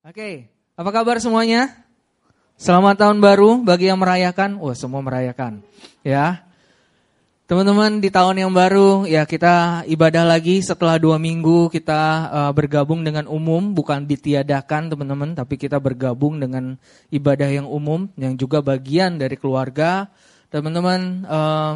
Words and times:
Oke, 0.00 0.48
apa 0.80 0.96
kabar 0.96 1.20
semuanya? 1.20 1.76
Selamat 2.56 2.96
tahun 2.96 3.20
baru 3.20 3.60
bagi 3.60 3.92
yang 3.92 4.00
merayakan. 4.00 4.56
Wah, 4.56 4.72
semua 4.72 5.04
merayakan. 5.04 5.60
Ya. 6.00 6.40
Teman-teman 7.44 8.00
di 8.00 8.08
tahun 8.08 8.40
yang 8.40 8.48
baru 8.48 9.04
ya 9.04 9.28
kita 9.28 9.84
ibadah 9.84 10.24
lagi 10.24 10.64
setelah 10.64 10.96
dua 10.96 11.20
minggu 11.20 11.68
kita 11.68 12.32
uh, 12.32 12.52
bergabung 12.56 13.04
dengan 13.04 13.28
umum 13.28 13.76
bukan 13.76 14.08
ditiadakan 14.08 14.88
teman-teman 14.88 15.36
tapi 15.36 15.60
kita 15.60 15.76
bergabung 15.76 16.40
dengan 16.40 16.80
ibadah 17.12 17.52
yang 17.52 17.68
umum 17.68 18.08
yang 18.16 18.40
juga 18.40 18.64
bagian 18.64 19.20
dari 19.20 19.36
keluarga 19.36 20.08
teman-teman 20.48 21.28
uh, 21.28 21.74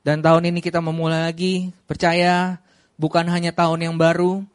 dan 0.00 0.24
tahun 0.24 0.48
ini 0.48 0.64
kita 0.64 0.78
memulai 0.78 1.26
lagi 1.26 1.74
percaya 1.90 2.56
bukan 2.96 3.26
hanya 3.28 3.50
tahun 3.52 3.90
yang 3.90 3.98
baru 3.98 4.46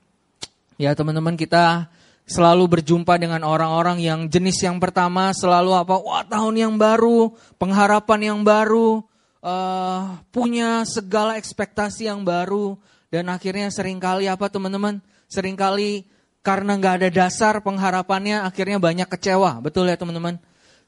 ya 0.80 0.96
teman-teman 0.96 1.36
kita 1.36 1.92
selalu 2.30 2.77
berjumpa 2.77 3.18
dengan 3.18 3.41
orang-orang 3.41 3.98
yang 4.05 4.29
jenis 4.29 4.61
yang 4.61 4.78
pertama 4.78 5.33
selalu 5.33 5.74
apa? 5.74 5.97
Wah 5.97 6.21
tahun 6.21 6.55
yang 6.61 6.74
baru, 6.78 7.33
pengharapan 7.57 8.32
yang 8.32 8.39
baru, 8.46 9.02
uh, 9.42 10.21
punya 10.29 10.86
segala 10.86 11.42
ekspektasi 11.42 12.05
yang 12.05 12.21
baru 12.21 12.78
dan 13.10 13.33
akhirnya 13.33 13.74
sering 13.74 13.97
kali 13.97 14.29
apa 14.29 14.46
teman-teman? 14.46 15.02
Seringkali 15.25 16.05
karena 16.46 16.78
nggak 16.78 16.93
ada 17.02 17.10
dasar 17.10 17.57
pengharapannya 17.65 18.46
akhirnya 18.46 18.77
banyak 18.77 19.10
kecewa, 19.10 19.57
betul 19.66 19.89
ya 19.89 19.97
teman-teman? 19.97 20.38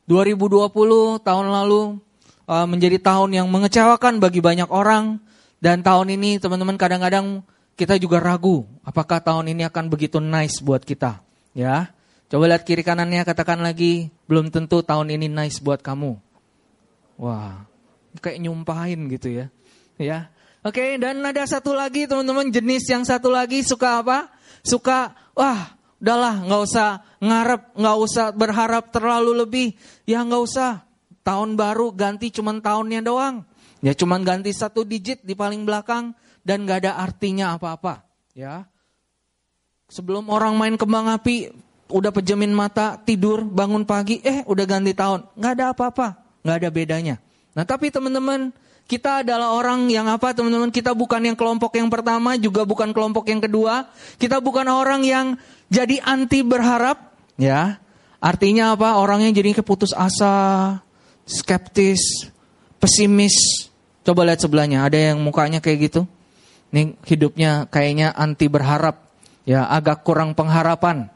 2020 0.05 1.25
tahun 1.25 1.47
lalu 1.49 1.97
uh, 2.45 2.67
menjadi 2.69 3.01
tahun 3.01 3.41
yang 3.41 3.47
mengecewakan 3.49 4.21
bagi 4.21 4.45
banyak 4.45 4.69
orang 4.69 5.17
dan 5.57 5.81
tahun 5.81 6.21
ini 6.21 6.37
teman-teman 6.37 6.77
kadang-kadang 6.77 7.41
kita 7.77 7.97
juga 7.97 8.21
ragu 8.21 8.65
apakah 8.85 9.17
tahun 9.17 9.57
ini 9.57 9.65
akan 9.65 9.89
begitu 9.89 10.21
nice 10.21 10.61
buat 10.61 10.85
kita. 10.85 11.30
Ya, 11.51 11.91
coba 12.31 12.47
lihat 12.47 12.63
kiri 12.63 12.83
kanannya, 12.83 13.27
katakan 13.27 13.59
lagi, 13.59 14.07
belum 14.25 14.47
tentu 14.51 14.79
tahun 14.79 15.11
ini 15.11 15.27
nice 15.27 15.59
buat 15.59 15.83
kamu. 15.83 16.15
Wah, 17.19 17.67
kayak 18.23 18.39
nyumpahin 18.39 19.11
gitu 19.11 19.29
ya. 19.29 19.45
Ya, 19.99 20.33
oke. 20.65 20.97
dan 20.97 21.21
ada 21.21 21.43
satu 21.45 21.75
lagi 21.75 22.09
teman-teman 22.09 22.49
jenis 22.49 22.89
yang 22.89 23.03
satu 23.05 23.29
lagi 23.29 23.61
suka 23.61 24.01
apa? 24.01 24.31
Suka, 24.65 25.13
wah, 25.37 25.77
udahlah, 26.01 26.41
nggak 26.47 26.61
usah 26.65 26.89
ngarep, 27.21 27.61
nggak 27.77 27.97
usah 28.01 28.25
berharap 28.33 28.89
terlalu 28.89 29.45
lebih. 29.45 29.67
Ya 30.09 30.25
nggak 30.25 30.41
usah. 30.41 30.87
Tahun 31.21 31.53
baru 31.53 31.93
ganti 31.93 32.33
cuman 32.33 32.65
tahunnya 32.65 33.05
doang. 33.05 33.45
Ya 33.85 33.93
cuman 33.93 34.25
ganti 34.25 34.49
satu 34.49 34.81
digit 34.81 35.21
di 35.21 35.37
paling 35.37 35.61
belakang 35.69 36.17
dan 36.41 36.65
nggak 36.65 36.85
ada 36.85 36.91
artinya 36.97 37.53
apa-apa. 37.53 38.01
Ya, 38.33 38.65
Sebelum 39.91 40.31
orang 40.31 40.55
main 40.55 40.79
kembang 40.79 41.11
api, 41.11 41.51
udah 41.91 42.15
pejamin 42.15 42.55
mata, 42.55 42.95
tidur, 43.03 43.43
bangun 43.43 43.83
pagi, 43.83 44.23
eh 44.23 44.39
udah 44.47 44.63
ganti 44.63 44.95
tahun. 44.95 45.27
Nggak 45.35 45.51
ada 45.59 45.65
apa-apa, 45.75 46.07
nggak 46.47 46.57
ada 46.63 46.69
bedanya. 46.71 47.15
Nah 47.51 47.67
tapi 47.67 47.91
teman-teman, 47.91 48.55
kita 48.87 49.27
adalah 49.27 49.51
orang 49.51 49.91
yang 49.91 50.07
apa 50.07 50.31
teman-teman? 50.31 50.71
Kita 50.71 50.95
bukan 50.95 51.19
yang 51.27 51.35
kelompok 51.35 51.75
yang 51.75 51.91
pertama, 51.91 52.39
juga 52.39 52.63
bukan 52.63 52.95
kelompok 52.95 53.27
yang 53.27 53.43
kedua. 53.43 53.91
Kita 54.15 54.39
bukan 54.39 54.71
orang 54.71 55.03
yang 55.03 55.35
jadi 55.67 55.99
anti 56.07 56.39
berharap, 56.39 57.11
ya. 57.35 57.75
Artinya 58.23 58.79
apa? 58.79 58.95
Orang 58.95 59.27
yang 59.27 59.35
jadi 59.35 59.59
keputus 59.59 59.91
asa, 59.91 60.79
skeptis, 61.27 62.31
pesimis. 62.79 63.67
Coba 64.07 64.23
lihat 64.23 64.39
sebelahnya, 64.39 64.87
ada 64.87 64.95
yang 64.95 65.19
mukanya 65.19 65.59
kayak 65.59 65.91
gitu. 65.91 66.07
Nih 66.71 66.95
hidupnya 67.03 67.67
kayaknya 67.67 68.15
anti 68.15 68.47
berharap 68.47 69.10
ya 69.45 69.67
agak 69.67 70.05
kurang 70.05 70.33
pengharapan. 70.37 71.09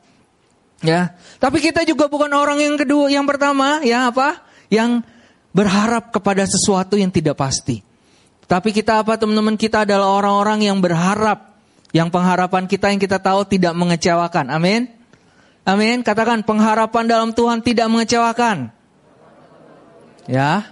Ya, 0.84 1.16
tapi 1.40 1.64
kita 1.64 1.82
juga 1.88 2.12
bukan 2.12 2.30
orang 2.36 2.62
yang 2.62 2.76
kedua, 2.76 3.10
yang 3.10 3.26
pertama, 3.26 3.82
ya 3.82 4.12
apa? 4.12 4.44
Yang 4.70 5.08
berharap 5.56 6.12
kepada 6.12 6.44
sesuatu 6.44 7.00
yang 7.00 7.10
tidak 7.10 7.40
pasti. 7.40 7.80
Tapi 8.46 8.70
kita 8.70 9.02
apa 9.02 9.18
teman-teman? 9.18 9.58
Kita 9.58 9.88
adalah 9.88 10.14
orang-orang 10.14 10.68
yang 10.68 10.78
berharap, 10.78 11.58
yang 11.96 12.14
pengharapan 12.14 12.70
kita 12.70 12.94
yang 12.94 13.02
kita 13.02 13.18
tahu 13.18 13.48
tidak 13.50 13.74
mengecewakan. 13.74 14.52
Amin. 14.54 14.92
Amin. 15.66 16.06
Katakan 16.06 16.46
pengharapan 16.46 17.10
dalam 17.10 17.34
Tuhan 17.34 17.66
tidak 17.66 17.90
mengecewakan. 17.90 18.70
Ya. 20.30 20.70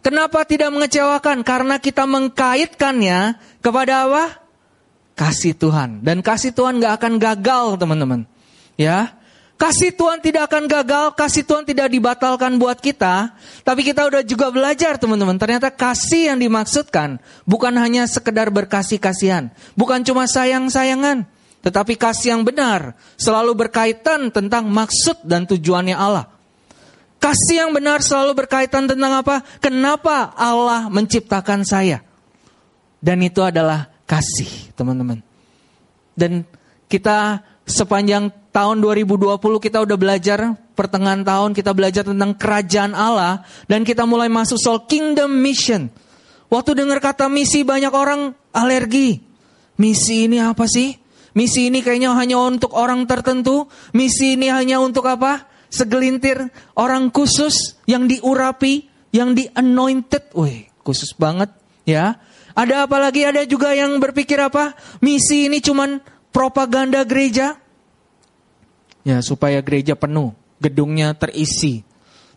Kenapa 0.00 0.48
tidak 0.48 0.72
mengecewakan? 0.72 1.44
Karena 1.44 1.76
kita 1.76 2.08
mengkaitkannya 2.08 3.36
kepada 3.60 4.08
apa? 4.08 4.41
Kasih 5.14 5.56
Tuhan. 5.56 6.00
Dan 6.04 6.20
kasih 6.20 6.52
Tuhan 6.52 6.80
gak 6.82 7.00
akan 7.00 7.12
gagal 7.20 7.66
teman-teman. 7.80 8.24
Ya, 8.80 9.22
Kasih 9.62 9.94
Tuhan 9.94 10.18
tidak 10.18 10.50
akan 10.50 10.66
gagal, 10.66 11.14
kasih 11.14 11.46
Tuhan 11.46 11.62
tidak 11.62 11.86
dibatalkan 11.86 12.58
buat 12.58 12.82
kita. 12.82 13.30
Tapi 13.62 13.86
kita 13.86 14.10
udah 14.10 14.26
juga 14.26 14.50
belajar 14.50 14.98
teman-teman. 14.98 15.38
Ternyata 15.38 15.70
kasih 15.70 16.34
yang 16.34 16.42
dimaksudkan 16.42 17.22
bukan 17.46 17.70
hanya 17.78 18.02
sekedar 18.10 18.50
berkasih 18.50 18.98
kasihan. 18.98 19.54
Bukan 19.78 20.02
cuma 20.02 20.26
sayang-sayangan. 20.26 21.30
Tetapi 21.62 21.94
kasih 21.94 22.34
yang 22.34 22.42
benar 22.42 22.98
selalu 23.14 23.54
berkaitan 23.54 24.34
tentang 24.34 24.66
maksud 24.66 25.22
dan 25.22 25.46
tujuannya 25.46 25.94
Allah. 25.94 26.26
Kasih 27.22 27.62
yang 27.62 27.70
benar 27.70 28.02
selalu 28.02 28.34
berkaitan 28.34 28.90
tentang 28.90 29.22
apa? 29.22 29.46
Kenapa 29.62 30.34
Allah 30.34 30.90
menciptakan 30.90 31.62
saya? 31.62 32.02
Dan 32.98 33.22
itu 33.22 33.38
adalah 33.38 33.91
kasih, 34.12 34.76
teman-teman. 34.76 35.24
Dan 36.12 36.44
kita 36.92 37.40
sepanjang 37.64 38.28
tahun 38.52 38.84
2020 38.84 39.40
kita 39.40 39.80
udah 39.80 39.96
belajar 39.96 40.52
pertengahan 40.76 41.24
tahun 41.24 41.56
kita 41.56 41.72
belajar 41.72 42.04
tentang 42.04 42.36
kerajaan 42.36 42.92
Allah 42.92 43.48
dan 43.64 43.80
kita 43.80 44.04
mulai 44.04 44.28
masuk 44.28 44.60
soal 44.60 44.84
kingdom 44.84 45.32
mission. 45.32 45.88
Waktu 46.52 46.76
dengar 46.76 47.00
kata 47.00 47.32
misi 47.32 47.64
banyak 47.64 47.88
orang 47.88 48.36
alergi. 48.52 49.24
Misi 49.80 50.28
ini 50.28 50.36
apa 50.36 50.68
sih? 50.68 50.92
Misi 51.32 51.72
ini 51.72 51.80
kayaknya 51.80 52.12
hanya 52.12 52.36
untuk 52.44 52.76
orang 52.76 53.08
tertentu. 53.08 53.72
Misi 53.96 54.36
ini 54.36 54.52
hanya 54.52 54.76
untuk 54.84 55.08
apa? 55.08 55.48
Segelintir 55.72 56.52
orang 56.76 57.08
khusus 57.08 57.80
yang 57.88 58.04
diurapi, 58.04 58.84
yang 59.16 59.32
di 59.32 59.48
anointed. 59.56 60.28
Wih, 60.36 60.68
khusus 60.84 61.16
banget 61.16 61.48
ya. 61.88 62.20
Ada 62.52 62.84
apa 62.84 62.96
lagi? 63.00 63.24
Ada 63.24 63.48
juga 63.48 63.72
yang 63.72 63.96
berpikir 63.96 64.36
apa? 64.36 64.76
Misi 65.00 65.48
ini 65.48 65.64
cuman 65.64 66.00
propaganda 66.32 67.04
gereja. 67.04 67.56
Ya, 69.02 69.18
supaya 69.24 69.58
gereja 69.64 69.98
penuh, 69.98 70.36
gedungnya 70.62 71.16
terisi. 71.16 71.82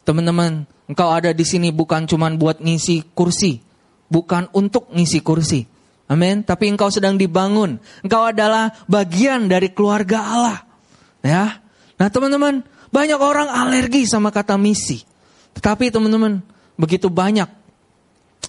Teman-teman, 0.07 0.65
engkau 0.89 1.09
ada 1.13 1.29
di 1.35 1.45
sini 1.45 1.69
bukan 1.69 2.09
cuman 2.09 2.41
buat 2.41 2.57
ngisi 2.57 3.13
kursi, 3.13 3.61
bukan 4.09 4.49
untuk 4.55 4.89
ngisi 4.89 5.19
kursi. 5.21 5.61
Amin. 6.05 6.45
Tapi 6.45 6.69
engkau 6.69 6.93
sedang 6.93 7.17
dibangun. 7.17 7.81
Engkau 8.05 8.29
adalah 8.29 8.69
bagian 8.85 9.49
dari 9.49 9.73
keluarga 9.73 10.21
Allah. 10.21 10.59
Ya. 11.25 11.65
Nah, 11.97 12.07
teman-teman, 12.13 12.61
banyak 12.93 13.17
orang 13.17 13.49
alergi 13.49 14.05
sama 14.05 14.29
kata 14.29 14.53
misi. 14.61 15.01
Tetapi 15.57 15.89
teman-teman, 15.89 16.45
begitu 16.77 17.09
banyak 17.09 17.49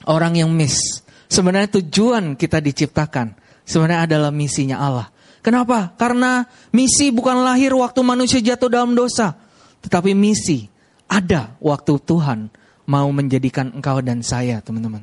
orang 0.05 0.37
yang 0.37 0.53
miss 0.53 1.06
Sebenarnya 1.26 1.82
tujuan 1.82 2.38
kita 2.38 2.62
diciptakan 2.62 3.34
sebenarnya 3.66 4.06
adalah 4.06 4.31
misinya 4.31 4.78
Allah. 4.78 5.09
Kenapa? 5.42 5.94
Karena 5.94 6.47
misi 6.75 7.10
bukan 7.14 7.42
lahir 7.42 7.75
waktu 7.75 8.03
manusia 8.03 8.42
jatuh 8.42 8.66
dalam 8.66 8.98
dosa, 8.98 9.34
tetapi 9.82 10.14
misi 10.14 10.66
ada 11.06 11.54
waktu 11.62 12.03
Tuhan 12.03 12.50
mau 12.87 13.06
menjadikan 13.14 13.70
engkau 13.75 14.03
dan 14.03 14.22
saya, 14.26 14.59
teman-teman. 14.62 15.03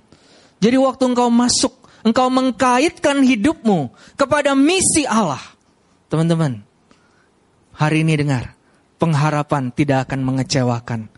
Jadi 0.59 0.75
waktu 0.79 1.03
engkau 1.11 1.27
masuk, 1.31 1.75
engkau 2.03 2.27
mengkaitkan 2.27 3.23
hidupmu 3.23 3.91
kepada 4.19 4.55
misi 4.55 5.07
Allah. 5.07 5.39
Teman-teman, 6.11 6.63
hari 7.75 8.03
ini 8.03 8.19
dengar, 8.19 8.55
pengharapan 8.99 9.71
tidak 9.71 10.11
akan 10.11 10.23
mengecewakan. 10.23 11.12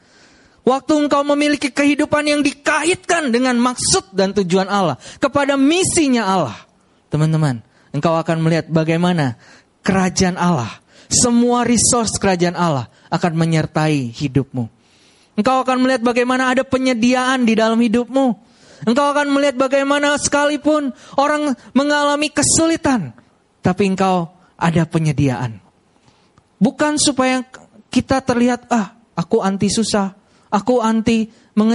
Waktu 0.65 0.97
engkau 0.97 1.21
memiliki 1.21 1.69
kehidupan 1.69 2.25
yang 2.25 2.41
dikaitkan 2.41 3.29
dengan 3.29 3.53
maksud 3.61 4.17
dan 4.17 4.33
tujuan 4.33 4.65
Allah. 4.65 4.97
Kepada 5.21 5.53
misinya 5.53 6.25
Allah. 6.25 6.57
Teman-teman, 7.13 7.61
engkau 7.93 8.17
akan 8.17 8.41
melihat 8.41 8.65
bagaimana 8.73 9.37
kerajaan 9.85 10.41
Allah. 10.41 10.81
Semua 11.05 11.61
resource 11.61 12.17
kerajaan 12.17 12.57
Allah 12.57 12.89
akan 13.13 13.37
menyertai 13.37 14.09
hidupmu. 14.09 14.65
Engkau 15.37 15.61
akan 15.61 15.85
melihat 15.85 16.01
bagaimana 16.01 16.49
ada 16.49 16.65
penyediaan 16.65 17.45
di 17.45 17.53
dalam 17.53 17.77
hidupmu. 17.77 18.25
Engkau 18.89 19.05
akan 19.13 19.29
melihat 19.37 19.61
bagaimana 19.61 20.17
sekalipun 20.17 20.89
orang 21.13 21.53
mengalami 21.77 22.33
kesulitan. 22.33 23.13
Tapi 23.61 23.93
engkau 23.93 24.33
ada 24.57 24.81
penyediaan. 24.89 25.61
Bukan 26.57 26.97
supaya 26.97 27.45
kita 27.93 28.25
terlihat, 28.25 28.65
ah 28.73 28.97
aku 29.13 29.45
anti 29.45 29.69
susah 29.69 30.24
aku 30.55 30.79
anti 30.79 31.27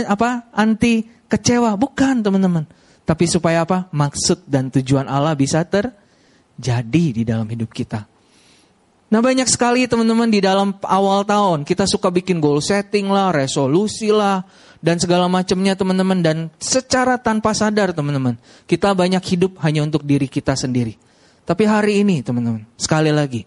apa? 0.09 0.49
Anti 0.57 1.05
kecewa, 1.29 1.77
bukan 1.77 2.25
teman-teman. 2.25 2.65
Tapi 3.05 3.25
supaya 3.29 3.69
apa? 3.69 3.93
Maksud 3.93 4.49
dan 4.49 4.73
tujuan 4.73 5.05
Allah 5.05 5.37
bisa 5.37 5.61
terjadi 5.69 7.05
di 7.13 7.23
dalam 7.29 7.45
hidup 7.45 7.69
kita. 7.69 8.09
Nah 9.11 9.19
banyak 9.19 9.51
sekali 9.51 9.91
teman-teman 9.91 10.31
di 10.31 10.39
dalam 10.39 10.71
awal 10.87 11.27
tahun 11.27 11.67
kita 11.67 11.83
suka 11.91 12.15
bikin 12.15 12.39
goal 12.39 12.63
setting 12.63 13.11
lah, 13.11 13.35
resolusi 13.35 14.15
lah, 14.15 14.47
dan 14.79 15.03
segala 15.03 15.27
macamnya 15.27 15.75
teman-teman. 15.75 16.23
Dan 16.23 16.37
secara 16.63 17.19
tanpa 17.19 17.51
sadar 17.51 17.91
teman-teman, 17.91 18.39
kita 18.71 18.95
banyak 18.95 19.23
hidup 19.35 19.59
hanya 19.67 19.83
untuk 19.83 20.07
diri 20.07 20.31
kita 20.31 20.55
sendiri. 20.55 20.95
Tapi 21.43 21.67
hari 21.67 22.07
ini 22.07 22.23
teman-teman, 22.23 22.63
sekali 22.79 23.11
lagi, 23.11 23.43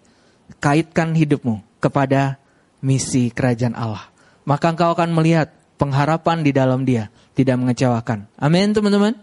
kaitkan 0.59 1.15
hidupmu 1.15 1.79
kepada 1.79 2.35
misi 2.83 3.31
kerajaan 3.31 3.79
Allah. 3.79 4.12
Maka 4.43 4.75
engkau 4.75 4.91
akan 4.91 5.15
melihat 5.15 5.51
pengharapan 5.79 6.43
di 6.43 6.51
dalam 6.51 6.83
dia 6.83 7.11
tidak 7.33 7.59
mengecewakan. 7.59 8.29
Amin 8.37 8.71
teman-teman. 8.71 9.17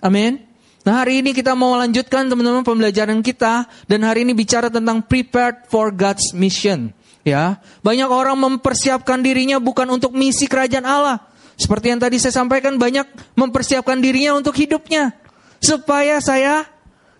Amin. 0.00 0.42
Nah 0.80 1.04
hari 1.04 1.20
ini 1.20 1.36
kita 1.36 1.52
mau 1.52 1.76
lanjutkan 1.76 2.28
teman-teman 2.28 2.64
pembelajaran 2.64 3.20
kita 3.20 3.68
dan 3.84 4.00
hari 4.00 4.24
ini 4.24 4.32
bicara 4.32 4.72
tentang 4.72 5.04
prepared 5.04 5.68
for 5.68 5.92
God's 5.92 6.32
mission. 6.32 6.96
Ya, 7.20 7.60
banyak 7.84 8.08
orang 8.08 8.32
mempersiapkan 8.40 9.20
dirinya 9.20 9.60
bukan 9.60 9.84
untuk 9.92 10.16
misi 10.16 10.48
kerajaan 10.48 10.88
Allah. 10.88 11.20
Seperti 11.60 11.92
yang 11.92 12.00
tadi 12.00 12.16
saya 12.16 12.32
sampaikan 12.32 12.80
banyak 12.80 13.04
mempersiapkan 13.36 14.00
dirinya 14.00 14.32
untuk 14.32 14.56
hidupnya 14.56 15.12
supaya 15.60 16.16
saya 16.24 16.64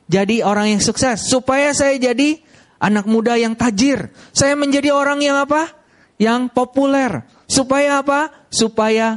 jadi 0.09 0.41
orang 0.41 0.73
yang 0.73 0.81
sukses, 0.81 1.29
supaya 1.29 1.77
saya 1.77 2.01
jadi 2.01 2.41
anak 2.81 3.05
muda 3.05 3.37
yang 3.37 3.53
tajir, 3.53 4.09
saya 4.33 4.57
menjadi 4.57 4.97
orang 4.97 5.21
yang 5.21 5.37
apa? 5.37 5.69
Yang 6.21 6.53
populer. 6.53 7.25
Supaya 7.49 8.05
apa? 8.05 8.29
Supaya 8.53 9.17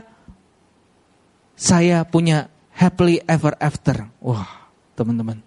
saya 1.60 2.08
punya 2.08 2.48
happily 2.72 3.20
ever 3.28 3.54
after. 3.60 4.08
Wah, 4.24 4.72
teman-teman. 4.96 5.44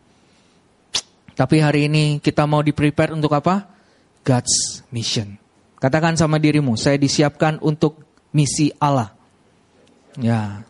Tapi 1.36 1.56
hari 1.60 1.88
ini 1.88 2.20
kita 2.20 2.44
mau 2.48 2.60
di 2.60 2.72
prepare 2.72 3.12
untuk 3.12 3.32
apa? 3.36 3.68
God's 4.24 4.84
mission. 4.92 5.36
Katakan 5.76 6.16
sama 6.16 6.40
dirimu, 6.40 6.74
saya 6.80 6.96
disiapkan 6.96 7.60
untuk 7.60 8.00
misi 8.32 8.72
Allah. 8.80 9.12
Ya. 10.16 10.64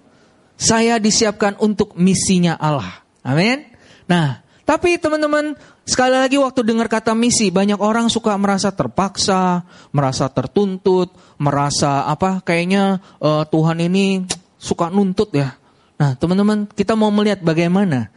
Saya 0.58 0.98
disiapkan 0.98 1.54
untuk 1.62 1.94
misinya 1.94 2.58
Allah. 2.58 3.06
Amin. 3.22 3.62
Nah, 4.10 4.42
tapi 4.66 4.98
teman-teman, 4.98 5.54
sekali 5.86 6.18
lagi 6.18 6.42
waktu 6.42 6.66
dengar 6.66 6.90
kata 6.90 7.14
misi, 7.14 7.54
banyak 7.54 7.78
orang 7.78 8.10
suka 8.10 8.34
merasa 8.34 8.74
terpaksa, 8.74 9.62
merasa 9.94 10.26
tertuntut, 10.26 11.14
merasa 11.38 12.02
apa 12.10 12.42
kayaknya 12.42 12.98
uh, 13.22 13.46
Tuhan 13.46 13.78
ini 13.78 14.26
suka 14.58 14.90
nuntut 14.90 15.30
ya. 15.30 15.54
Nah, 16.02 16.18
teman-teman, 16.18 16.66
kita 16.66 16.98
mau 16.98 17.14
melihat 17.14 17.46
bagaimana 17.46 18.10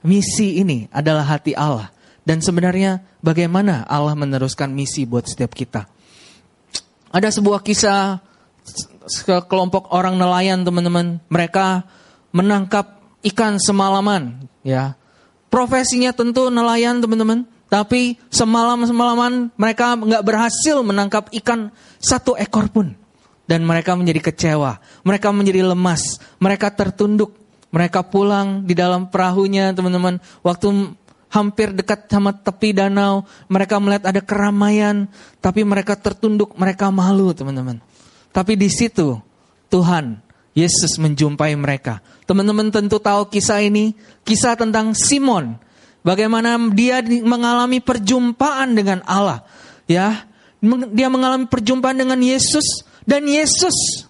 misi 0.00 0.56
ini 0.56 0.88
adalah 0.88 1.36
hati 1.36 1.52
Allah. 1.52 1.92
Dan 2.24 2.40
sebenarnya 2.40 3.04
bagaimana 3.20 3.84
Allah 3.84 4.16
meneruskan 4.16 4.72
misi 4.72 5.04
buat 5.04 5.28
setiap 5.28 5.52
kita. 5.52 5.84
Ada 7.12 7.28
sebuah 7.28 7.60
kisah 7.60 8.24
kelompok 9.52 9.92
orang 9.92 10.16
nelayan, 10.16 10.64
teman-teman. 10.64 11.20
Mereka 11.28 11.84
menangkap 12.32 13.04
ikan 13.20 13.60
semalaman, 13.60 14.48
ya. 14.64 14.96
Profesinya 15.50 16.14
tentu 16.14 16.48
nelayan, 16.48 17.02
teman-teman. 17.02 17.44
Tapi 17.70 18.18
semalam-semalaman 18.34 19.54
mereka 19.54 19.94
nggak 19.94 20.26
berhasil 20.26 20.82
menangkap 20.82 21.30
ikan 21.42 21.70
satu 22.02 22.34
ekor 22.34 22.66
pun 22.66 22.98
dan 23.46 23.66
mereka 23.66 23.98
menjadi 23.98 24.30
kecewa, 24.30 24.78
mereka 25.02 25.34
menjadi 25.34 25.66
lemas, 25.66 26.22
mereka 26.38 26.70
tertunduk, 26.70 27.34
mereka 27.74 28.06
pulang 28.06 28.62
di 28.62 28.78
dalam 28.78 29.10
perahunya, 29.10 29.74
teman-teman. 29.74 30.22
Waktu 30.42 30.94
hampir 31.30 31.74
dekat 31.74 32.10
sama 32.10 32.30
tepi 32.30 32.74
danau, 32.74 33.26
mereka 33.46 33.78
melihat 33.82 34.10
ada 34.10 34.22
keramaian, 34.22 35.10
tapi 35.42 35.66
mereka 35.66 35.94
tertunduk, 35.94 36.54
mereka 36.58 36.90
malu, 36.94 37.30
teman-teman. 37.34 37.82
Tapi 38.30 38.54
di 38.54 38.70
situ 38.70 39.18
Tuhan 39.66 40.22
Yesus 40.54 40.98
menjumpai 40.98 41.54
mereka. 41.54 42.02
Teman-teman 42.30 42.70
tentu 42.70 43.02
tahu 43.02 43.26
kisah 43.26 43.58
ini, 43.58 43.90
kisah 44.22 44.54
tentang 44.54 44.94
Simon. 44.94 45.58
Bagaimana 46.06 46.54
dia 46.70 47.02
mengalami 47.02 47.82
perjumpaan 47.82 48.70
dengan 48.78 49.02
Allah, 49.02 49.42
ya. 49.90 50.30
Dia 50.94 51.10
mengalami 51.10 51.50
perjumpaan 51.50 51.98
dengan 51.98 52.22
Yesus 52.22 52.86
dan 53.02 53.26
Yesus 53.26 54.06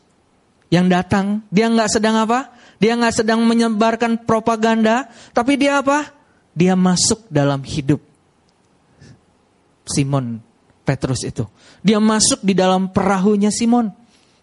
yang 0.68 0.92
datang, 0.92 1.40
dia 1.48 1.72
nggak 1.72 1.96
sedang 1.96 2.20
apa? 2.20 2.52
Dia 2.76 2.92
nggak 2.92 3.24
sedang 3.24 3.40
menyebarkan 3.40 4.28
propaganda, 4.28 5.08
tapi 5.32 5.56
dia 5.56 5.80
apa? 5.80 6.12
Dia 6.52 6.76
masuk 6.76 7.24
dalam 7.32 7.64
hidup 7.64 8.04
Simon 9.88 10.44
Petrus 10.84 11.24
itu. 11.24 11.48
Dia 11.80 11.96
masuk 11.96 12.44
di 12.44 12.52
dalam 12.52 12.92
perahunya 12.92 13.48
Simon. 13.48 13.88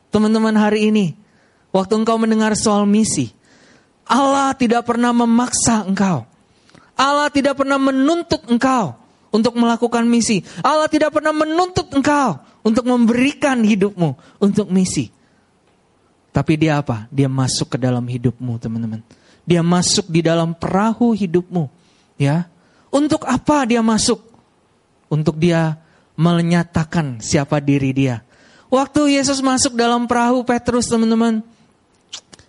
Teman-teman 0.10 0.58
hari 0.58 0.90
ini, 0.90 1.14
waktu 1.70 1.94
engkau 2.02 2.18
mendengar 2.18 2.58
soal 2.58 2.90
misi, 2.90 3.37
Allah 4.08 4.56
tidak 4.56 4.88
pernah 4.88 5.12
memaksa 5.12 5.84
engkau. 5.84 6.24
Allah 6.98 7.30
tidak 7.30 7.60
pernah 7.62 7.78
menuntut 7.78 8.42
engkau 8.50 8.98
untuk 9.30 9.54
melakukan 9.54 10.08
misi. 10.08 10.42
Allah 10.66 10.90
tidak 10.90 11.14
pernah 11.14 11.36
menuntut 11.36 11.92
engkau 11.94 12.42
untuk 12.66 12.88
memberikan 12.88 13.62
hidupmu 13.62 14.42
untuk 14.42 14.72
misi. 14.74 15.14
Tapi 16.34 16.54
dia 16.58 16.82
apa? 16.82 17.06
Dia 17.14 17.30
masuk 17.30 17.76
ke 17.76 17.78
dalam 17.78 18.06
hidupmu, 18.06 18.58
teman-teman. 18.58 19.02
Dia 19.48 19.64
masuk 19.64 20.12
di 20.12 20.22
dalam 20.22 20.54
perahu 20.54 21.16
hidupmu, 21.16 21.70
ya. 22.20 22.46
Untuk 22.94 23.24
apa 23.26 23.64
dia 23.66 23.80
masuk? 23.82 24.22
Untuk 25.08 25.40
dia 25.40 25.80
menyatakan 26.18 27.24
siapa 27.24 27.62
diri 27.64 27.94
dia. 27.96 28.22
Waktu 28.68 29.16
Yesus 29.16 29.40
masuk 29.40 29.80
dalam 29.80 30.06
perahu 30.06 30.44
Petrus, 30.44 30.92
teman-teman, 30.92 31.40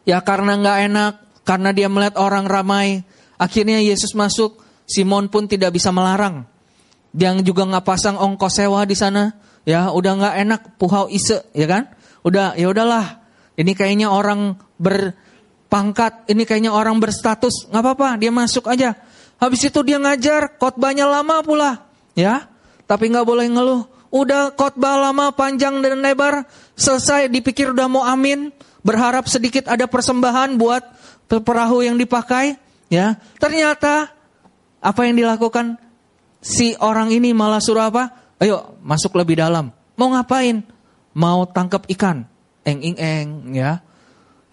ya 0.02 0.18
karena 0.18 0.58
nggak 0.58 0.78
enak, 0.90 1.14
karena 1.48 1.72
dia 1.72 1.88
melihat 1.88 2.20
orang 2.20 2.44
ramai, 2.44 3.08
akhirnya 3.40 3.80
Yesus 3.80 4.12
masuk. 4.12 4.60
Simon 4.84 5.32
pun 5.32 5.48
tidak 5.48 5.72
bisa 5.72 5.88
melarang. 5.88 6.44
Yang 7.16 7.48
juga 7.48 7.64
nggak 7.64 7.84
pasang 7.88 8.20
ongkos 8.20 8.60
sewa 8.60 8.84
di 8.84 8.92
sana, 8.92 9.32
ya 9.64 9.88
udah 9.88 10.12
nggak 10.16 10.34
enak 10.44 10.60
puhau 10.76 11.08
ise 11.08 11.48
ya 11.56 11.64
kan? 11.64 11.88
Udah 12.20 12.52
ya 12.52 12.68
udahlah. 12.68 13.24
Ini 13.56 13.72
kayaknya 13.72 14.12
orang 14.12 14.60
berpangkat 14.76 16.28
ini 16.28 16.44
kayaknya 16.44 16.72
orang 16.72 17.00
berstatus. 17.00 17.64
Nggak 17.72 17.80
apa-apa 17.80 18.08
dia 18.20 18.28
masuk 18.28 18.68
aja. 18.68 18.92
Habis 19.40 19.72
itu 19.72 19.80
dia 19.80 19.96
ngajar 19.96 20.60
khotbahnya 20.60 21.08
lama 21.08 21.40
pula. 21.40 21.88
Ya 22.12 22.48
tapi 22.84 23.08
nggak 23.08 23.24
boleh 23.24 23.48
ngeluh. 23.48 23.82
Udah 24.12 24.52
khotbah 24.52 25.00
lama 25.00 25.32
panjang 25.32 25.80
dan 25.80 26.04
lebar. 26.04 26.44
Selesai 26.76 27.32
dipikir 27.32 27.72
udah 27.72 27.88
mau 27.88 28.04
amin. 28.04 28.52
Berharap 28.84 29.28
sedikit 29.28 29.68
ada 29.68 29.84
persembahan 29.84 30.56
buat 30.56 30.97
perahu 31.28 31.84
yang 31.84 32.00
dipakai 32.00 32.56
ya 32.88 33.20
ternyata 33.36 34.08
apa 34.80 35.00
yang 35.04 35.20
dilakukan 35.20 35.76
si 36.40 36.72
orang 36.80 37.12
ini 37.12 37.36
malah 37.36 37.60
suruh 37.60 37.84
apa 37.92 38.28
Ayo 38.38 38.78
masuk 38.86 39.18
lebih 39.18 39.42
dalam. 39.42 39.74
Mau 39.98 40.14
ngapain? 40.14 40.62
Mau 41.10 41.42
tangkap 41.50 41.90
ikan. 41.90 42.22
Eng 42.62 42.78
ing 42.78 42.96
eng 42.96 43.28
ya. 43.50 43.82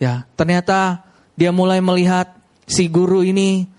Ya, 0.02 0.28
ternyata 0.36 1.06
dia 1.38 1.54
mulai 1.54 1.80
melihat 1.80 2.34
si 2.66 2.90
guru 2.90 3.22
ini 3.24 3.70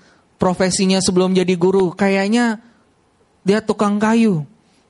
profesinya 0.40 1.02
sebelum 1.02 1.36
jadi 1.36 1.52
guru 1.58 1.92
kayaknya 1.92 2.62
dia 3.42 3.60
tukang 3.60 3.98
kayu. 3.98 4.46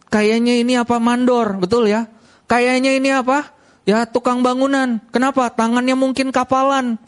Kayaknya 0.06 0.62
ini 0.62 0.78
apa 0.78 1.02
mandor, 1.02 1.58
betul 1.58 1.90
ya? 1.90 2.06
Kayaknya 2.46 2.94
ini 2.94 3.10
apa? 3.10 3.50
Ya 3.88 4.04
tukang 4.06 4.44
bangunan. 4.44 5.02
Kenapa? 5.10 5.48
Tangannya 5.50 5.96
mungkin 5.98 6.30
kapalan. 6.30 7.00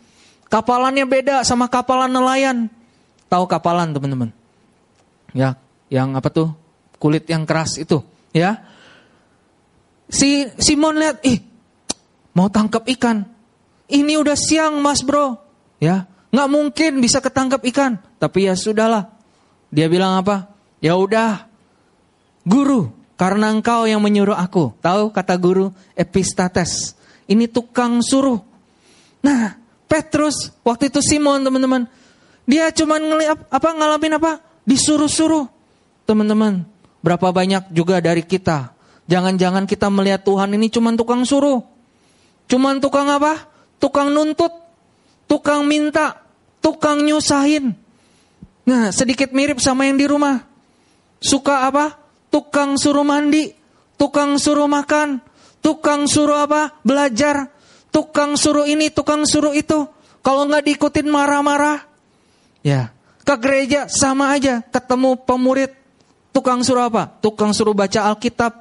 Kapalannya 0.48 1.04
beda 1.04 1.44
sama 1.44 1.68
kapalan 1.68 2.08
nelayan. 2.08 2.72
Tahu 3.28 3.44
kapalan 3.44 3.92
teman-teman? 3.92 4.32
Ya, 5.36 5.60
yang 5.92 6.16
apa 6.16 6.32
tuh? 6.32 6.56
kulit 6.98 7.24
yang 7.30 7.46
keras 7.46 7.78
itu, 7.78 8.02
ya. 8.34 8.60
Si 10.10 10.50
Simon 10.58 10.98
lihat, 10.98 11.22
ih, 11.24 11.40
mau 12.34 12.50
tangkap 12.50 12.84
ikan. 12.98 13.24
Ini 13.88 14.20
udah 14.20 14.36
siang, 14.36 14.82
Mas 14.84 15.00
Bro. 15.00 15.40
Ya, 15.80 16.10
nggak 16.34 16.50
mungkin 16.50 16.92
bisa 17.00 17.22
ketangkap 17.22 17.62
ikan. 17.72 18.02
Tapi 18.18 18.50
ya 18.50 18.58
sudahlah. 18.58 19.14
Dia 19.72 19.86
bilang 19.88 20.20
apa? 20.20 20.52
Ya 20.82 20.98
udah, 20.98 21.48
guru, 22.44 22.92
karena 23.16 23.54
engkau 23.54 23.86
yang 23.86 24.02
menyuruh 24.02 24.36
aku. 24.36 24.74
Tahu 24.82 25.14
kata 25.14 25.38
guru 25.38 25.72
epistates. 25.94 26.98
Ini 27.28 27.48
tukang 27.48 28.00
suruh. 28.00 28.40
Nah, 29.20 29.60
Petrus 29.88 30.52
waktu 30.62 30.92
itu 30.92 31.00
Simon 31.00 31.40
teman-teman, 31.40 31.88
dia 32.44 32.68
cuma 32.76 33.00
ngeliat 33.00 33.48
apa 33.48 33.68
ngalamin 33.72 34.20
apa? 34.20 34.44
Disuruh-suruh. 34.68 35.48
Teman-teman, 36.04 36.64
Berapa 37.00 37.32
banyak 37.32 37.72
juga 37.72 38.00
dari 38.04 38.20
kita. 38.20 38.72
Jangan-jangan 39.08 39.64
kita 39.64 39.88
melihat 39.88 40.20
Tuhan 40.24 40.52
ini 40.52 40.68
cuma 40.68 40.92
tukang 40.92 41.24
suruh. 41.24 41.64
Cuma 42.48 42.76
tukang 42.76 43.08
apa? 43.08 43.48
Tukang 43.80 44.12
nuntut. 44.12 44.52
Tukang 45.24 45.64
minta. 45.64 46.20
Tukang 46.60 47.00
nyusahin. 47.00 47.72
Nah 48.68 48.92
sedikit 48.92 49.32
mirip 49.32 49.60
sama 49.60 49.88
yang 49.88 49.96
di 49.96 50.04
rumah. 50.04 50.44
Suka 51.20 51.64
apa? 51.64 52.08
tukang 52.28 52.76
suruh 52.76 53.04
mandi, 53.04 53.52
tukang 53.96 54.36
suruh 54.36 54.68
makan, 54.68 55.20
tukang 55.64 56.06
suruh 56.06 56.44
apa? 56.44 56.76
Belajar, 56.84 57.52
tukang 57.98 58.38
suruh 58.38 58.70
ini, 58.70 58.94
tukang 58.94 59.26
suruh 59.26 59.50
itu. 59.58 59.90
Kalau 60.22 60.46
nggak 60.46 60.70
diikutin 60.70 61.10
marah-marah. 61.10 61.82
Ya, 62.62 62.94
ke 63.26 63.34
gereja 63.42 63.90
sama 63.90 64.30
aja, 64.30 64.62
ketemu 64.70 65.18
pemurid, 65.26 65.74
tukang 66.30 66.62
suruh 66.62 66.86
apa? 66.86 67.10
Tukang 67.18 67.50
suruh 67.50 67.74
baca 67.74 68.06
Alkitab, 68.06 68.54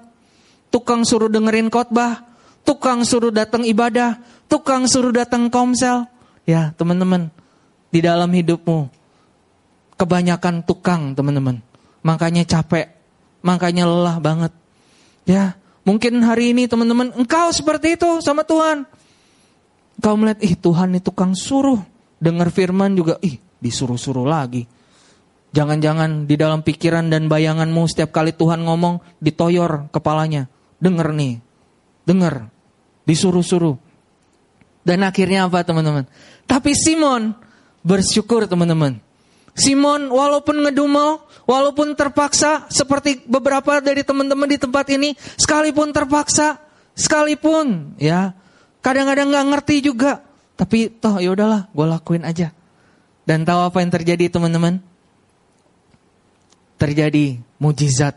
tukang 0.73 1.05
suruh 1.05 1.29
dengerin 1.29 1.69
khotbah, 1.69 2.25
tukang 2.65 3.05
suruh 3.05 3.29
datang 3.29 3.61
ibadah, 3.61 4.17
tukang 4.49 4.89
suruh 4.89 5.13
datang 5.13 5.53
komsel. 5.53 6.09
Ya, 6.49 6.73
teman-teman, 6.73 7.29
di 7.93 8.01
dalam 8.01 8.33
hidupmu 8.33 8.89
kebanyakan 10.01 10.65
tukang, 10.65 11.13
teman-teman. 11.13 11.61
Makanya 12.01 12.41
capek, 12.41 12.89
makanya 13.45 13.85
lelah 13.85 14.17
banget. 14.17 14.53
Ya, 15.29 15.61
mungkin 15.85 16.25
hari 16.25 16.57
ini 16.57 16.65
teman-teman 16.65 17.13
engkau 17.13 17.53
seperti 17.53 18.01
itu 18.01 18.17
sama 18.25 18.41
Tuhan. 18.41 18.96
Engkau 19.97 20.13
melihat, 20.13 20.39
ih 20.45 20.53
Tuhan 20.53 20.93
itu 20.93 21.09
tukang 21.09 21.33
suruh. 21.33 21.81
Dengar 22.21 22.53
firman 22.53 22.93
juga, 22.93 23.17
ih 23.21 23.41
disuruh-suruh 23.57 24.25
lagi. 24.25 24.69
Jangan-jangan 25.53 26.29
di 26.29 26.35
dalam 26.37 26.61
pikiran 26.61 27.09
dan 27.09 27.25
bayanganmu 27.25 27.81
setiap 27.89 28.13
kali 28.13 28.35
Tuhan 28.35 28.61
ngomong 28.61 29.01
ditoyor 29.17 29.89
kepalanya. 29.89 30.45
Dengar 30.77 31.09
nih, 31.15 31.41
dengar, 32.05 32.53
disuruh-suruh. 33.09 33.73
Dan 34.85 35.01
akhirnya 35.01 35.49
apa 35.49 35.65
teman-teman? 35.65 36.05
Tapi 36.45 36.77
Simon 36.77 37.33
bersyukur 37.81 38.45
teman-teman. 38.45 39.01
Simon 39.57 40.13
walaupun 40.13 40.61
ngedumel, 40.61 41.25
walaupun 41.49 41.97
terpaksa 41.97 42.69
seperti 42.69 43.25
beberapa 43.25 43.81
dari 43.81 44.05
teman-teman 44.05 44.45
di 44.45 44.61
tempat 44.61 44.85
ini, 44.93 45.17
sekalipun 45.41 45.89
terpaksa, 45.89 46.61
sekalipun 46.93 47.97
ya 47.97 48.37
kadang-kadang 48.87 49.27
nggak 49.27 49.47
ngerti 49.51 49.75
juga, 49.83 50.23
tapi 50.55 50.87
toh 50.87 51.19
ya 51.19 51.35
udahlah, 51.35 51.67
gue 51.75 51.85
lakuin 51.91 52.23
aja. 52.23 52.55
Dan 53.27 53.43
tahu 53.43 53.67
apa 53.67 53.83
yang 53.83 53.91
terjadi 53.91 54.31
teman-teman? 54.31 54.79
Terjadi 56.79 57.43
mujizat. 57.59 58.15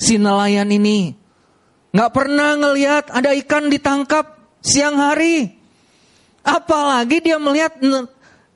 Si 0.00 0.16
nelayan 0.16 0.72
ini 0.72 1.12
nggak 1.92 2.10
pernah 2.16 2.56
ngelihat 2.56 3.12
ada 3.12 3.36
ikan 3.44 3.68
ditangkap 3.68 4.40
siang 4.64 4.96
hari. 4.96 5.60
Apalagi 6.40 7.20
dia 7.20 7.36
melihat 7.36 7.76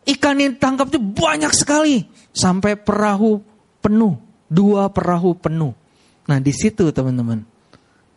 Ikan 0.08 0.40
yang 0.40 0.56
tangkap 0.56 0.88
itu 0.88 0.96
banyak 0.96 1.52
sekali. 1.52 2.08
Sampai 2.32 2.80
perahu 2.80 3.44
penuh. 3.84 4.16
Dua 4.48 4.88
perahu 4.88 5.36
penuh. 5.36 5.76
Nah 6.24 6.40
di 6.40 6.48
situ 6.56 6.88
teman-teman. 6.88 7.44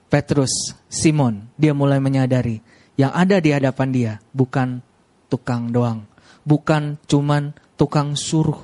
Petrus, 0.08 0.72
Simon, 0.88 1.52
dia 1.60 1.76
mulai 1.76 2.00
menyadari. 2.00 2.64
Yang 3.00 3.12
ada 3.16 3.38
di 3.40 3.50
hadapan 3.52 3.88
dia 3.92 4.14
bukan 4.36 4.84
tukang 5.32 5.72
doang. 5.72 6.06
Bukan 6.44 6.98
cuman 7.06 7.56
tukang 7.78 8.18
suruh. 8.18 8.60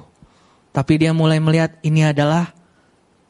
Tapi 0.73 0.93
dia 1.01 1.13
mulai 1.13 1.41
melihat 1.41 1.77
ini 1.81 2.05
adalah 2.05 2.53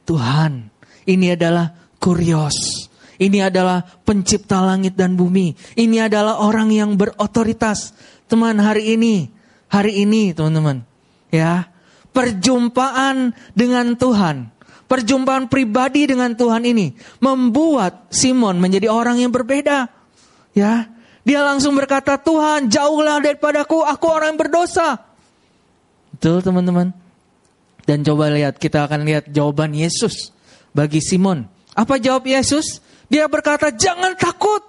Tuhan. 0.08 0.72
Ini 1.08 1.40
adalah 1.40 1.72
kurios. 2.00 2.88
Ini 3.18 3.50
adalah 3.50 3.82
pencipta 3.82 4.62
langit 4.62 4.94
dan 4.94 5.18
bumi. 5.18 5.56
Ini 5.74 6.12
adalah 6.12 6.44
orang 6.44 6.70
yang 6.70 6.94
berotoritas. 7.00 7.96
Teman 8.28 8.60
hari 8.60 8.94
ini 8.94 9.38
hari 9.72 10.04
ini 10.04 10.32
teman-teman. 10.32 10.84
Ya, 11.28 11.68
perjumpaan 12.16 13.36
dengan 13.52 14.00
Tuhan, 14.00 14.52
perjumpaan 14.88 15.52
pribadi 15.52 16.08
dengan 16.08 16.34
Tuhan 16.34 16.64
ini 16.64 16.96
membuat 17.20 18.08
Simon 18.10 18.64
menjadi 18.64 18.88
orang 18.88 19.20
yang 19.20 19.32
berbeda. 19.36 19.92
Ya, 20.58 20.90
dia 21.22 21.46
langsung 21.46 21.78
berkata, 21.78 22.18
"Tuhan, 22.18 22.66
jauhlah 22.66 23.22
daripadaku, 23.22 23.86
aku 23.86 24.06
orang 24.10 24.34
yang 24.34 24.42
berdosa." 24.42 24.98
Betul, 26.18 26.42
teman-teman. 26.42 26.90
Dan 27.86 28.02
coba 28.02 28.34
lihat, 28.34 28.58
kita 28.58 28.90
akan 28.90 29.06
lihat 29.06 29.30
jawaban 29.30 29.78
Yesus 29.78 30.34
bagi 30.74 30.98
Simon. 30.98 31.46
Apa 31.78 32.02
jawab 32.02 32.26
Yesus? 32.26 32.82
Dia 33.06 33.30
berkata, 33.30 33.70
"Jangan 33.70 34.18
takut. 34.18 34.66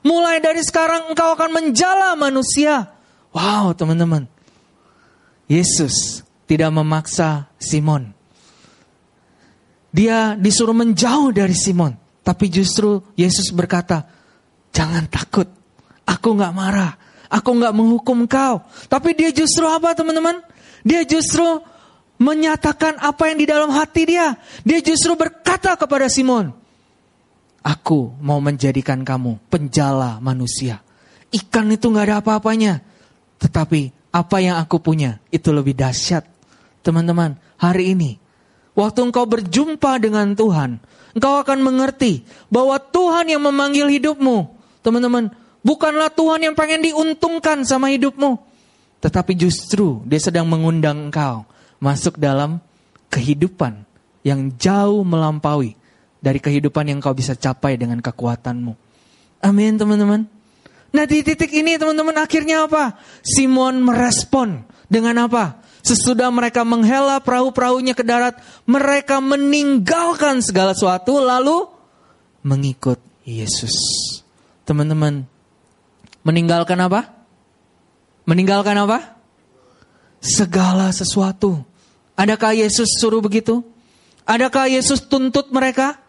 Mulai 0.00 0.40
dari 0.40 0.64
sekarang 0.64 1.12
engkau 1.12 1.36
akan 1.36 1.52
menjala 1.52 2.16
manusia." 2.16 2.96
Wow, 3.36 3.76
teman-teman. 3.76 4.24
Yesus 5.52 6.24
tidak 6.48 6.72
memaksa 6.72 7.52
Simon. 7.60 8.16
Dia 9.92 10.32
disuruh 10.32 10.72
menjauh 10.72 11.28
dari 11.28 11.52
Simon. 11.52 11.94
Tapi 12.24 12.50
justru 12.50 13.04
Yesus 13.14 13.54
berkata, 13.54 14.15
jangan 14.76 15.08
takut. 15.08 15.48
Aku 16.04 16.36
nggak 16.36 16.52
marah. 16.52 16.92
Aku 17.32 17.56
nggak 17.56 17.72
menghukum 17.72 18.28
kau. 18.28 18.60
Tapi 18.92 19.16
dia 19.16 19.32
justru 19.32 19.64
apa 19.64 19.96
teman-teman? 19.96 20.44
Dia 20.84 21.02
justru 21.08 21.64
menyatakan 22.20 23.00
apa 23.00 23.32
yang 23.32 23.38
di 23.40 23.46
dalam 23.48 23.72
hati 23.72 24.04
dia. 24.04 24.36
Dia 24.62 24.84
justru 24.84 25.16
berkata 25.16 25.72
kepada 25.74 26.12
Simon, 26.12 26.52
Aku 27.66 28.14
mau 28.22 28.38
menjadikan 28.38 29.02
kamu 29.02 29.42
penjala 29.50 30.22
manusia. 30.22 30.86
Ikan 31.34 31.66
itu 31.74 31.90
nggak 31.90 32.06
ada 32.06 32.16
apa-apanya. 32.22 32.78
Tetapi 33.42 33.90
apa 34.14 34.36
yang 34.38 34.62
aku 34.62 34.78
punya 34.78 35.18
itu 35.34 35.50
lebih 35.50 35.74
dahsyat. 35.74 36.22
Teman-teman, 36.86 37.34
hari 37.58 37.98
ini 37.98 38.22
waktu 38.78 39.02
engkau 39.02 39.26
berjumpa 39.26 39.98
dengan 39.98 40.38
Tuhan, 40.38 40.78
engkau 41.18 41.42
akan 41.42 41.58
mengerti 41.58 42.22
bahwa 42.46 42.78
Tuhan 42.78 43.34
yang 43.34 43.42
memanggil 43.42 43.90
hidupmu. 43.90 44.55
Teman-teman, 44.86 45.34
bukanlah 45.66 46.14
Tuhan 46.14 46.46
yang 46.46 46.54
pengen 46.54 46.86
diuntungkan 46.86 47.66
sama 47.66 47.90
hidupmu, 47.90 48.38
tetapi 49.02 49.34
justru 49.34 49.98
dia 50.06 50.22
sedang 50.22 50.46
mengundang 50.46 51.10
engkau 51.10 51.42
masuk 51.82 52.22
dalam 52.22 52.62
kehidupan 53.10 53.82
yang 54.22 54.54
jauh 54.54 55.02
melampaui 55.02 55.74
dari 56.22 56.38
kehidupan 56.38 56.86
yang 56.86 57.02
kau 57.02 57.10
bisa 57.18 57.34
capai 57.34 57.74
dengan 57.74 57.98
kekuatanmu. 57.98 58.78
Amin, 59.42 59.74
teman-teman. 59.74 60.30
Nah 60.94 61.04
di 61.04 61.18
titik 61.26 61.50
ini 61.50 61.74
teman-teman 61.82 62.22
akhirnya 62.22 62.70
apa? 62.70 62.94
Simon 63.26 63.82
merespon 63.82 64.62
dengan 64.86 65.26
apa? 65.26 65.66
Sesudah 65.82 66.30
mereka 66.30 66.62
menghela 66.62 67.18
perahu-perahunya 67.22 67.94
ke 67.94 68.06
darat, 68.06 68.38
mereka 68.70 69.18
meninggalkan 69.18 70.42
segala 70.46 70.78
sesuatu 70.78 71.18
lalu 71.18 71.66
mengikut 72.46 72.98
Yesus. 73.26 73.74
Teman-teman, 74.66 75.22
meninggalkan 76.26 76.74
apa? 76.82 77.06
Meninggalkan 78.26 78.74
apa? 78.74 79.14
Segala 80.18 80.90
sesuatu. 80.90 81.62
Adakah 82.18 82.58
Yesus 82.58 82.98
suruh 82.98 83.22
begitu? 83.22 83.62
Adakah 84.26 84.66
Yesus 84.66 85.06
tuntut 85.06 85.54
mereka? 85.54 86.02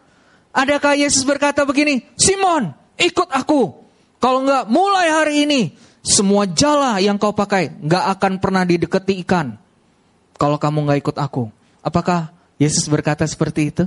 Adakah 0.50 0.98
Yesus 0.98 1.22
berkata 1.22 1.62
begini, 1.62 2.02
Simon, 2.18 2.74
ikut 2.98 3.30
aku. 3.30 3.86
Kalau 4.18 4.42
enggak, 4.42 4.66
mulai 4.66 5.06
hari 5.06 5.46
ini 5.46 5.60
semua 6.02 6.50
jala 6.50 6.98
yang 6.98 7.14
kau 7.14 7.30
pakai 7.30 7.70
enggak 7.78 8.04
akan 8.18 8.32
pernah 8.42 8.66
didekati 8.66 9.22
ikan. 9.22 9.54
Kalau 10.34 10.58
kamu 10.58 10.88
enggak 10.90 10.98
ikut 11.06 11.16
aku. 11.22 11.46
Apakah 11.78 12.34
Yesus 12.58 12.90
berkata 12.90 13.22
seperti 13.22 13.70
itu? 13.70 13.84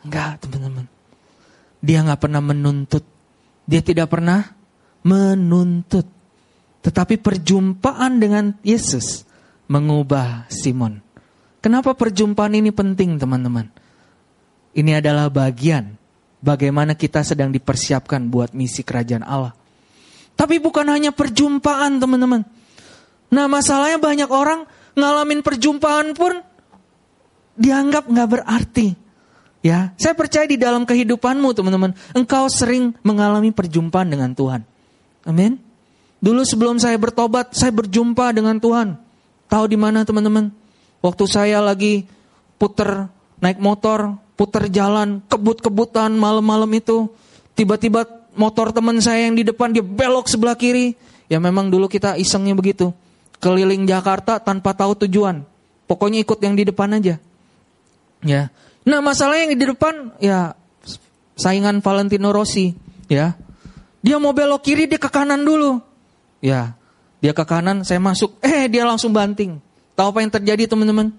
Enggak, 0.00 0.40
teman-teman. 0.40 0.88
Dia 1.84 2.00
enggak 2.00 2.24
pernah 2.24 2.40
menuntut. 2.40 3.04
Dia 3.66 3.80
tidak 3.82 4.10
pernah 4.10 4.42
menuntut. 5.06 6.06
Tetapi 6.82 7.18
perjumpaan 7.22 8.18
dengan 8.18 8.58
Yesus 8.66 9.22
mengubah 9.70 10.50
Simon. 10.50 10.98
Kenapa 11.62 11.94
perjumpaan 11.94 12.58
ini 12.58 12.74
penting, 12.74 13.22
teman-teman? 13.22 13.70
Ini 14.74 14.98
adalah 14.98 15.30
bagian 15.30 15.94
bagaimana 16.42 16.98
kita 16.98 17.22
sedang 17.22 17.54
dipersiapkan 17.54 18.26
buat 18.26 18.50
misi 18.52 18.82
kerajaan 18.82 19.22
Allah. 19.22 19.54
Tapi 20.34 20.58
bukan 20.58 20.90
hanya 20.90 21.14
perjumpaan 21.14 22.02
teman-teman. 22.02 22.42
Nah 23.32 23.46
masalahnya 23.46 24.02
banyak 24.02 24.28
orang 24.28 24.66
ngalamin 24.98 25.40
perjumpaan 25.40 26.18
pun 26.18 26.42
dianggap 27.54 28.10
nggak 28.10 28.28
berarti. 28.28 28.88
Ya, 29.62 29.94
saya 29.94 30.14
percaya 30.18 30.42
di 30.44 30.58
dalam 30.58 30.82
kehidupanmu 30.82 31.54
teman-teman, 31.54 31.94
engkau 32.18 32.50
sering 32.50 32.98
mengalami 33.06 33.54
perjumpaan 33.54 34.10
dengan 34.10 34.34
Tuhan. 34.34 34.66
Amin. 35.22 35.54
Dulu 36.18 36.42
sebelum 36.42 36.82
saya 36.82 36.98
bertobat, 36.98 37.54
saya 37.54 37.70
berjumpa 37.70 38.34
dengan 38.34 38.58
Tuhan. 38.58 38.98
Tahu 39.46 39.64
di 39.70 39.78
mana 39.78 40.02
teman-teman? 40.02 40.50
Waktu 40.98 41.24
saya 41.30 41.62
lagi 41.62 42.10
puter 42.58 43.06
naik 43.42 43.58
motor 43.62 44.22
putar 44.42 44.66
jalan, 44.66 45.22
kebut-kebutan 45.30 46.10
malam-malam 46.18 46.66
itu. 46.74 47.06
Tiba-tiba 47.54 48.02
motor 48.34 48.74
teman 48.74 48.98
saya 48.98 49.30
yang 49.30 49.38
di 49.38 49.46
depan 49.46 49.70
dia 49.70 49.84
belok 49.84 50.26
sebelah 50.26 50.58
kiri. 50.58 50.98
Ya 51.30 51.38
memang 51.38 51.70
dulu 51.70 51.86
kita 51.86 52.18
isengnya 52.18 52.58
begitu. 52.58 52.90
Keliling 53.38 53.86
Jakarta 53.86 54.42
tanpa 54.42 54.74
tahu 54.74 54.98
tujuan. 55.06 55.46
Pokoknya 55.86 56.22
ikut 56.26 56.38
yang 56.42 56.58
di 56.58 56.66
depan 56.66 56.90
aja. 56.96 57.22
Ya, 58.22 58.54
Nah 58.82 58.98
masalahnya 58.98 59.50
yang 59.50 59.54
di 59.58 59.66
depan 59.70 59.94
ya 60.18 60.58
saingan 61.38 61.80
Valentino 61.82 62.30
Rossi 62.34 62.74
ya. 63.10 63.34
Dia 64.02 64.18
mau 64.18 64.34
belok 64.34 64.66
kiri 64.66 64.90
dia 64.90 64.98
ke 64.98 65.06
kanan 65.06 65.46
dulu. 65.46 65.78
Ya, 66.42 66.74
dia 67.22 67.30
ke 67.30 67.46
kanan 67.46 67.86
saya 67.86 68.02
masuk, 68.02 68.34
eh 68.42 68.66
dia 68.66 68.82
langsung 68.82 69.14
banting. 69.14 69.62
Tahu 69.94 70.06
apa 70.10 70.18
yang 70.26 70.32
terjadi 70.34 70.66
teman-teman? 70.66 71.14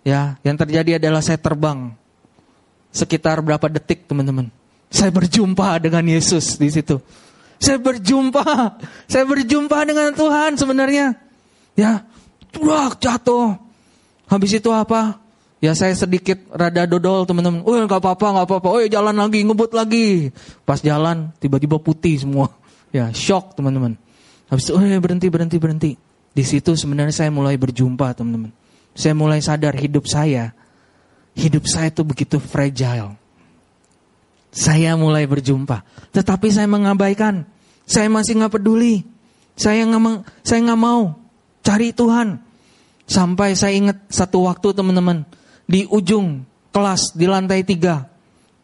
Ya, 0.00 0.40
yang 0.40 0.56
terjadi 0.56 0.96
adalah 0.96 1.20
saya 1.20 1.36
terbang 1.36 1.92
sekitar 2.96 3.44
berapa 3.44 3.68
detik 3.68 4.08
teman-teman. 4.08 4.48
Saya 4.88 5.12
berjumpa 5.12 5.76
dengan 5.84 6.00
Yesus 6.08 6.56
di 6.56 6.72
situ. 6.72 6.96
Saya 7.60 7.76
berjumpa, 7.76 8.80
saya 9.04 9.24
berjumpa 9.28 9.84
dengan 9.84 10.16
Tuhan 10.16 10.56
sebenarnya. 10.56 11.12
Ya, 11.76 12.08
wah 12.56 12.96
jatuh. 12.96 13.60
Habis 14.32 14.56
itu 14.56 14.72
apa? 14.72 15.20
Ya 15.56 15.72
saya 15.72 15.96
sedikit 15.96 16.36
rada 16.52 16.84
dodol 16.84 17.24
teman-teman. 17.24 17.64
Oh 17.64 17.72
nggak 17.72 17.96
apa-apa 17.96 18.26
nggak 18.36 18.46
apa-apa. 18.48 18.68
Oh 18.68 18.80
jalan 18.84 19.16
lagi 19.16 19.40
ngebut 19.40 19.72
lagi. 19.72 20.28
Pas 20.68 20.76
jalan 20.84 21.32
tiba-tiba 21.40 21.80
putih 21.80 22.20
semua. 22.20 22.52
Ya 22.92 23.08
shock 23.16 23.56
teman-teman. 23.56 23.96
Habis 24.52 24.68
itu 24.68 24.76
oh 24.76 24.84
berhenti 25.00 25.26
berhenti 25.32 25.56
berhenti. 25.56 25.92
Di 26.36 26.44
situ 26.44 26.76
sebenarnya 26.76 27.16
saya 27.16 27.30
mulai 27.32 27.56
berjumpa 27.56 28.12
teman-teman. 28.12 28.52
Saya 28.92 29.16
mulai 29.16 29.40
sadar 29.40 29.72
hidup 29.80 30.04
saya. 30.04 30.52
Hidup 31.32 31.64
saya 31.64 31.88
itu 31.88 32.04
begitu 32.04 32.36
fragile. 32.36 33.16
Saya 34.52 34.92
mulai 34.96 35.24
berjumpa. 35.24 35.84
Tetapi 36.12 36.52
saya 36.52 36.68
mengabaikan. 36.68 37.48
Saya 37.88 38.12
masih 38.12 38.44
nggak 38.44 38.60
peduli. 38.60 39.08
Saya 39.56 39.88
nggak 39.88 40.44
saya 40.44 40.60
nggak 40.68 40.80
mau 40.80 41.16
cari 41.64 41.96
Tuhan. 41.96 42.44
Sampai 43.08 43.56
saya 43.56 43.72
ingat 43.72 44.04
satu 44.12 44.44
waktu 44.44 44.76
teman-teman 44.76 45.24
di 45.66 45.84
ujung 45.90 46.46
kelas 46.70 47.12
di 47.18 47.26
lantai 47.26 47.66
tiga 47.66 48.06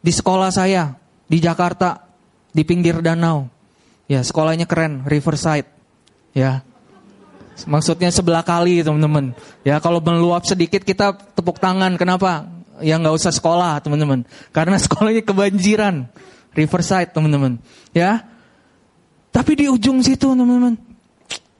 di 0.03 0.11
sekolah 0.11 0.51
saya 0.51 0.95
di 1.27 1.39
Jakarta 1.39 2.11
di 2.51 2.63
pinggir 2.67 3.01
danau. 3.03 3.49
Ya 4.11 4.21
sekolahnya 4.21 4.67
keren 4.67 5.07
Riverside. 5.07 5.67
Ya 6.35 6.67
maksudnya 7.65 8.11
sebelah 8.11 8.43
kali 8.43 8.83
teman-teman. 8.83 9.33
Ya 9.63 9.79
kalau 9.79 10.03
meluap 10.03 10.45
sedikit 10.45 10.83
kita 10.83 11.17
tepuk 11.33 11.63
tangan. 11.63 11.95
Kenapa? 11.97 12.51
Ya 12.83 12.99
nggak 12.99 13.15
usah 13.15 13.33
sekolah 13.33 13.81
teman-teman. 13.81 14.27
Karena 14.51 14.77
sekolahnya 14.85 15.23
kebanjiran 15.23 16.11
Riverside 16.53 17.11
teman-teman. 17.15 17.63
Ya. 17.97 18.27
Tapi 19.33 19.57
di 19.57 19.67
ujung 19.71 20.05
situ 20.05 20.29
teman-teman. 20.37 20.77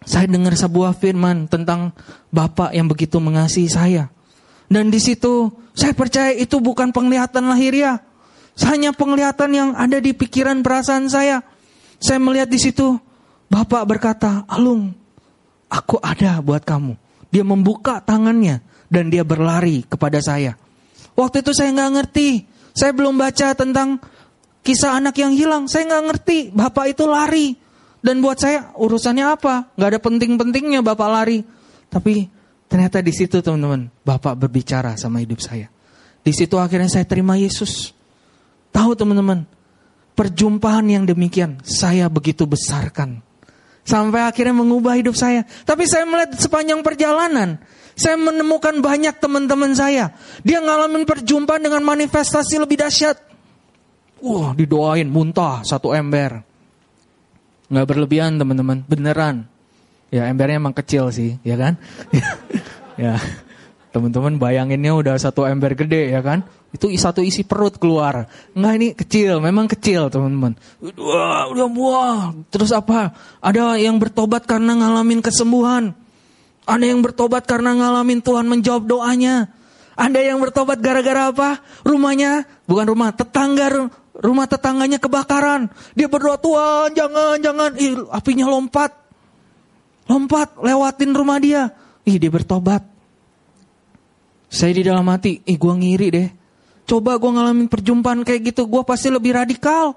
Saya 0.03 0.27
dengar 0.27 0.53
sebuah 0.53 0.99
firman 0.99 1.47
tentang 1.47 1.95
Bapak 2.29 2.75
yang 2.75 2.91
begitu 2.91 3.23
mengasihi 3.23 3.71
saya. 3.71 4.11
Dan 4.73 4.89
di 4.89 4.97
situ 4.97 5.53
saya 5.77 5.93
percaya 5.93 6.33
itu 6.33 6.57
bukan 6.57 6.97
penglihatan 6.97 7.45
lahiriah. 7.45 8.01
Hanya 8.65 8.97
penglihatan 8.97 9.51
yang 9.53 9.71
ada 9.77 10.01
di 10.01 10.17
pikiran 10.17 10.65
perasaan 10.65 11.13
saya. 11.13 11.45
Saya 12.01 12.17
melihat 12.17 12.49
di 12.49 12.57
situ 12.57 12.97
Bapak 13.53 13.85
berkata, 13.85 14.49
Alung, 14.49 14.97
aku 15.69 16.01
ada 16.01 16.41
buat 16.41 16.65
kamu. 16.65 16.97
Dia 17.29 17.45
membuka 17.45 18.01
tangannya 18.01 18.65
dan 18.89 19.13
dia 19.13 19.29
berlari 19.29 19.85
kepada 19.85 20.25
saya. 20.25 20.57
Waktu 21.13 21.45
itu 21.45 21.53
saya 21.53 21.69
nggak 21.77 21.93
ngerti. 22.01 22.29
Saya 22.73 22.97
belum 22.97 23.21
baca 23.21 23.53
tentang 23.53 24.01
kisah 24.65 24.97
anak 24.97 25.21
yang 25.21 25.37
hilang. 25.37 25.69
Saya 25.69 25.85
nggak 25.85 26.05
ngerti. 26.09 26.39
Bapak 26.53 26.97
itu 26.97 27.05
lari. 27.05 27.57
Dan 28.01 28.25
buat 28.25 28.41
saya 28.41 28.73
urusannya 28.73 29.37
apa? 29.37 29.77
Nggak 29.77 29.89
ada 29.93 30.01
penting-pentingnya 30.01 30.81
Bapak 30.81 31.09
lari. 31.13 31.45
Tapi 31.93 32.25
Ternyata 32.73 33.05
di 33.05 33.13
situ 33.13 33.45
teman-teman, 33.45 33.93
Bapak 34.01 34.33
berbicara 34.33 34.97
sama 34.97 35.21
hidup 35.21 35.45
saya. 35.45 35.69
Di 36.25 36.33
situ 36.33 36.57
akhirnya 36.57 36.89
saya 36.89 37.05
terima 37.05 37.37
Yesus. 37.37 37.93
Tahu 38.73 38.97
teman-teman, 38.97 39.45
perjumpaan 40.17 40.89
yang 40.89 41.05
demikian 41.05 41.61
saya 41.61 42.09
begitu 42.09 42.49
besarkan. 42.49 43.21
Sampai 43.85 44.25
akhirnya 44.25 44.57
mengubah 44.57 44.97
hidup 44.97 45.13
saya. 45.13 45.45
Tapi 45.45 45.85
saya 45.85 46.09
melihat 46.09 46.33
sepanjang 46.41 46.81
perjalanan, 46.81 47.61
saya 47.93 48.17
menemukan 48.17 48.81
banyak 48.81 49.21
teman-teman 49.21 49.77
saya. 49.77 50.17
Dia 50.41 50.65
ngalamin 50.65 51.05
perjumpaan 51.05 51.61
dengan 51.61 51.85
manifestasi 51.85 52.57
lebih 52.57 52.81
dahsyat. 52.81 53.21
Wah, 54.25 54.57
didoain 54.57 55.13
muntah 55.13 55.61
satu 55.61 55.93
ember. 55.93 56.41
Nggak 57.69 57.85
berlebihan 57.85 58.41
teman-teman, 58.41 58.81
beneran. 58.89 59.52
Ya 60.13 60.29
embernya 60.29 60.61
emang 60.61 60.77
kecil 60.77 61.09
sih, 61.09 61.41
ya 61.41 61.57
kan? 61.57 61.81
ya, 63.01 63.17
teman-teman 63.97 64.37
bayanginnya 64.37 64.93
udah 64.93 65.17
satu 65.17 65.49
ember 65.49 65.73
gede 65.73 66.13
ya 66.13 66.21
kan? 66.21 66.45
Itu 66.73 66.93
satu 66.93 67.25
isi 67.25 67.49
perut 67.49 67.81
keluar. 67.81 68.29
Enggak 68.53 68.75
ini 68.77 68.89
kecil, 68.93 69.41
memang 69.41 69.73
kecil 69.73 70.13
teman-teman. 70.13 70.57
Wah, 71.01 71.49
udah 71.49 71.69
buah. 71.69 72.21
Terus 72.53 72.77
apa? 72.77 73.17
Ada 73.41 73.81
yang 73.81 73.97
bertobat 73.97 74.45
karena 74.45 74.77
ngalamin 74.77 75.25
kesembuhan. 75.25 75.97
Ada 76.69 76.85
yang 76.93 77.01
bertobat 77.01 77.49
karena 77.49 77.73
ngalamin 77.73 78.21
Tuhan 78.21 78.45
menjawab 78.49 78.85
doanya. 78.85 79.49
Ada 79.97 80.21
yang 80.25 80.41
bertobat 80.41 80.81
gara-gara 80.81 81.29
apa? 81.29 81.61
Rumahnya, 81.85 82.49
bukan 82.65 82.87
rumah, 82.89 83.13
tetangga 83.13 83.93
rumah 84.17 84.49
tetangganya 84.49 84.97
kebakaran. 84.97 85.69
Dia 85.93 86.09
berdoa, 86.09 86.41
Tuhan 86.41 86.89
jangan, 86.97 87.37
jangan. 87.41 87.71
Ih, 87.77 88.09
apinya 88.09 88.49
lompat. 88.49 89.02
Lompat, 90.11 90.59
lewatin 90.59 91.15
rumah 91.15 91.39
dia. 91.39 91.71
Ih, 92.03 92.19
dia 92.19 92.31
bertobat. 92.31 92.83
Saya 94.53 94.77
di 94.77 94.83
dalam 94.85 95.07
hati, 95.09 95.41
ih 95.49 95.57
gue 95.57 95.75
ngiri 95.75 96.09
deh. 96.13 96.29
Coba 96.85 97.17
gue 97.17 97.31
ngalamin 97.31 97.71
perjumpaan 97.71 98.21
kayak 98.27 98.53
gitu, 98.53 98.69
gue 98.69 98.83
pasti 98.85 99.09
lebih 99.09 99.33
radikal. 99.33 99.97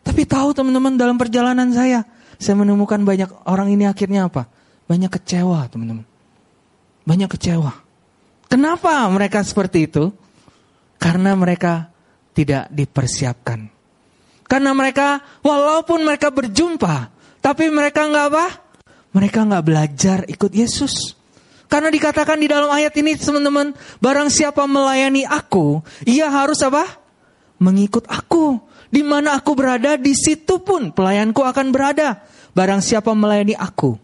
Tapi 0.00 0.24
tahu 0.24 0.56
teman-teman 0.56 0.96
dalam 0.96 1.20
perjalanan 1.20 1.68
saya, 1.74 2.06
saya 2.40 2.56
menemukan 2.56 2.98
banyak 3.04 3.30
orang 3.44 3.68
ini 3.70 3.84
akhirnya 3.84 4.32
apa? 4.32 4.48
Banyak 4.88 5.10
kecewa 5.12 5.68
teman-teman. 5.68 6.06
Banyak 7.04 7.28
kecewa. 7.36 7.74
Kenapa 8.48 9.06
mereka 9.12 9.44
seperti 9.44 9.90
itu? 9.90 10.08
Karena 10.96 11.34
mereka 11.36 11.90
tidak 12.32 12.70
dipersiapkan. 12.72 13.68
Karena 14.48 14.76
mereka, 14.76 15.20
walaupun 15.40 16.04
mereka 16.04 16.28
berjumpa, 16.28 17.08
tapi 17.40 17.72
mereka 17.72 18.04
nggak 18.04 18.26
apa? 18.28 18.46
Mereka 19.12 19.44
nggak 19.44 19.64
belajar 19.64 20.18
ikut 20.28 20.52
Yesus. 20.52 21.16
Karena 21.68 21.88
dikatakan 21.88 22.36
di 22.36 22.48
dalam 22.48 22.68
ayat 22.68 22.92
ini 23.00 23.16
teman-teman, 23.16 23.72
barang 24.00 24.28
siapa 24.28 24.68
melayani 24.68 25.24
aku, 25.24 25.80
ia 26.04 26.28
harus 26.28 26.60
apa? 26.60 26.84
Mengikut 27.56 28.04
aku. 28.08 28.60
Di 28.92 29.00
mana 29.00 29.36
aku 29.40 29.56
berada, 29.56 29.96
di 29.96 30.12
situ 30.12 30.60
pun 30.60 30.92
pelayanku 30.92 31.40
akan 31.40 31.72
berada. 31.72 32.20
Barang 32.52 32.84
siapa 32.84 33.16
melayani 33.16 33.56
aku, 33.56 33.96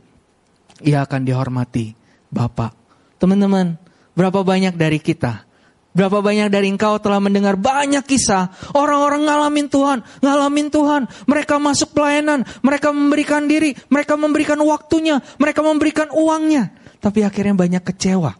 ia 0.81 1.05
akan 1.05 1.29
dihormati 1.29 1.92
Bapak. 2.33 2.73
Teman-teman, 3.21 3.77
berapa 4.16 4.40
banyak 4.40 4.77
dari 4.77 4.97
kita 5.01 5.48
Berapa 5.96 6.20
banyak 6.20 6.53
dari 6.53 6.68
engkau 6.68 7.01
telah 7.01 7.16
mendengar 7.16 7.57
banyak 7.57 8.05
kisah 8.05 8.53
orang-orang 8.77 9.24
ngalamin 9.24 9.66
Tuhan, 9.72 9.98
ngalamin 10.20 10.68
Tuhan. 10.68 11.03
Mereka 11.24 11.57
masuk 11.57 11.96
pelayanan, 11.96 12.44
mereka 12.61 12.92
memberikan 12.92 13.48
diri, 13.48 13.72
mereka 13.88 14.20
memberikan 14.20 14.61
waktunya, 14.61 15.18
mereka 15.40 15.64
memberikan 15.64 16.12
uangnya. 16.12 16.70
Tapi 17.01 17.24
akhirnya 17.24 17.57
banyak 17.57 17.83
kecewa. 17.83 18.37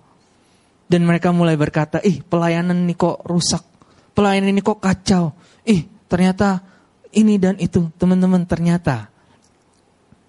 Dan 0.88 1.04
mereka 1.08 1.32
mulai 1.32 1.56
berkata, 1.56 2.00
ih 2.04 2.20
pelayanan 2.20 2.84
ini 2.84 2.96
kok 2.96 3.24
rusak, 3.24 3.64
pelayanan 4.12 4.52
ini 4.52 4.62
kok 4.64 4.80
kacau. 4.80 5.32
Ih 5.64 5.88
ternyata 6.04 6.61
ini 7.16 7.40
dan 7.40 7.56
itu. 7.61 7.88
Teman-teman 7.96 8.44
ternyata 8.44 9.08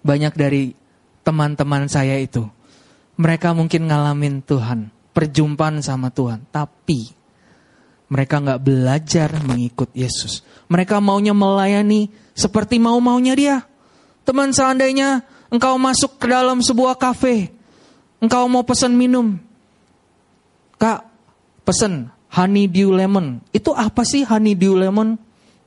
banyak 0.00 0.32
dari 0.32 0.72
teman-teman 1.20 1.84
saya 1.84 2.16
itu. 2.16 2.48
Mereka 3.20 3.52
mungkin 3.52 3.88
ngalamin 3.88 4.40
Tuhan 4.40 4.99
perjumpaan 5.10 5.82
sama 5.82 6.08
Tuhan, 6.10 6.46
tapi 6.50 7.10
mereka 8.10 8.42
nggak 8.42 8.62
belajar 8.62 9.30
mengikut 9.46 9.90
Yesus. 9.94 10.42
Mereka 10.66 10.98
maunya 10.98 11.30
melayani 11.30 12.10
seperti 12.34 12.82
mau-maunya 12.82 13.34
dia. 13.38 13.56
Teman 14.26 14.50
seandainya 14.50 15.22
engkau 15.50 15.78
masuk 15.78 16.18
ke 16.18 16.26
dalam 16.30 16.62
sebuah 16.62 16.98
kafe, 16.98 17.50
engkau 18.22 18.46
mau 18.46 18.62
pesan 18.66 18.94
minum, 18.94 19.38
kak 20.78 21.06
pesan 21.66 22.10
honey 22.34 22.70
dew 22.70 22.94
lemon. 22.94 23.42
Itu 23.50 23.74
apa 23.74 24.06
sih 24.06 24.22
honey 24.26 24.54
dew 24.54 24.78
lemon? 24.78 25.18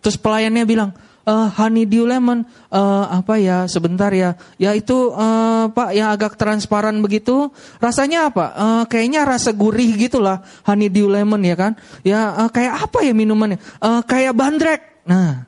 Terus 0.03 0.19
pelayannya 0.19 0.63
bilang, 0.67 0.91
uh, 1.27 1.47
honey 1.55 1.87
dew 1.87 2.07
lemon. 2.07 2.47
Uh, 2.69 3.05
apa 3.09 3.39
ya 3.39 3.65
sebentar 3.67 4.11
ya. 4.11 4.35
Ya 4.59 4.75
itu 4.75 5.11
uh, 5.11 5.71
pak 5.71 5.95
yang 5.95 6.11
agak 6.11 6.35
transparan 6.39 6.99
begitu. 7.03 7.51
Rasanya 7.79 8.31
apa? 8.31 8.45
Uh, 8.55 8.83
kayaknya 8.87 9.27
rasa 9.27 9.51
gurih 9.55 9.95
gitulah 9.95 10.43
honey 10.67 10.87
dew 10.87 11.11
lemon 11.11 11.41
ya 11.43 11.55
kan? 11.55 11.71
Ya 12.05 12.33
uh, 12.35 12.49
kayak 12.51 12.89
apa 12.89 13.03
ya 13.03 13.13
minumannya? 13.15 13.59
Uh, 13.79 14.01
kayak 14.03 14.35
bandrek. 14.35 15.03
Nah 15.07 15.47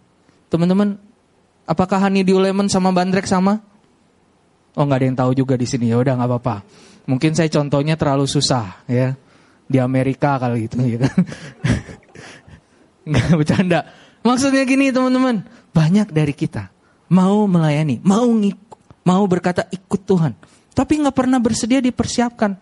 teman-teman 0.51 0.99
apakah 1.67 1.99
honey 1.99 2.23
dew 2.23 2.39
lemon 2.39 2.67
sama 2.71 2.91
bandrek 2.95 3.27
sama? 3.27 3.59
Oh 4.75 4.83
nggak 4.83 4.99
ada 4.99 5.05
yang 5.07 5.17
tahu 5.17 5.31
juga 5.35 5.55
di 5.55 5.67
sini. 5.67 5.91
Ya 5.91 5.99
udah 5.99 6.19
nggak 6.19 6.29
apa-apa. 6.29 6.55
Mungkin 7.05 7.37
saya 7.37 7.47
contohnya 7.53 7.95
terlalu 7.95 8.25
susah 8.25 8.83
ya. 8.89 9.15
Di 9.65 9.81
Amerika 9.81 10.37
kali 10.37 10.69
gitu 10.69 10.77
ya 10.85 11.09
kan. 11.09 11.17
Nggak 13.09 13.33
bercanda. 13.37 13.79
Maksudnya 14.25 14.65
gini 14.65 14.89
teman-teman, 14.89 15.45
banyak 15.75 16.07
dari 16.15 16.31
kita 16.31 16.71
mau 17.11 17.43
melayani, 17.45 17.99
mau 18.01 18.25
ngikut, 18.25 19.03
mau 19.03 19.23
berkata 19.27 19.67
ikut 19.67 20.01
Tuhan, 20.07 20.31
tapi 20.71 21.03
nggak 21.03 21.15
pernah 21.15 21.37
bersedia 21.43 21.83
dipersiapkan. 21.83 22.55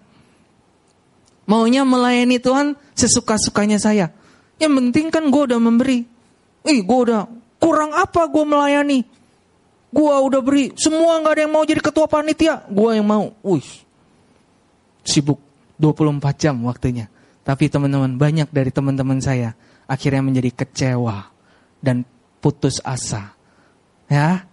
Maunya 1.43 1.83
melayani 1.83 2.39
Tuhan 2.39 2.71
sesuka-sukanya 2.95 3.75
saya. 3.75 4.15
Yang 4.63 4.73
penting 4.79 5.05
kan 5.11 5.27
gue 5.27 5.43
udah 5.43 5.59
memberi. 5.59 6.07
Ih, 6.63 6.79
gue 6.79 6.99
udah 7.11 7.27
kurang 7.59 7.91
apa 7.91 8.31
gue 8.31 8.45
melayani? 8.47 9.03
Gue 9.91 10.13
udah 10.23 10.39
beri. 10.39 10.71
Semua 10.79 11.19
nggak 11.19 11.33
ada 11.35 11.41
yang 11.43 11.51
mau 11.51 11.67
jadi 11.67 11.83
ketua 11.83 12.07
panitia. 12.07 12.63
Gue 12.71 12.95
yang 12.95 13.03
mau. 13.03 13.35
Wih, 13.43 13.67
sibuk 15.03 15.43
24 15.75 16.23
jam 16.39 16.55
waktunya. 16.63 17.11
Tapi 17.43 17.67
teman-teman, 17.67 18.15
banyak 18.15 18.47
dari 18.47 18.71
teman-teman 18.71 19.19
saya 19.19 19.51
akhirnya 19.83 20.23
menjadi 20.23 20.63
kecewa 20.63 21.27
dan 21.83 22.07
putus 22.43 22.83
asa. 22.83 23.31
Ya, 24.11 24.43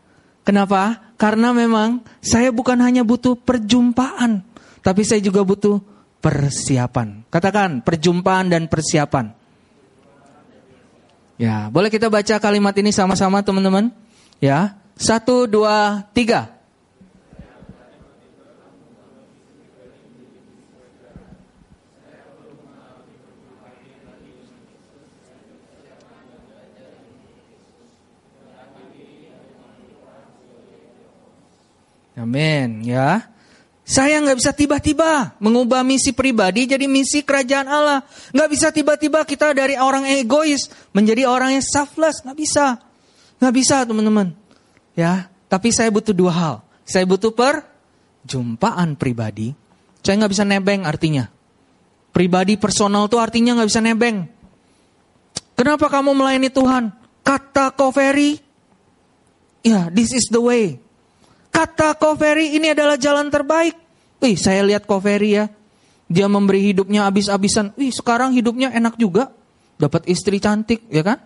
kenapa? 0.47 1.11
Karena 1.19 1.51
memang 1.51 2.07
saya 2.23 2.55
bukan 2.55 2.79
hanya 2.79 3.03
butuh 3.03 3.35
perjumpaan, 3.35 4.47
tapi 4.87 5.03
saya 5.03 5.19
juga 5.19 5.43
butuh 5.43 5.83
persiapan. 6.23 7.27
Katakan 7.27 7.83
perjumpaan 7.83 8.47
dan 8.47 8.71
persiapan. 8.71 9.35
Ya, 11.41 11.67
boleh 11.73 11.91
kita 11.91 12.07
baca 12.07 12.39
kalimat 12.39 12.77
ini 12.79 12.95
sama-sama 12.95 13.43
teman-teman? 13.43 13.91
Ya, 14.39 14.77
satu, 14.95 15.49
dua, 15.51 16.05
tiga. 16.13 16.60
Amin, 32.21 32.85
ya. 32.85 33.25
Saya 33.91 34.23
nggak 34.23 34.39
bisa 34.39 34.53
tiba-tiba 34.55 35.35
mengubah 35.43 35.83
misi 35.83 36.15
pribadi 36.15 36.69
jadi 36.69 36.87
misi 36.87 37.27
kerajaan 37.27 37.67
Allah. 37.67 38.07
Nggak 38.31 38.49
bisa 38.53 38.67
tiba-tiba 38.71 39.27
kita 39.27 39.51
dari 39.51 39.75
orang 39.75 40.07
egois 40.07 40.71
menjadi 40.95 41.27
orang 41.27 41.59
yang 41.59 41.65
selfless. 41.65 42.23
Nggak 42.23 42.39
bisa. 42.39 42.79
Nggak 43.43 43.55
bisa 43.57 43.83
teman-teman. 43.83 44.37
Ya, 44.95 45.33
tapi 45.51 45.75
saya 45.75 45.91
butuh 45.91 46.15
dua 46.15 46.31
hal. 46.31 46.55
Saya 46.87 47.03
butuh 47.03 47.35
perjumpaan 47.35 48.95
pribadi. 48.95 49.57
Saya 50.07 50.23
nggak 50.23 50.33
bisa 50.39 50.45
nebeng 50.47 50.87
artinya. 50.87 51.27
Pribadi 52.15 52.55
personal 52.61 53.11
itu 53.11 53.19
artinya 53.19 53.59
nggak 53.59 53.71
bisa 53.75 53.83
nebeng. 53.83 54.29
Kenapa 55.59 55.91
kamu 55.91 56.15
melayani 56.15 56.47
Tuhan? 56.47 56.95
Kata 57.27 57.75
Koveri, 57.75 58.39
ya 59.67 59.91
this 59.91 60.15
is 60.15 60.31
the 60.31 60.41
way. 60.41 60.79
Kata 61.51 61.99
Koveri 61.99 62.55
ini 62.57 62.71
adalah 62.71 62.95
jalan 62.97 63.29
terbaik. 63.29 63.75
Wih, 64.23 64.39
saya 64.39 64.63
lihat 64.63 64.87
Koveri 64.87 65.31
ya. 65.37 65.47
Dia 66.11 66.27
memberi 66.27 66.71
hidupnya 66.71 67.07
habis-habisan. 67.07 67.75
Wih, 67.75 67.91
sekarang 67.95 68.35
hidupnya 68.35 68.71
enak 68.75 68.99
juga. 68.99 69.31
Dapat 69.79 70.07
istri 70.11 70.39
cantik, 70.39 70.87
ya 70.91 71.03
kan? 71.03 71.19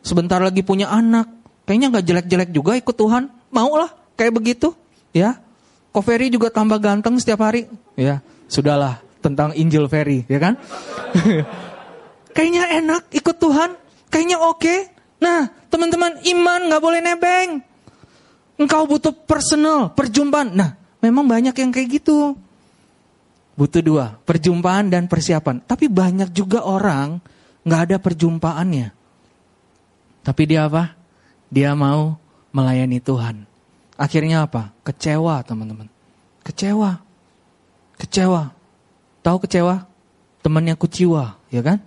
Sebentar 0.00 0.40
lagi 0.40 0.64
punya 0.64 0.88
anak. 0.88 1.28
Kayaknya 1.68 1.86
nggak 1.94 2.06
jelek-jelek 2.06 2.50
juga 2.50 2.72
ikut 2.74 2.96
Tuhan. 2.96 3.30
Mau 3.52 3.72
lah, 3.76 3.90
kayak 4.16 4.34
begitu. 4.34 4.74
Ya, 5.14 5.38
Koveri 5.90 6.30
juga 6.30 6.50
tambah 6.54 6.78
ganteng 6.78 7.18
setiap 7.18 7.42
hari. 7.42 7.66
Ya, 7.98 8.22
sudahlah 8.46 9.02
tentang 9.20 9.54
Injil 9.54 9.86
Ferry, 9.90 10.22
ya 10.26 10.38
kan? 10.38 10.54
Kayaknya 12.36 12.64
enak 12.78 13.02
ikut 13.10 13.36
Tuhan. 13.42 13.74
Kayaknya 14.10 14.38
oke. 14.38 14.74
Nah, 15.20 15.50
teman-teman, 15.68 16.18
iman 16.24 16.60
nggak 16.70 16.82
boleh 16.82 17.00
nebeng. 17.02 17.62
Engkau 18.60 18.84
butuh 18.84 19.16
personal, 19.24 19.88
perjumpaan. 19.96 20.52
Nah, 20.52 20.76
memang 21.00 21.24
banyak 21.24 21.56
yang 21.56 21.72
kayak 21.72 21.96
gitu. 21.96 22.36
Butuh 23.56 23.80
dua, 23.80 24.20
perjumpaan 24.28 24.92
dan 24.92 25.08
persiapan. 25.08 25.64
Tapi 25.64 25.88
banyak 25.88 26.28
juga 26.28 26.68
orang 26.68 27.24
nggak 27.64 27.80
ada 27.88 27.96
perjumpaannya. 27.96 28.92
Tapi 30.20 30.42
dia 30.44 30.68
apa? 30.68 30.92
Dia 31.48 31.72
mau 31.72 32.20
melayani 32.52 33.00
Tuhan. 33.00 33.48
Akhirnya 33.96 34.44
apa? 34.44 34.76
Kecewa 34.84 35.40
teman-teman. 35.40 35.88
Kecewa. 36.44 37.00
Kecewa. 37.96 38.52
Tahu 39.24 39.36
kecewa? 39.40 39.88
Temannya 40.44 40.76
kuciwa, 40.76 41.36
ya 41.48 41.64
kan? 41.64 41.80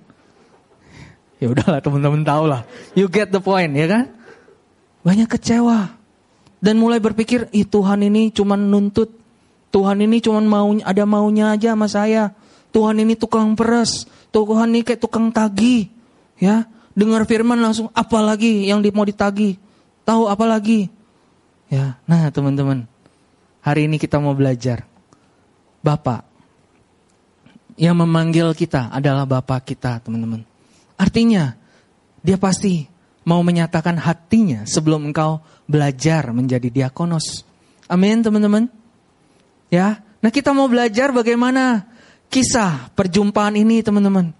Ya 1.38 1.54
udahlah 1.54 1.86
teman-teman 1.86 2.26
tahu 2.26 2.50
lah. 2.50 2.66
You 2.98 3.06
get 3.14 3.30
the 3.30 3.42
point, 3.42 3.78
ya 3.78 3.86
kan? 3.86 4.10
Banyak 5.06 5.30
kecewa 5.30 6.03
dan 6.64 6.80
mulai 6.80 7.04
berpikir, 7.04 7.52
ih 7.52 7.68
Tuhan 7.68 8.08
ini 8.08 8.32
cuma 8.32 8.56
nuntut. 8.56 9.12
Tuhan 9.76 10.00
ini 10.00 10.24
cuma 10.24 10.40
mau 10.40 10.72
ada 10.72 11.04
maunya 11.04 11.52
aja 11.52 11.76
sama 11.76 11.92
saya. 11.92 12.32
Tuhan 12.72 13.04
ini 13.04 13.20
tukang 13.20 13.52
peres. 13.52 14.08
Tuhan 14.32 14.72
ini 14.72 14.88
kayak 14.88 15.04
tukang 15.04 15.28
tagi. 15.36 15.92
Ya, 16.40 16.64
dengar 16.96 17.28
firman 17.28 17.60
langsung 17.60 17.92
apa 17.92 18.24
lagi 18.24 18.64
yang 18.64 18.80
mau 18.96 19.04
ditagi? 19.04 19.60
Tahu 20.08 20.32
apa 20.32 20.48
lagi? 20.48 20.88
Ya, 21.68 22.00
nah 22.08 22.32
teman-teman, 22.32 22.88
hari 23.60 23.92
ini 23.92 24.00
kita 24.00 24.24
mau 24.24 24.32
belajar. 24.32 24.88
Bapak 25.84 26.24
yang 27.76 28.00
memanggil 28.00 28.56
kita 28.56 28.88
adalah 28.88 29.28
Bapak 29.28 29.68
kita, 29.68 30.00
teman-teman. 30.00 30.48
Artinya, 30.96 31.60
dia 32.24 32.40
pasti 32.40 32.88
mau 33.24 33.40
menyatakan 33.44 33.96
hatinya 34.00 34.68
sebelum 34.68 35.12
engkau 35.12 35.40
belajar 35.68 36.30
menjadi 36.32 36.68
diakonos. 36.70 37.48
Amin 37.88 38.24
teman-teman. 38.24 38.68
Ya, 39.72 40.06
nah 40.22 40.30
kita 40.30 40.54
mau 40.54 40.70
belajar 40.70 41.10
bagaimana 41.10 41.88
kisah 42.30 42.94
perjumpaan 42.94 43.58
ini 43.58 43.82
teman-teman. 43.82 44.32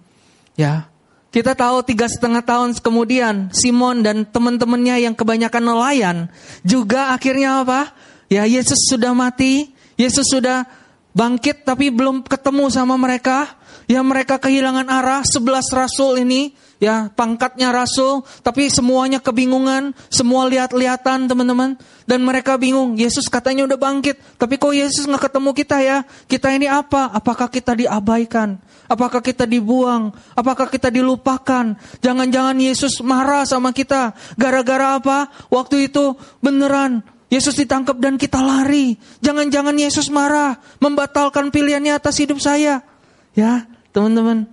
Ya, 0.54 0.86
kita 1.34 1.58
tahu 1.58 1.82
tiga 1.82 2.06
setengah 2.06 2.46
tahun 2.46 2.78
kemudian 2.78 3.50
Simon 3.50 4.06
dan 4.06 4.22
teman-temannya 4.22 5.02
yang 5.02 5.18
kebanyakan 5.18 5.66
nelayan 5.66 6.16
juga 6.62 7.10
akhirnya 7.10 7.66
apa? 7.66 7.90
Ya 8.30 8.46
Yesus 8.46 8.86
sudah 8.86 9.10
mati, 9.10 9.74
Yesus 9.98 10.30
sudah 10.30 10.62
bangkit 11.10 11.66
tapi 11.66 11.90
belum 11.90 12.22
ketemu 12.22 12.70
sama 12.70 12.94
mereka. 12.94 13.58
Ya 13.90 14.00
mereka 14.00 14.38
kehilangan 14.38 14.86
arah, 14.86 15.26
sebelas 15.26 15.68
rasul 15.74 16.22
ini 16.22 16.54
ya 16.84 17.08
pangkatnya 17.08 17.72
rasul, 17.72 18.20
tapi 18.44 18.68
semuanya 18.68 19.16
kebingungan, 19.16 19.96
semua 20.12 20.44
lihat-lihatan 20.44 21.24
teman-teman, 21.24 21.80
dan 22.04 22.20
mereka 22.20 22.60
bingung. 22.60 23.00
Yesus 23.00 23.32
katanya 23.32 23.64
udah 23.64 23.80
bangkit, 23.80 24.20
tapi 24.36 24.60
kok 24.60 24.76
Yesus 24.76 25.08
nggak 25.08 25.32
ketemu 25.32 25.50
kita 25.56 25.76
ya? 25.80 25.98
Kita 26.28 26.52
ini 26.52 26.68
apa? 26.68 27.08
Apakah 27.16 27.48
kita 27.48 27.72
diabaikan? 27.72 28.60
Apakah 28.84 29.24
kita 29.24 29.48
dibuang? 29.48 30.12
Apakah 30.36 30.68
kita 30.68 30.92
dilupakan? 30.92 31.72
Jangan-jangan 32.04 32.56
Yesus 32.60 33.00
marah 33.00 33.48
sama 33.48 33.72
kita. 33.72 34.12
Gara-gara 34.36 35.00
apa? 35.00 35.32
Waktu 35.48 35.88
itu 35.88 36.12
beneran 36.44 37.00
Yesus 37.32 37.56
ditangkap 37.56 37.96
dan 37.96 38.20
kita 38.20 38.44
lari. 38.44 39.00
Jangan-jangan 39.24 39.72
Yesus 39.72 40.12
marah, 40.12 40.60
membatalkan 40.84 41.48
pilihannya 41.48 41.96
atas 41.96 42.20
hidup 42.20 42.36
saya. 42.44 42.84
Ya, 43.32 43.64
teman-teman, 43.96 44.46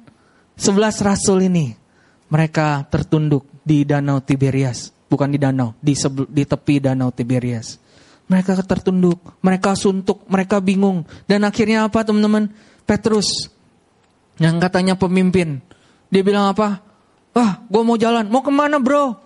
sebelas 0.56 1.04
rasul 1.04 1.46
ini 1.46 1.81
mereka 2.32 2.88
tertunduk 2.88 3.44
di 3.62 3.84
danau 3.84 4.24
Tiberias, 4.24 4.96
bukan 5.12 5.36
di 5.36 5.38
danau, 5.38 5.76
di, 5.84 5.92
di 6.32 6.44
tepi 6.48 6.80
danau 6.80 7.12
Tiberias. 7.12 7.76
Mereka 8.32 8.64
tertunduk, 8.64 9.20
mereka 9.44 9.76
suntuk, 9.76 10.24
mereka 10.32 10.64
bingung. 10.64 11.04
Dan 11.28 11.44
akhirnya 11.44 11.84
apa 11.84 12.08
teman-teman? 12.08 12.48
Petrus 12.88 13.52
yang 14.40 14.56
katanya 14.64 14.96
pemimpin. 14.96 15.60
Dia 16.08 16.24
bilang 16.24 16.56
apa? 16.56 16.80
Wah, 17.36 17.60
gue 17.68 17.84
mau 17.84 18.00
jalan. 18.00 18.32
Mau 18.32 18.40
ke 18.40 18.52
mana 18.52 18.80
bro? 18.80 19.20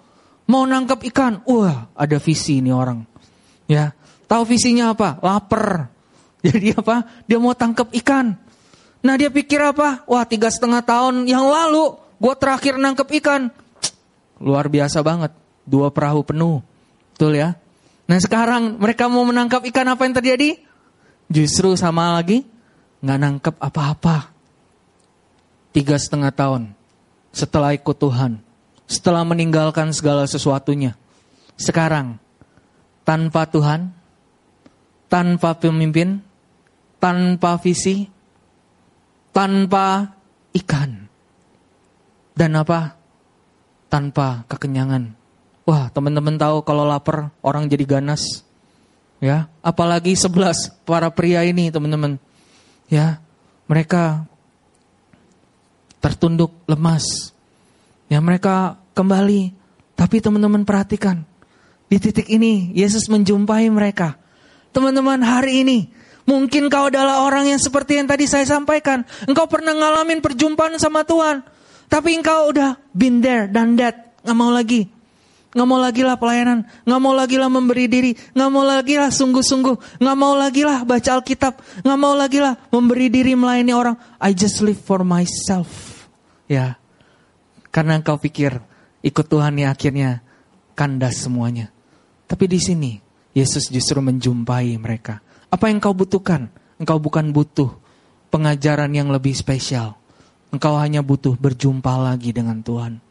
Mau 0.50 0.66
nangkap 0.66 1.06
ikan. 1.14 1.46
Wah, 1.46 1.86
ada 1.94 2.18
visi 2.18 2.58
ini 2.58 2.74
orang. 2.74 3.06
Ya, 3.70 3.94
tahu 4.26 4.50
visinya 4.50 4.98
apa? 4.98 5.22
Laper. 5.22 5.86
Jadi 6.46 6.74
apa? 6.74 7.06
Dia 7.30 7.38
mau 7.38 7.54
tangkap 7.54 7.94
ikan. 8.02 8.34
Nah 9.06 9.14
dia 9.22 9.30
pikir 9.30 9.62
apa? 9.62 10.02
Wah 10.10 10.26
tiga 10.26 10.50
setengah 10.50 10.82
tahun 10.82 11.30
yang 11.30 11.46
lalu 11.46 12.05
gue 12.20 12.34
terakhir 12.40 12.80
nangkep 12.80 13.08
ikan. 13.24 13.52
Luar 14.40 14.68
biasa 14.68 15.00
banget. 15.02 15.32
Dua 15.66 15.90
perahu 15.90 16.22
penuh. 16.22 16.62
Betul 17.16 17.40
ya? 17.40 17.56
Nah 18.06 18.20
sekarang 18.22 18.78
mereka 18.78 19.10
mau 19.10 19.26
menangkap 19.26 19.66
ikan 19.66 19.88
apa 19.90 20.06
yang 20.06 20.16
terjadi? 20.16 20.62
Justru 21.26 21.74
sama 21.74 22.20
lagi 22.22 22.46
nggak 23.02 23.20
nangkep 23.22 23.56
apa-apa. 23.58 24.30
Tiga 25.74 25.98
setengah 25.98 26.32
tahun 26.32 26.72
setelah 27.36 27.76
ikut 27.76 27.98
Tuhan, 28.00 28.40
setelah 28.88 29.28
meninggalkan 29.28 29.92
segala 29.92 30.24
sesuatunya. 30.24 30.96
Sekarang 31.60 32.16
tanpa 33.04 33.44
Tuhan, 33.50 33.92
tanpa 35.12 35.58
pemimpin, 35.58 36.24
tanpa 37.00 37.60
visi, 37.60 38.08
tanpa 39.36 40.16
ikan. 40.56 41.05
Dan 42.36 42.60
apa? 42.60 43.00
Tanpa 43.88 44.44
kekenyangan. 44.52 45.16
Wah, 45.66 45.90
teman-teman 45.90 46.36
tahu 46.36 46.62
kalau 46.62 46.84
lapar 46.86 47.32
orang 47.42 47.66
jadi 47.66 47.88
ganas. 47.98 48.44
Ya, 49.24 49.48
apalagi 49.64 50.14
sebelas 50.14 50.70
para 50.84 51.08
pria 51.10 51.42
ini, 51.48 51.72
teman-teman. 51.72 52.20
Ya, 52.92 53.24
mereka 53.66 54.28
tertunduk 56.04 56.54
lemas. 56.70 57.34
Ya, 58.12 58.22
mereka 58.22 58.78
kembali. 58.94 59.56
Tapi 59.96 60.20
teman-teman 60.20 60.68
perhatikan, 60.68 61.24
di 61.88 61.98
titik 62.04 62.28
ini 62.28 62.76
Yesus 62.76 63.08
menjumpai 63.08 63.72
mereka. 63.72 64.20
Teman-teman, 64.76 65.24
hari 65.24 65.64
ini 65.64 65.88
mungkin 66.28 66.68
kau 66.68 66.92
adalah 66.92 67.24
orang 67.24 67.48
yang 67.48 67.62
seperti 67.62 67.96
yang 68.02 68.12
tadi 68.12 68.28
saya 68.28 68.44
sampaikan. 68.44 69.08
Engkau 69.24 69.48
pernah 69.48 69.72
ngalamin 69.72 70.20
perjumpaan 70.20 70.76
sama 70.76 71.08
Tuhan. 71.08 71.48
Tapi 71.88 72.18
engkau 72.18 72.52
udah 72.52 72.78
been 72.92 73.22
there, 73.22 73.48
done 73.50 73.78
that. 73.78 74.18
Gak 74.26 74.38
mau 74.38 74.50
lagi. 74.50 74.90
Gak 75.56 75.64
mau 75.64 75.80
lagi 75.80 76.04
lah 76.04 76.20
pelayanan. 76.20 76.68
Gak 76.84 77.00
mau 77.00 77.16
lagi 77.16 77.40
lah 77.40 77.48
memberi 77.48 77.88
diri. 77.88 78.12
Gak 78.12 78.50
mau 78.52 78.68
lagi 78.68 79.00
lah 79.00 79.08
sungguh-sungguh. 79.08 80.04
Gak 80.04 80.18
mau 80.20 80.36
lagi 80.36 80.68
lah 80.68 80.84
baca 80.84 81.16
Alkitab. 81.16 81.54
Gak 81.86 82.00
mau 82.00 82.12
lagi 82.12 82.44
lah 82.44 82.60
memberi 82.74 83.08
diri 83.08 83.40
melayani 83.40 83.72
orang. 83.72 83.96
I 84.20 84.36
just 84.36 84.60
live 84.60 84.82
for 84.82 85.08
myself. 85.08 85.70
Ya. 86.52 86.76
Karena 87.72 87.96
engkau 87.96 88.20
pikir 88.20 88.60
ikut 89.00 89.26
Tuhan 89.32 89.56
ya 89.56 89.72
akhirnya 89.72 90.20
kandas 90.76 91.24
semuanya. 91.24 91.72
Tapi 92.28 92.52
di 92.52 92.60
sini 92.60 92.92
Yesus 93.32 93.72
justru 93.72 94.04
menjumpai 94.04 94.76
mereka. 94.76 95.24
Apa 95.48 95.72
yang 95.72 95.80
kau 95.80 95.96
butuhkan? 95.96 96.52
Engkau 96.76 97.00
bukan 97.00 97.32
butuh 97.32 97.72
pengajaran 98.28 98.92
yang 98.92 99.08
lebih 99.08 99.32
spesial. 99.32 99.96
Engkau 100.56 100.80
hanya 100.80 101.04
butuh 101.04 101.36
berjumpa 101.36 102.00
lagi 102.00 102.32
dengan 102.32 102.64
Tuhan. 102.64 103.04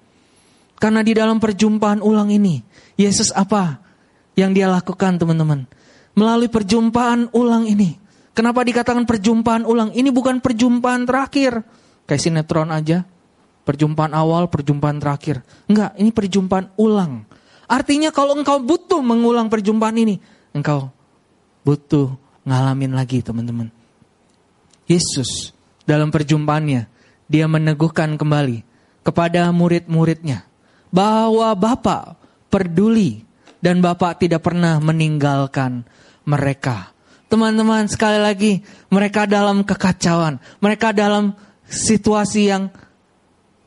Karena 0.81 1.05
di 1.05 1.13
dalam 1.13 1.37
perjumpaan 1.37 2.01
ulang 2.01 2.33
ini, 2.33 2.65
Yesus 2.97 3.29
apa 3.37 3.85
yang 4.33 4.57
dia 4.57 4.65
lakukan 4.73 5.21
teman-teman? 5.21 5.69
Melalui 6.17 6.49
perjumpaan 6.49 7.29
ulang 7.37 7.69
ini. 7.69 8.01
Kenapa 8.33 8.65
dikatakan 8.65 9.05
perjumpaan 9.05 9.69
ulang? 9.69 9.93
Ini 9.93 10.09
bukan 10.09 10.41
perjumpaan 10.41 11.05
terakhir. 11.05 11.61
Kayak 12.09 12.23
sinetron 12.25 12.73
aja. 12.73 13.05
Perjumpaan 13.65 14.17
awal, 14.17 14.49
perjumpaan 14.49 14.97
terakhir. 14.97 15.45
Enggak, 15.69 16.01
ini 16.01 16.11
perjumpaan 16.13 16.73
ulang. 16.81 17.29
Artinya 17.69 18.09
kalau 18.09 18.37
engkau 18.37 18.61
butuh 18.61 19.01
mengulang 19.01 19.49
perjumpaan 19.53 19.97
ini, 20.01 20.17
engkau 20.53 20.93
butuh 21.65 22.13
ngalamin 22.45 22.93
lagi 22.93 23.25
teman-teman. 23.25 23.73
Yesus 24.85 25.53
dalam 25.89 26.13
perjumpaannya 26.13 26.94
dia 27.31 27.49
meneguhkan 27.49 28.21
kembali 28.21 28.65
kepada 29.05 29.49
murid-muridnya 29.53 30.45
bahwa 30.89 31.53
Bapak 31.57 32.17
peduli 32.49 33.25
dan 33.59 33.81
Bapak 33.81 34.21
tidak 34.21 34.45
pernah 34.45 34.79
meninggalkan 34.79 35.89
mereka. 36.29 36.93
Teman-teman, 37.33 37.89
sekali 37.89 38.21
lagi, 38.21 38.53
mereka 38.93 39.27
dalam 39.27 39.65
kekacauan, 39.67 40.39
mereka 40.61 40.93
dalam 40.95 41.35
situasi 41.67 42.53
yang 42.53 42.71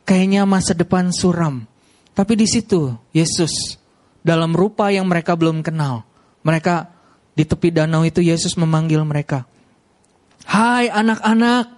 kayaknya 0.08 0.48
masa 0.48 0.72
depan 0.72 1.12
suram. 1.12 1.67
Tapi 2.15 2.34
di 2.34 2.48
situ 2.48 2.96
Yesus 3.12 3.78
dalam 4.24 4.56
rupa 4.56 4.89
yang 4.89 5.06
mereka 5.06 5.36
belum 5.36 5.62
kenal. 5.62 6.08
Mereka 6.41 6.89
di 7.38 7.43
tepi 7.46 7.70
danau 7.70 8.02
itu 8.08 8.24
Yesus 8.24 8.58
memanggil 8.58 9.04
mereka. 9.04 9.46
Hai 10.48 10.88
anak-anak, 10.88 11.77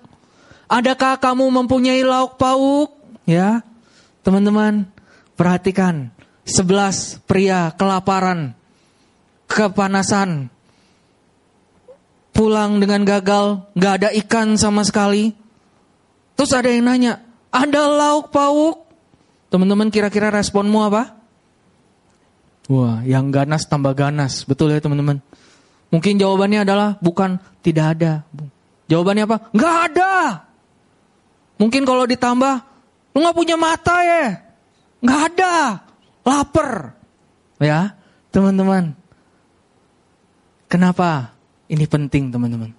Adakah 0.70 1.18
kamu 1.18 1.50
mempunyai 1.50 2.06
lauk 2.06 2.38
pauk? 2.38 2.94
Ya, 3.26 3.66
teman-teman, 4.22 4.86
perhatikan. 5.34 6.14
Sebelas 6.46 7.18
pria 7.26 7.74
kelaparan, 7.74 8.54
kepanasan, 9.50 10.50
pulang 12.34 12.78
dengan 12.78 13.02
gagal, 13.06 13.66
gak 13.74 13.94
ada 14.02 14.10
ikan 14.26 14.58
sama 14.58 14.86
sekali. 14.86 15.34
Terus 16.38 16.54
ada 16.54 16.70
yang 16.70 16.86
nanya, 16.86 17.22
ada 17.50 17.90
lauk 17.90 18.30
pauk? 18.30 18.86
Teman-teman 19.50 19.90
kira-kira 19.90 20.30
responmu 20.30 20.86
apa? 20.86 21.18
Wah, 22.70 23.02
yang 23.02 23.34
ganas 23.34 23.66
tambah 23.66 23.98
ganas. 23.98 24.46
Betul 24.46 24.78
ya 24.78 24.82
teman-teman? 24.82 25.18
Mungkin 25.90 26.22
jawabannya 26.22 26.62
adalah 26.62 27.02
bukan 27.02 27.42
tidak 27.66 27.98
ada. 27.98 28.14
Jawabannya 28.86 29.26
apa? 29.26 29.38
Gak 29.54 29.76
ada. 29.90 30.14
Mungkin 31.60 31.84
kalau 31.84 32.08
ditambah, 32.08 32.56
lu 33.14 33.20
gak 33.20 33.36
punya 33.36 33.60
mata 33.60 34.00
ya? 34.00 34.40
Gak 35.04 35.22
ada, 35.36 35.84
lapar. 36.24 36.96
Ya, 37.60 38.00
teman-teman. 38.32 38.96
Kenapa 40.72 41.36
ini 41.68 41.84
penting 41.84 42.32
teman-teman? 42.32 42.72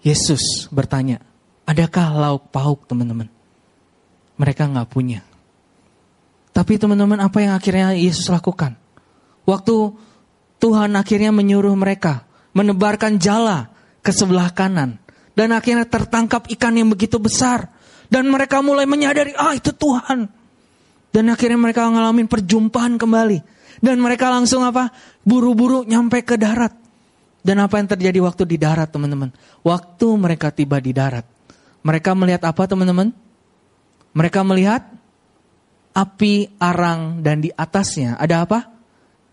Yesus 0.00 0.64
bertanya, 0.72 1.20
adakah 1.68 2.16
lauk 2.16 2.48
pauk 2.48 2.88
teman-teman? 2.88 3.28
Mereka 4.40 4.64
gak 4.72 4.88
punya. 4.88 5.20
Tapi 6.56 6.80
teman-teman 6.80 7.20
apa 7.20 7.38
yang 7.44 7.52
akhirnya 7.52 7.92
Yesus 7.92 8.32
lakukan? 8.32 8.74
Waktu 9.44 9.92
Tuhan 10.60 10.96
akhirnya 10.96 11.32
menyuruh 11.32 11.72
mereka 11.76 12.24
menebarkan 12.52 13.16
jala 13.16 13.70
ke 14.00 14.10
sebelah 14.10 14.50
kanan. 14.52 14.98
Dan 15.34 15.54
akhirnya 15.54 15.86
tertangkap 15.86 16.50
ikan 16.58 16.74
yang 16.76 16.90
begitu 16.90 17.16
besar. 17.16 17.70
Dan 18.10 18.26
mereka 18.26 18.58
mulai 18.60 18.84
menyadari, 18.84 19.32
ah 19.38 19.54
itu 19.54 19.70
Tuhan. 19.70 20.26
Dan 21.10 21.24
akhirnya 21.30 21.58
mereka 21.58 21.86
ngalamin 21.86 22.26
perjumpaan 22.26 22.98
kembali. 22.98 23.38
Dan 23.78 23.98
mereka 24.02 24.30
langsung 24.30 24.62
apa? 24.66 24.90
Buru-buru 25.22 25.86
nyampe 25.86 26.22
ke 26.26 26.34
darat. 26.38 26.74
Dan 27.40 27.56
apa 27.62 27.80
yang 27.80 27.88
terjadi 27.88 28.18
waktu 28.20 28.44
di 28.44 28.56
darat 28.60 28.92
teman-teman? 28.92 29.32
Waktu 29.64 30.06
mereka 30.20 30.52
tiba 30.52 30.76
di 30.76 30.92
darat. 30.92 31.24
Mereka 31.80 32.12
melihat 32.12 32.44
apa 32.44 32.68
teman-teman? 32.68 33.14
Mereka 34.12 34.44
melihat 34.44 34.84
api 35.96 36.54
arang 36.60 37.24
dan 37.24 37.40
di 37.40 37.50
atasnya 37.50 38.20
ada 38.20 38.44
apa? 38.44 38.68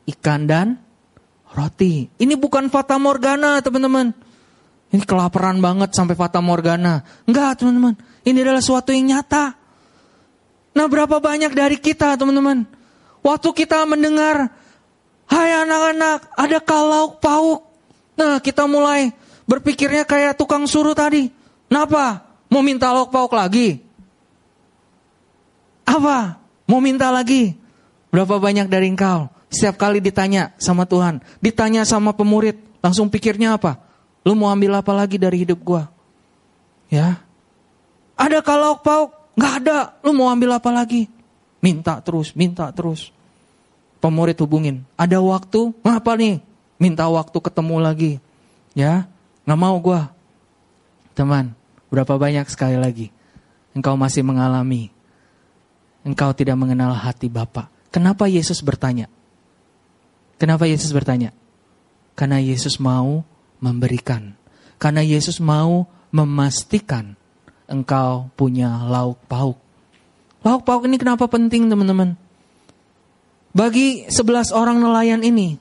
Ikan 0.07 0.47
dan 0.47 0.79
roti. 1.51 2.07
Ini 2.07 2.33
bukan 2.39 2.71
fata 2.71 2.95
morgana 2.95 3.59
teman-teman. 3.59 4.15
Ini 4.87 5.03
kelaparan 5.03 5.59
banget 5.59 5.91
sampai 5.91 6.15
fata 6.15 6.39
morgana. 6.39 7.03
Enggak 7.27 7.59
teman-teman, 7.59 7.99
ini 8.23 8.39
adalah 8.39 8.63
suatu 8.63 8.95
yang 8.95 9.11
nyata. 9.11 9.51
Nah 10.71 10.85
berapa 10.87 11.19
banyak 11.19 11.51
dari 11.51 11.75
kita 11.75 12.15
teman-teman. 12.15 12.63
Waktu 13.19 13.49
kita 13.51 13.83
mendengar, 13.83 14.47
hai 15.27 15.51
anak-anak 15.51 16.31
ada 16.37 16.59
kalau 16.63 17.19
pauk. 17.19 17.67
Nah 18.15 18.39
kita 18.39 18.63
mulai 18.63 19.11
berpikirnya 19.43 20.07
kayak 20.07 20.39
tukang 20.39 20.63
suruh 20.63 20.95
tadi. 20.95 21.27
Kenapa? 21.67 22.23
Mau 22.47 22.63
minta 22.63 22.95
lauk 22.95 23.11
pauk 23.11 23.35
lagi? 23.35 23.83
Apa? 25.83 26.39
Mau 26.63 26.79
minta 26.79 27.11
lagi? 27.11 27.59
Berapa 28.07 28.39
banyak 28.39 28.71
dari 28.71 28.87
engkau? 28.87 29.27
Setiap 29.47 29.79
kali 29.79 30.03
ditanya 30.03 30.51
sama 30.59 30.83
Tuhan, 30.83 31.23
ditanya 31.39 31.87
sama 31.87 32.11
pemurid, 32.11 32.59
langsung 32.83 33.07
pikirnya 33.07 33.55
apa? 33.55 33.86
Lu 34.27 34.35
mau 34.35 34.51
ambil 34.51 34.75
apa 34.75 34.91
lagi 34.91 35.15
dari 35.15 35.47
hidup 35.47 35.63
gua? 35.63 35.87
Ya. 36.91 37.23
Ada 38.19 38.43
kalau 38.43 38.83
pauk? 38.83 39.15
Nggak 39.39 39.53
ada. 39.63 39.77
Lu 40.03 40.11
mau 40.11 40.27
ambil 40.27 40.59
apa 40.59 40.67
lagi? 40.67 41.07
Minta 41.63 42.03
terus, 42.03 42.35
minta 42.35 42.67
terus. 42.75 43.15
Pemurid 44.03 44.35
hubungin. 44.43 44.83
Ada 44.99 45.23
waktu? 45.23 45.71
Apa 45.87 46.19
nih? 46.19 46.43
Minta 46.75 47.07
waktu 47.07 47.37
ketemu 47.39 47.79
lagi. 47.79 48.11
Ya. 48.75 49.07
Nggak 49.47 49.59
mau 49.63 49.79
gua. 49.79 50.11
Teman, 51.15 51.55
berapa 51.87 52.19
banyak 52.19 52.45
sekali 52.51 52.75
lagi 52.75 53.07
engkau 53.77 53.93
masih 53.93 54.25
mengalami 54.25 54.89
engkau 56.01 56.33
tidak 56.33 56.57
mengenal 56.57 56.97
hati 56.97 57.29
Bapa. 57.29 57.69
Kenapa 57.93 58.25
Yesus 58.25 58.65
bertanya? 58.65 59.05
Kenapa 60.41 60.65
Yesus 60.65 60.89
bertanya? 60.89 61.29
Karena 62.17 62.41
Yesus 62.41 62.81
mau 62.81 63.21
memberikan. 63.59 64.33
Karena 64.77 65.01
Yesus 65.01 65.41
mau 65.41 65.89
memastikan 66.13 67.17
engkau 67.67 68.31
punya 68.33 68.85
lauk 68.87 69.19
pauk. 69.27 69.59
Lauk 70.41 70.63
pauk 70.63 70.87
ini 70.87 70.95
kenapa 70.95 71.27
penting 71.27 71.67
teman-teman? 71.67 72.15
Bagi 73.51 74.05
sebelas 74.07 74.53
orang 74.53 74.79
nelayan 74.79 75.25
ini, 75.25 75.57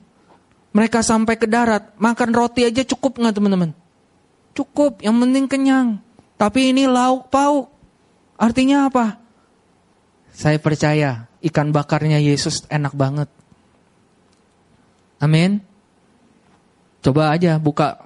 mereka 0.71 1.01
sampai 1.01 1.35
ke 1.35 1.49
darat, 1.49 1.97
makan 1.97 2.31
roti 2.31 2.63
aja 2.63 2.85
cukup 2.85 3.17
nggak 3.17 3.35
teman-teman? 3.35 3.73
Cukup, 4.53 5.01
yang 5.01 5.17
penting 5.17 5.45
kenyang. 5.49 5.87
Tapi 6.37 6.73
ini 6.73 6.85
lauk 6.85 7.33
pauk. 7.33 7.73
Artinya 8.37 8.85
apa? 8.85 9.17
Saya 10.29 10.61
percaya 10.61 11.25
ikan 11.41 11.73
bakarnya 11.73 12.21
Yesus 12.21 12.69
enak 12.69 12.93
banget. 12.93 13.29
Amin. 15.17 15.66
Coba 17.07 17.31
aja 17.31 17.55
buka 17.55 18.03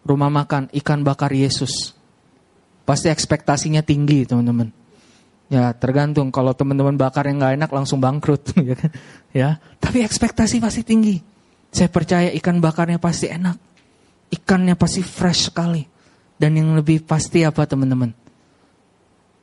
rumah 0.00 0.32
makan 0.32 0.72
ikan 0.80 1.04
bakar 1.04 1.28
Yesus. 1.28 1.92
pasti 2.88 3.12
ekspektasinya 3.12 3.84
tinggi 3.84 4.24
teman-teman. 4.24 4.72
Ya 5.52 5.76
tergantung 5.76 6.32
kalau 6.32 6.56
teman-teman 6.56 6.96
bakar 6.96 7.28
yang 7.28 7.36
nggak 7.36 7.60
enak 7.60 7.70
langsung 7.70 8.00
bangkrut 8.00 8.40
ya 8.64 8.74
kan. 8.80 8.90
Ya, 9.36 9.48
tapi 9.76 10.00
ekspektasi 10.00 10.56
pasti 10.56 10.80
tinggi. 10.88 11.20
Saya 11.68 11.92
percaya 11.92 12.32
ikan 12.40 12.64
bakarnya 12.64 12.96
pasti 12.96 13.28
enak. 13.28 13.60
Ikannya 14.32 14.72
pasti 14.72 15.04
fresh 15.04 15.52
sekali. 15.52 15.84
Dan 16.40 16.56
yang 16.56 16.72
lebih 16.72 17.04
pasti 17.04 17.44
apa 17.44 17.68
teman-teman? 17.68 18.08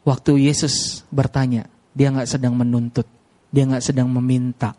Waktu 0.10 0.42
Yesus 0.42 1.06
bertanya, 1.14 1.70
dia 1.94 2.10
nggak 2.10 2.26
sedang 2.34 2.58
menuntut, 2.58 3.06
dia 3.54 3.64
nggak 3.70 3.86
sedang 3.86 4.10
meminta. 4.10 4.74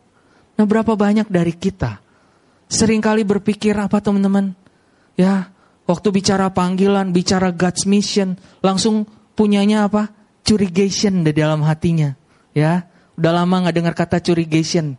Nah 0.58 0.66
berapa 0.66 0.98
banyak 0.98 1.30
dari 1.30 1.54
kita 1.54 2.07
sering 2.68 3.00
kali 3.00 3.24
berpikir 3.24 3.74
apa 3.74 3.98
teman-teman? 3.98 4.52
Ya, 5.18 5.50
waktu 5.88 6.14
bicara 6.14 6.52
panggilan, 6.52 7.10
bicara 7.10 7.50
God's 7.50 7.88
mission, 7.88 8.38
langsung 8.62 9.08
punyanya 9.34 9.88
apa? 9.88 10.12
Curigation 10.44 11.26
di 11.26 11.32
dalam 11.34 11.64
hatinya. 11.66 12.14
Ya, 12.54 12.86
udah 13.18 13.32
lama 13.42 13.66
nggak 13.66 13.76
dengar 13.76 13.94
kata 13.96 14.22
curigation. 14.22 14.94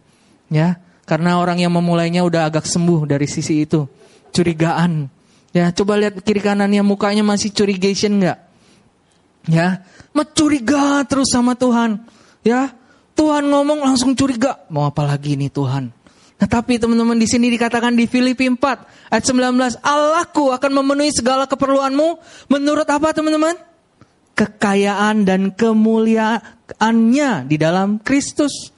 Ya, 0.49 0.81
karena 1.05 1.37
orang 1.37 1.61
yang 1.61 1.73
memulainya 1.73 2.25
udah 2.25 2.49
agak 2.49 2.65
sembuh 2.65 3.05
dari 3.07 3.25
sisi 3.29 3.63
itu. 3.63 3.85
Curigaan. 4.29 5.09
Ya, 5.49 5.73
coba 5.73 5.97
lihat 5.97 6.21
kiri 6.21 6.41
kanannya 6.41 6.85
mukanya 6.85 7.25
masih 7.25 7.49
curigation 7.49 8.21
nggak? 8.21 8.37
Ya, 9.49 9.81
mencuriga 10.13 11.01
terus 11.09 11.33
sama 11.33 11.57
Tuhan. 11.57 12.05
Ya, 12.45 12.69
Tuhan 13.17 13.49
ngomong 13.49 13.81
langsung 13.81 14.13
curiga. 14.13 14.61
Mau 14.69 14.85
apa 14.85 15.01
lagi 15.03 15.33
nih 15.33 15.49
Tuhan? 15.49 15.89
Nah, 16.39 16.47
tapi 16.47 16.79
teman-teman 16.79 17.19
di 17.19 17.27
sini 17.27 17.51
dikatakan 17.51 17.99
di 17.99 18.07
Filipi 18.07 18.47
4 18.47 19.11
ayat 19.11 19.23
19, 19.27 19.83
Allahku 19.83 20.55
akan 20.55 20.71
memenuhi 20.71 21.11
segala 21.11 21.43
keperluanmu 21.51 22.15
menurut 22.47 22.87
apa 22.87 23.11
teman-teman? 23.11 23.59
Kekayaan 24.39 25.27
dan 25.27 25.51
kemuliaannya 25.51 27.43
di 27.43 27.55
dalam 27.59 27.99
Kristus. 27.99 28.71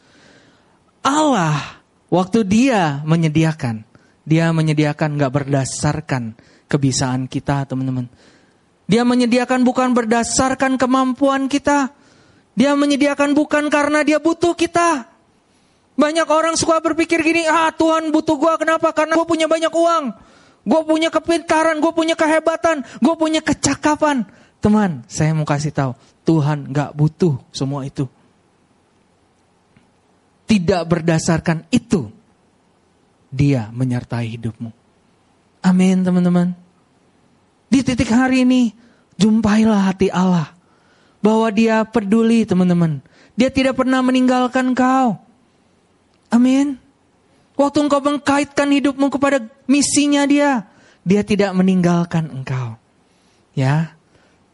Allah 1.06 1.86
waktu 2.10 2.42
dia 2.50 3.06
menyediakan, 3.06 3.86
dia 4.26 4.50
menyediakan 4.50 5.22
gak 5.22 5.34
berdasarkan 5.46 6.34
kebisaan 6.66 7.30
kita 7.30 7.70
teman-teman. 7.70 8.10
Dia 8.90 9.06
menyediakan 9.06 9.62
bukan 9.62 9.94
berdasarkan 9.94 10.82
kemampuan 10.82 11.46
kita. 11.46 11.94
Dia 12.58 12.74
menyediakan 12.74 13.38
bukan 13.38 13.70
karena 13.70 14.02
dia 14.02 14.18
butuh 14.18 14.58
kita. 14.58 15.11
Banyak 16.02 16.26
orang 16.26 16.58
suka 16.58 16.82
berpikir 16.82 17.22
gini, 17.22 17.46
ah 17.46 17.70
Tuhan 17.70 18.10
butuh 18.10 18.34
gue 18.34 18.54
kenapa? 18.58 18.90
Karena 18.90 19.14
gue 19.14 19.28
punya 19.30 19.46
banyak 19.46 19.70
uang. 19.70 20.06
Gue 20.66 20.82
punya 20.82 21.14
kepintaran, 21.14 21.78
gue 21.78 21.94
punya 21.94 22.18
kehebatan, 22.18 22.82
gue 22.98 23.14
punya 23.14 23.46
kecakapan. 23.46 24.26
Teman, 24.58 25.06
saya 25.06 25.38
mau 25.38 25.46
kasih 25.46 25.70
tahu, 25.70 25.94
Tuhan 26.26 26.74
gak 26.74 26.98
butuh 26.98 27.38
semua 27.54 27.86
itu. 27.86 28.10
Tidak 30.50 30.82
berdasarkan 30.90 31.70
itu, 31.70 32.10
dia 33.30 33.70
menyertai 33.70 34.26
hidupmu. 34.38 34.74
Amin 35.62 36.02
teman-teman. 36.02 36.58
Di 37.70 37.86
titik 37.86 38.10
hari 38.10 38.42
ini, 38.42 38.74
jumpailah 39.22 39.94
hati 39.94 40.10
Allah. 40.10 40.50
Bahwa 41.22 41.48
dia 41.54 41.86
peduli 41.86 42.42
teman-teman. 42.50 43.06
Dia 43.38 43.54
tidak 43.54 43.78
pernah 43.78 44.02
meninggalkan 44.02 44.74
kau. 44.74 45.31
Amin. 46.32 46.80
Waktu 47.60 47.78
engkau 47.84 48.02
mengkaitkan 48.02 48.72
hidupmu 48.72 49.12
kepada 49.12 49.44
misinya 49.68 50.24
dia, 50.24 50.66
dia 51.04 51.22
tidak 51.22 51.52
meninggalkan 51.54 52.32
engkau. 52.32 52.80
Ya. 53.54 53.94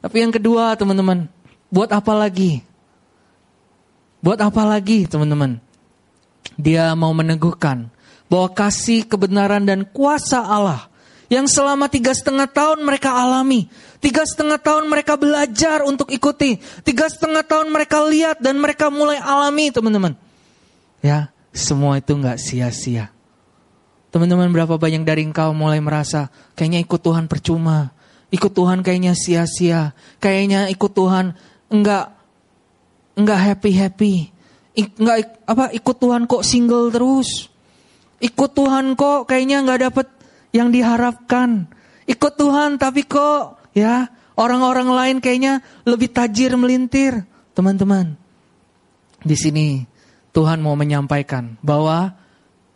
Tapi 0.01 0.25
yang 0.25 0.33
kedua, 0.33 0.73
teman-teman, 0.73 1.29
buat 1.69 1.93
apa 1.93 2.11
lagi? 2.17 2.65
Buat 4.19 4.41
apa 4.41 4.65
lagi, 4.65 5.05
teman-teman? 5.05 5.61
Dia 6.57 6.97
mau 6.97 7.13
meneguhkan 7.13 7.93
bahwa 8.27 8.49
kasih, 8.51 9.05
kebenaran, 9.05 9.63
dan 9.63 9.85
kuasa 9.85 10.41
Allah 10.41 10.89
yang 11.29 11.45
selama 11.45 11.91
tiga 11.91 12.15
setengah 12.15 12.49
tahun 12.49 12.81
mereka 12.81 13.13
alami. 13.13 13.69
Tiga 14.01 14.23
setengah 14.25 14.57
tahun 14.57 14.89
mereka 14.89 15.19
belajar 15.19 15.83
untuk 15.83 16.09
ikuti. 16.09 16.57
Tiga 16.81 17.11
setengah 17.11 17.43
tahun 17.45 17.69
mereka 17.69 18.03
lihat 18.07 18.41
dan 18.41 18.57
mereka 18.57 18.87
mulai 18.87 19.19
alami 19.19 19.69
teman-teman. 19.69 20.15
Ya, 21.03 21.29
semua 21.55 21.99
itu 21.99 22.13
nggak 22.13 22.37
sia-sia. 22.37 23.11
Teman-teman 24.07 24.49
berapa 24.49 24.79
banyak 24.79 25.03
dari 25.03 25.27
engkau 25.27 25.51
mulai 25.51 25.83
merasa 25.83 26.31
kayaknya 26.55 26.79
ikut 26.81 27.01
Tuhan 27.03 27.27
percuma. 27.27 27.91
Ikut 28.31 28.51
Tuhan 28.51 28.83
kayaknya 28.83 29.15
sia-sia. 29.15 29.95
Kayaknya 30.19 30.71
ikut 30.71 30.91
Tuhan 30.91 31.35
enggak 31.71 32.15
enggak 33.19 33.39
happy-happy. 33.51 34.31
Enggak 34.77 35.37
apa 35.43 35.71
ikut 35.75 35.97
Tuhan 35.99 36.23
kok 36.25 36.43
single 36.47 36.89
terus. 36.91 37.51
Ikut 38.17 38.51
Tuhan 38.55 38.95
kok 38.95 39.27
kayaknya 39.27 39.63
enggak 39.63 39.91
dapat 39.91 40.07
yang 40.55 40.71
diharapkan. 40.71 41.67
Ikut 42.07 42.33
Tuhan 42.39 42.79
tapi 42.79 43.03
kok 43.03 43.59
ya 43.75 44.07
orang-orang 44.39 44.87
lain 44.87 45.17
kayaknya 45.19 45.59
lebih 45.83 46.15
tajir 46.15 46.55
melintir. 46.55 47.27
Teman-teman, 47.57 48.13
di 49.25 49.33
sini 49.33 49.81
Tuhan 50.35 50.61
mau 50.61 50.77
menyampaikan 50.77 51.57
bahwa 51.63 52.15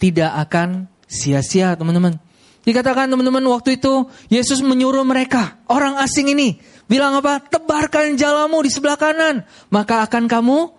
tidak 0.02 0.32
akan 0.50 0.90
sia-sia 1.06 1.78
teman-teman. 1.78 2.18
Dikatakan 2.62 3.10
teman-teman 3.10 3.42
waktu 3.50 3.82
itu 3.82 4.06
Yesus 4.30 4.62
menyuruh 4.62 5.02
mereka, 5.02 5.62
orang 5.66 5.98
asing 5.98 6.30
ini, 6.30 6.62
bilang 6.86 7.18
apa? 7.18 7.42
Tebarkan 7.42 8.14
jalamu 8.18 8.62
di 8.62 8.70
sebelah 8.70 8.98
kanan, 8.98 9.46
maka 9.74 10.06
akan 10.06 10.30
kamu 10.30 10.70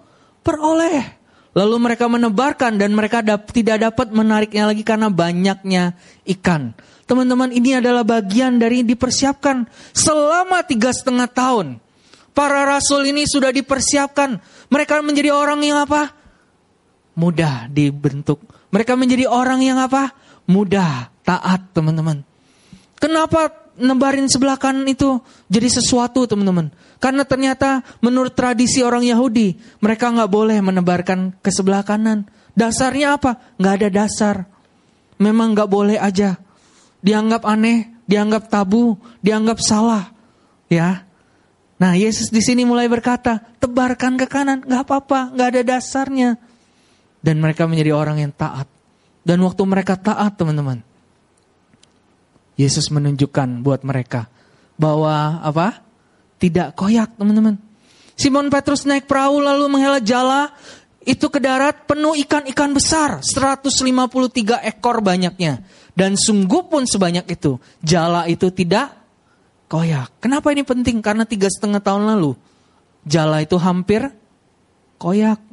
peroleh. 0.47 1.23
Lalu 1.53 1.77
mereka 1.83 2.09
menebarkan 2.09 2.81
dan 2.81 2.97
mereka 2.97 3.21
dap 3.21 3.51
tidak 3.53 3.77
dapat 3.83 4.09
menariknya 4.09 4.73
lagi 4.73 4.81
karena 4.81 5.13
banyaknya 5.13 5.93
ikan. 6.39 6.73
Teman-teman 7.05 7.53
ini 7.53 7.77
adalah 7.77 8.07
bagian 8.09 8.57
dari 8.57 8.81
dipersiapkan 8.87 9.69
selama 9.93 10.65
tiga 10.65 10.95
setengah 10.97 11.29
tahun. 11.29 11.77
Para 12.33 12.65
rasul 12.65 13.05
ini 13.05 13.29
sudah 13.29 13.53
dipersiapkan. 13.53 14.41
Mereka 14.73 15.05
menjadi 15.05 15.37
orang 15.37 15.61
yang 15.61 15.85
apa? 15.85 16.22
Mudah 17.17 17.69
dibentuk. 17.69 18.41
Mereka 18.73 18.97
menjadi 18.97 19.29
orang 19.29 19.61
yang 19.61 19.77
apa? 19.77 20.17
Mudah, 20.49 21.13
taat 21.23 21.71
teman-teman. 21.77 22.25
Kenapa 22.97 23.53
nebarin 23.77 24.29
sebelah 24.29 24.57
kanan 24.57 24.87
itu 24.89 25.21
jadi 25.51 25.69
sesuatu 25.69 26.25
teman-teman? 26.25 26.73
Karena 27.03 27.27
ternyata 27.27 27.83
menurut 28.01 28.33
tradisi 28.33 28.81
orang 28.81 29.05
Yahudi, 29.05 29.59
mereka 29.83 30.09
nggak 30.09 30.31
boleh 30.31 30.59
menebarkan 30.63 31.37
ke 31.43 31.51
sebelah 31.53 31.85
kanan. 31.85 32.25
Dasarnya 32.57 33.21
apa? 33.21 33.39
Nggak 33.61 33.75
ada 33.83 33.89
dasar. 33.91 34.37
Memang 35.21 35.53
nggak 35.53 35.71
boleh 35.71 35.99
aja. 36.01 36.41
Dianggap 37.03 37.43
aneh, 37.45 37.91
dianggap 38.07 38.49
tabu, 38.49 38.97
dianggap 39.21 39.59
salah. 39.61 40.15
Ya, 40.73 41.05
Nah 41.83 41.99
Yesus 41.99 42.31
di 42.31 42.39
sini 42.39 42.63
mulai 42.63 42.87
berkata, 42.87 43.43
tebarkan 43.59 44.15
ke 44.15 44.31
kanan, 44.31 44.63
nggak 44.63 44.87
apa-apa, 44.87 45.35
nggak 45.35 45.49
ada 45.51 45.63
dasarnya 45.67 46.39
dan 47.23 47.39
mereka 47.39 47.71
menjadi 47.71 47.95
orang 47.95 48.21
yang 48.21 48.35
taat. 48.35 48.67
Dan 49.23 49.39
waktu 49.47 49.63
mereka 49.63 49.95
taat, 49.95 50.35
teman-teman, 50.35 50.83
Yesus 52.59 52.91
menunjukkan 52.91 53.63
buat 53.63 53.87
mereka 53.87 54.27
bahwa 54.77 55.39
apa? 55.41 55.81
Tidak 56.43 56.75
koyak, 56.75 57.15
teman-teman. 57.15 57.55
Simon 58.19 58.51
Petrus 58.51 58.83
naik 58.83 59.07
perahu 59.07 59.39
lalu 59.39 59.71
menghela 59.71 60.03
jala 60.03 60.51
itu 61.03 61.27
ke 61.31 61.39
darat 61.43 61.87
penuh 61.87 62.15
ikan-ikan 62.27 62.71
besar, 62.75 63.23
153 63.23 64.63
ekor 64.63 65.03
banyaknya. 65.03 65.63
Dan 65.93 66.19
sungguh 66.19 66.67
pun 66.67 66.87
sebanyak 66.87 67.27
itu, 67.31 67.59
jala 67.83 68.27
itu 68.27 68.51
tidak 68.55 68.91
koyak. 69.71 70.11
Kenapa 70.23 70.51
ini 70.55 70.63
penting? 70.63 71.03
Karena 71.03 71.27
tiga 71.27 71.51
setengah 71.51 71.83
tahun 71.83 72.07
lalu, 72.17 72.35
jala 73.07 73.43
itu 73.43 73.59
hampir 73.59 74.11
koyak. 74.99 75.52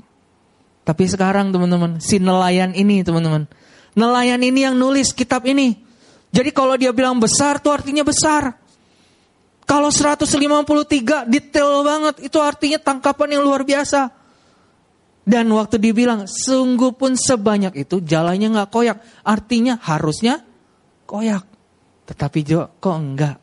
Tapi 0.84 1.04
sekarang 1.06 1.54
teman-teman, 1.54 2.02
si 2.02 2.18
nelayan 2.18 2.74
ini 2.74 3.06
teman-teman. 3.06 3.46
Nelayan 3.94 4.42
ini 4.42 4.66
yang 4.66 4.76
nulis 4.78 5.14
kitab 5.14 5.46
ini. 5.46 5.78
Jadi 6.30 6.50
kalau 6.54 6.78
dia 6.78 6.94
bilang 6.94 7.18
besar 7.18 7.58
tuh 7.58 7.74
artinya 7.74 8.06
besar. 8.06 8.54
Kalau 9.70 9.94
153 9.94 11.30
detail 11.30 11.86
banget 11.86 12.26
itu 12.26 12.38
artinya 12.42 12.82
tangkapan 12.82 13.38
yang 13.38 13.44
luar 13.46 13.62
biasa. 13.62 14.10
Dan 15.30 15.46
waktu 15.54 15.78
dibilang 15.78 16.26
sungguh 16.26 16.98
pun 16.98 17.14
sebanyak 17.14 17.86
itu 17.86 18.02
jalannya 18.02 18.50
nggak 18.50 18.70
koyak. 18.74 18.98
Artinya 19.22 19.78
harusnya 19.78 20.42
koyak. 21.06 21.46
Tetapi 22.10 22.40
jo, 22.42 22.66
kok 22.82 22.98
enggak. 22.98 23.38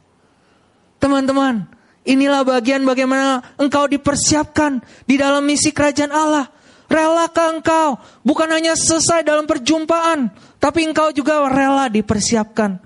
Teman-teman, 0.98 1.70
inilah 2.02 2.42
bagian 2.42 2.82
bagaimana 2.82 3.54
engkau 3.54 3.86
dipersiapkan 3.86 4.82
di 5.06 5.14
dalam 5.14 5.46
misi 5.46 5.70
kerajaan 5.70 6.10
Allah. 6.10 6.50
Relakah 6.86 7.58
engkau 7.58 7.98
bukan 8.22 8.46
hanya 8.54 8.78
selesai 8.78 9.26
dalam 9.26 9.42
perjumpaan, 9.42 10.30
tapi 10.62 10.86
engkau 10.86 11.10
juga 11.10 11.42
rela 11.50 11.90
dipersiapkan. 11.90 12.78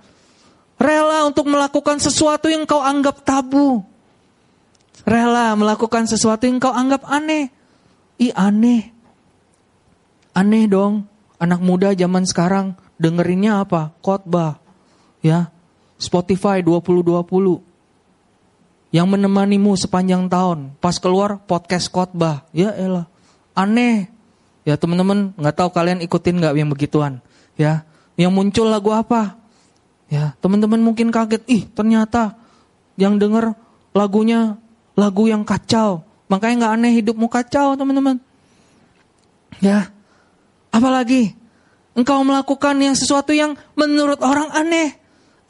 Rela 0.81 1.29
untuk 1.29 1.45
melakukan 1.45 2.01
sesuatu 2.01 2.49
yang 2.49 2.65
engkau 2.65 2.81
anggap 2.81 3.21
tabu. 3.21 3.85
Rela 5.05 5.53
melakukan 5.53 6.09
sesuatu 6.09 6.49
yang 6.49 6.57
kau 6.57 6.73
anggap 6.73 7.05
aneh. 7.05 7.53
Ih 8.17 8.33
aneh. 8.33 8.89
Aneh 10.33 10.65
dong. 10.65 11.05
Anak 11.37 11.61
muda 11.61 11.93
zaman 11.93 12.25
sekarang 12.25 12.77
dengerinnya 12.97 13.61
apa? 13.61 13.93
Khotbah. 14.01 14.57
Ya. 15.21 15.53
Spotify 16.01 16.65
2020. 16.65 17.61
Yang 18.89 19.07
menemanimu 19.13 19.77
sepanjang 19.77 20.33
tahun. 20.33 20.73
Pas 20.81 20.97
keluar 20.97 21.45
podcast 21.45 21.93
khotbah. 21.93 22.49
Ya 22.57 22.73
elah. 22.73 23.10
Aneh. 23.61 24.09
Ya 24.65 24.81
teman-teman 24.81 25.37
nggak 25.37 25.57
tahu 25.57 25.69
kalian 25.73 26.01
ikutin 26.01 26.41
nggak 26.41 26.55
yang 26.57 26.71
begituan. 26.73 27.21
Ya. 27.61 27.85
Yang 28.17 28.33
muncul 28.33 28.67
lagu 28.69 28.93
apa? 28.97 29.37
Ya 30.09 30.33
teman-teman 30.41 30.81
mungkin 30.81 31.13
kaget. 31.13 31.45
Ih 31.45 31.69
ternyata 31.69 32.37
yang 32.97 33.21
denger 33.21 33.53
lagunya 33.93 34.57
lagu 34.97 35.29
yang 35.29 35.45
kacau. 35.45 36.05
Makanya 36.33 36.55
nggak 36.65 36.73
aneh 36.81 36.93
hidupmu 37.01 37.27
kacau 37.29 37.77
teman-teman. 37.77 38.17
Ya. 39.61 39.93
Apalagi 40.73 41.37
engkau 41.93 42.23
melakukan 42.25 42.79
yang 42.81 42.97
sesuatu 42.97 43.37
yang 43.37 43.59
menurut 43.77 44.21
orang 44.25 44.49
aneh. 44.57 44.97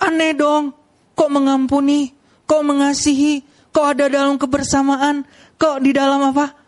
Aneh 0.03 0.35
dong. 0.35 0.75
Kok 1.15 1.31
mengampuni? 1.31 2.17
Kok 2.49 2.63
mengasihi? 2.65 3.45
Kok 3.71 3.87
ada 3.87 4.11
dalam 4.11 4.41
kebersamaan? 4.41 5.23
Kok 5.61 5.85
di 5.85 5.93
dalam 5.93 6.25
apa? 6.25 6.60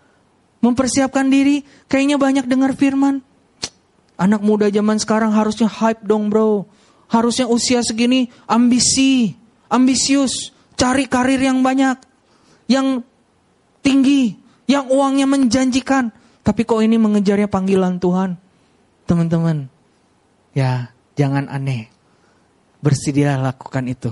Mempersiapkan 0.62 1.26
diri. 1.26 1.66
Kayaknya 1.90 2.16
banyak 2.16 2.46
dengar 2.46 2.72
firman. 2.78 3.20
Anak 4.14 4.40
muda 4.40 4.70
zaman 4.70 5.02
sekarang 5.02 5.34
harusnya 5.34 5.66
hype 5.66 6.06
dong 6.06 6.30
bro. 6.30 6.64
Harusnya 7.10 7.50
usia 7.50 7.82
segini 7.82 8.30
ambisi. 8.46 9.34
Ambisius. 9.66 10.54
Cari 10.78 11.10
karir 11.10 11.42
yang 11.42 11.60
banyak. 11.60 11.98
Yang 12.70 13.02
tinggi. 13.82 14.38
Yang 14.70 14.84
uangnya 14.94 15.26
menjanjikan. 15.26 16.14
Tapi 16.42 16.66
kok 16.66 16.82
ini 16.82 16.98
mengejarnya 16.98 17.46
panggilan 17.46 18.02
Tuhan. 18.02 18.34
Teman-teman, 19.06 19.66
ya 20.54 20.90
jangan 21.14 21.46
aneh. 21.50 21.90
Bersedia 22.82 23.38
lakukan 23.38 23.86
itu. 23.86 24.10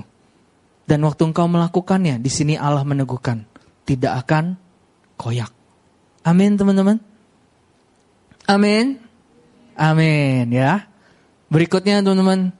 Dan 0.86 1.06
waktu 1.06 1.30
engkau 1.30 1.46
melakukannya, 1.46 2.18
di 2.18 2.30
sini 2.30 2.54
Allah 2.58 2.82
meneguhkan, 2.82 3.46
tidak 3.86 4.26
akan 4.26 4.58
koyak. 5.14 5.50
Amin, 6.24 6.56
teman-teman. 6.56 7.00
Amin. 8.48 9.00
Amin, 9.76 10.50
ya. 10.52 10.88
Berikutnya, 11.52 12.00
teman-teman, 12.00 12.52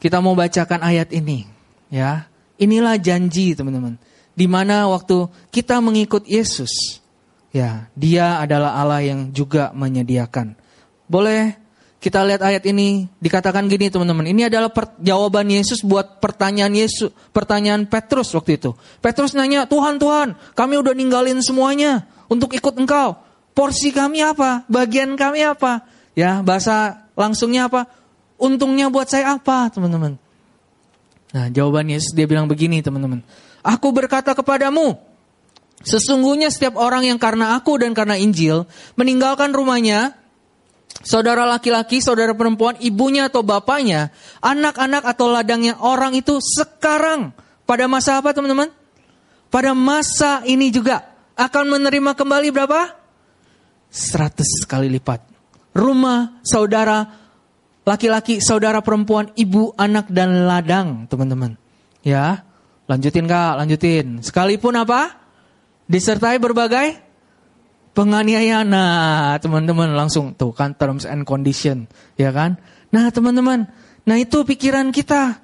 kita 0.00 0.24
mau 0.24 0.32
bacakan 0.32 0.80
ayat 0.80 1.12
ini, 1.12 1.44
ya. 1.92 2.28
Inilah 2.56 2.96
janji, 2.96 3.52
teman-teman. 3.52 4.00
Di 4.32 4.48
mana 4.48 4.88
waktu 4.88 5.28
kita 5.52 5.80
mengikut 5.84 6.24
Yesus, 6.24 7.04
ya, 7.52 7.92
Dia 7.92 8.40
adalah 8.40 8.80
Allah 8.80 9.04
yang 9.04 9.32
juga 9.36 9.72
menyediakan. 9.76 10.56
Boleh 11.04 11.59
kita 12.00 12.24
lihat 12.24 12.40
ayat 12.40 12.64
ini 12.64 13.12
dikatakan 13.20 13.68
gini 13.68 13.92
teman-teman. 13.92 14.24
Ini 14.24 14.48
adalah 14.48 14.72
jawaban 14.96 15.52
Yesus 15.52 15.84
buat 15.84 16.16
pertanyaan 16.16 16.72
Yesus, 16.72 17.12
pertanyaan 17.36 17.84
Petrus 17.84 18.32
waktu 18.32 18.56
itu. 18.56 18.72
Petrus 19.04 19.36
nanya, 19.36 19.68
"Tuhan, 19.68 20.00
Tuhan, 20.00 20.32
kami 20.56 20.80
udah 20.80 20.96
ninggalin 20.96 21.44
semuanya 21.44 22.08
untuk 22.32 22.56
ikut 22.56 22.72
Engkau. 22.80 23.20
Porsi 23.52 23.92
kami 23.92 24.24
apa? 24.24 24.64
Bagian 24.64 25.12
kami 25.12 25.44
apa?" 25.44 25.84
Ya, 26.16 26.40
bahasa 26.40 27.04
langsungnya 27.12 27.68
apa? 27.68 27.84
Untungnya 28.40 28.88
buat 28.88 29.04
saya 29.04 29.36
apa, 29.36 29.68
teman-teman? 29.68 30.16
Nah, 31.36 31.46
jawaban 31.52 31.84
Yesus 31.92 32.16
dia 32.16 32.24
bilang 32.24 32.48
begini, 32.48 32.80
teman-teman. 32.80 33.20
Aku 33.60 33.92
berkata 33.92 34.32
kepadamu, 34.32 34.96
sesungguhnya 35.84 36.48
setiap 36.48 36.80
orang 36.80 37.04
yang 37.04 37.20
karena 37.20 37.52
aku 37.60 37.76
dan 37.76 37.92
karena 37.92 38.16
Injil 38.16 38.64
meninggalkan 38.96 39.52
rumahnya, 39.52 40.16
saudara 41.00 41.48
laki-laki, 41.48 42.00
saudara 42.04 42.36
perempuan, 42.36 42.76
ibunya 42.80 43.28
atau 43.28 43.40
bapaknya, 43.44 44.12
anak-anak 44.40 45.04
atau 45.04 45.26
ladangnya 45.32 45.76
orang 45.80 46.16
itu 46.16 46.38
sekarang 46.40 47.32
pada 47.64 47.88
masa 47.88 48.20
apa 48.20 48.32
teman-teman? 48.36 48.72
Pada 49.50 49.74
masa 49.74 50.46
ini 50.46 50.70
juga 50.70 51.02
akan 51.34 51.80
menerima 51.80 52.12
kembali 52.14 52.48
berapa? 52.54 52.80
100 53.90 54.70
kali 54.70 54.86
lipat. 54.86 55.26
Rumah, 55.74 56.42
saudara, 56.46 57.10
laki-laki, 57.82 58.38
saudara 58.38 58.78
perempuan, 58.78 59.34
ibu, 59.34 59.74
anak, 59.74 60.06
dan 60.10 60.46
ladang, 60.46 61.10
teman-teman. 61.10 61.58
Ya, 62.06 62.46
lanjutin 62.86 63.26
kak, 63.26 63.58
lanjutin. 63.58 64.22
Sekalipun 64.22 64.78
apa? 64.78 65.18
Disertai 65.90 66.38
berbagai 66.38 67.09
penganiayaan. 67.94 68.66
Nah, 68.70 69.36
teman-teman 69.42 69.94
langsung 69.94 70.34
tuh 70.34 70.54
kan 70.54 70.74
terms 70.74 71.06
and 71.06 71.26
condition, 71.26 71.90
ya 72.14 72.30
kan? 72.30 72.58
Nah, 72.90 73.10
teman-teman, 73.10 73.70
nah 74.06 74.16
itu 74.18 74.42
pikiran 74.42 74.90
kita. 74.90 75.38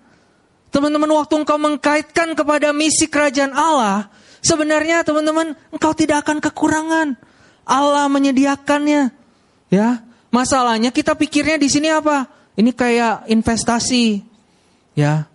Teman-teman, 0.75 1.09
waktu 1.15 1.35
engkau 1.41 1.57
mengkaitkan 1.57 2.35
kepada 2.35 2.75
misi 2.75 3.07
kerajaan 3.07 3.55
Allah, 3.55 4.11
sebenarnya 4.43 5.07
teman-teman, 5.07 5.55
engkau 5.73 5.95
tidak 5.95 6.27
akan 6.27 6.43
kekurangan. 6.43 7.09
Allah 7.67 8.07
menyediakannya. 8.11 9.11
Ya. 9.71 10.03
Masalahnya 10.31 10.93
kita 10.93 11.17
pikirnya 11.17 11.57
di 11.57 11.71
sini 11.71 11.89
apa? 11.89 12.29
Ini 12.59 12.71
kayak 12.75 13.31
investasi. 13.31 14.23
Ya. 14.99 15.31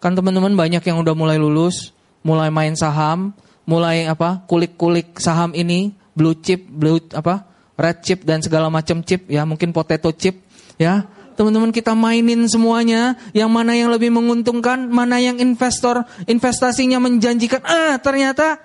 Kan 0.00 0.14
teman-teman 0.14 0.54
banyak 0.54 0.82
yang 0.86 1.02
udah 1.02 1.14
mulai 1.18 1.36
lulus, 1.36 1.92
mulai 2.22 2.50
main 2.50 2.78
saham, 2.78 3.34
mulai 3.66 4.06
apa? 4.06 4.46
kulik-kulik 4.46 5.18
saham 5.18 5.50
ini, 5.52 5.94
blue 6.16 6.34
chip, 6.40 6.64
blue 6.64 6.96
apa, 7.12 7.44
red 7.76 8.00
chip 8.00 8.24
dan 8.24 8.40
segala 8.40 8.72
macam 8.72 9.04
chip 9.04 9.28
ya, 9.28 9.44
mungkin 9.44 9.70
potato 9.70 10.08
chip 10.16 10.40
ya. 10.80 11.04
Teman-teman 11.36 11.68
kita 11.68 11.92
mainin 11.92 12.48
semuanya, 12.48 13.12
yang 13.36 13.52
mana 13.52 13.76
yang 13.76 13.92
lebih 13.92 14.08
menguntungkan, 14.08 14.88
mana 14.88 15.20
yang 15.20 15.36
investor 15.36 16.00
investasinya 16.24 16.96
menjanjikan. 16.96 17.60
Ah, 17.60 18.00
ternyata 18.00 18.56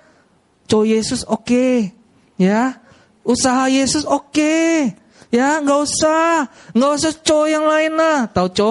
co 0.72 0.88
Yesus 0.88 1.28
oke. 1.28 1.44
Okay. 1.52 1.92
Ya. 2.40 2.80
Usaha 3.28 3.68
Yesus 3.68 4.08
oke. 4.08 4.32
Okay. 4.32 4.96
Ya, 5.36 5.60
nggak 5.60 5.80
usah. 5.84 6.48
nggak 6.72 6.92
usah 6.96 7.12
co 7.20 7.44
yang 7.44 7.68
lain 7.68 7.92
lah. 7.92 8.32
Tahu 8.32 8.48
co? 8.56 8.70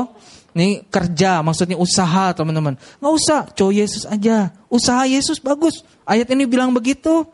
Ini 0.56 0.82
kerja, 0.88 1.44
maksudnya 1.44 1.76
usaha 1.76 2.32
teman-teman. 2.32 2.74
Nggak 2.98 3.14
usah, 3.14 3.40
co 3.52 3.68
Yesus 3.68 4.08
aja. 4.08 4.48
Usaha 4.72 5.04
Yesus 5.04 5.38
bagus. 5.38 5.84
Ayat 6.08 6.32
ini 6.32 6.48
bilang 6.48 6.72
begitu. 6.72 7.28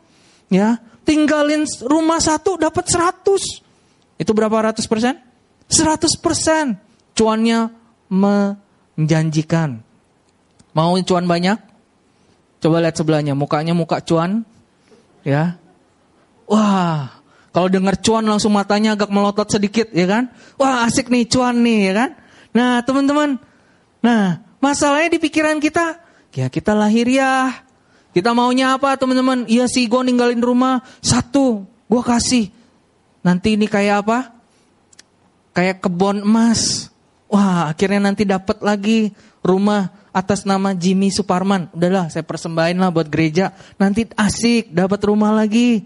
Ya, 0.51 0.83
tinggalin 1.07 1.63
rumah 1.87 2.19
satu 2.19 2.59
dapat 2.59 2.85
seratus. 2.91 3.63
Itu 4.19 4.35
berapa 4.35 4.75
ratus 4.75 4.91
persen? 4.91 5.23
Seratus 5.71 6.19
persen. 6.19 6.77
Cuannya 7.17 7.71
menjanjikan. 8.11 9.81
Mau 10.77 10.93
cuan 11.01 11.25
banyak? 11.25 11.57
Coba 12.61 12.83
lihat 12.85 12.99
sebelahnya, 12.99 13.33
mukanya 13.33 13.73
muka 13.73 14.03
cuan. 14.05 14.45
Ya. 15.25 15.57
Wah, 16.45 17.17
kalau 17.57 17.73
dengar 17.73 17.97
cuan 17.99 18.29
langsung 18.29 18.53
matanya 18.53 18.95
agak 18.95 19.09
melotot 19.09 19.49
sedikit, 19.49 19.89
ya 19.97 20.05
kan? 20.05 20.29
Wah, 20.61 20.85
asik 20.85 21.09
nih 21.09 21.25
cuan 21.25 21.65
nih, 21.65 21.79
ya 21.89 21.93
kan? 21.97 22.11
Nah, 22.53 22.85
teman-teman. 22.85 23.41
Nah, 24.05 24.45
masalahnya 24.61 25.17
di 25.17 25.21
pikiran 25.21 25.59
kita, 25.59 25.99
ya 26.37 26.53
kita 26.53 26.77
lahiriah, 26.77 27.66
kita 28.17 28.33
maunya 28.33 28.73
apa 28.73 28.97
teman-teman? 28.97 29.45
Iya 29.45 29.69
sih 29.69 29.85
gue 29.85 30.01
ninggalin 30.01 30.41
rumah. 30.41 30.81
Satu, 31.05 31.69
gue 31.69 32.01
kasih. 32.01 32.49
Nanti 33.21 33.61
ini 33.61 33.69
kayak 33.69 34.09
apa? 34.09 34.33
Kayak 35.53 35.85
kebun 35.85 36.25
emas. 36.25 36.89
Wah 37.29 37.69
akhirnya 37.69 38.09
nanti 38.09 38.25
dapat 38.25 38.65
lagi 38.65 39.13
rumah 39.45 39.93
atas 40.17 40.49
nama 40.49 40.73
Jimmy 40.73 41.13
Suparman. 41.13 41.69
Udahlah 41.77 42.09
saya 42.09 42.25
persembahin 42.25 42.81
lah 42.81 42.89
buat 42.89 43.13
gereja. 43.13 43.53
Nanti 43.77 44.09
asik 44.17 44.73
dapat 44.73 45.05
rumah 45.05 45.37
lagi. 45.37 45.85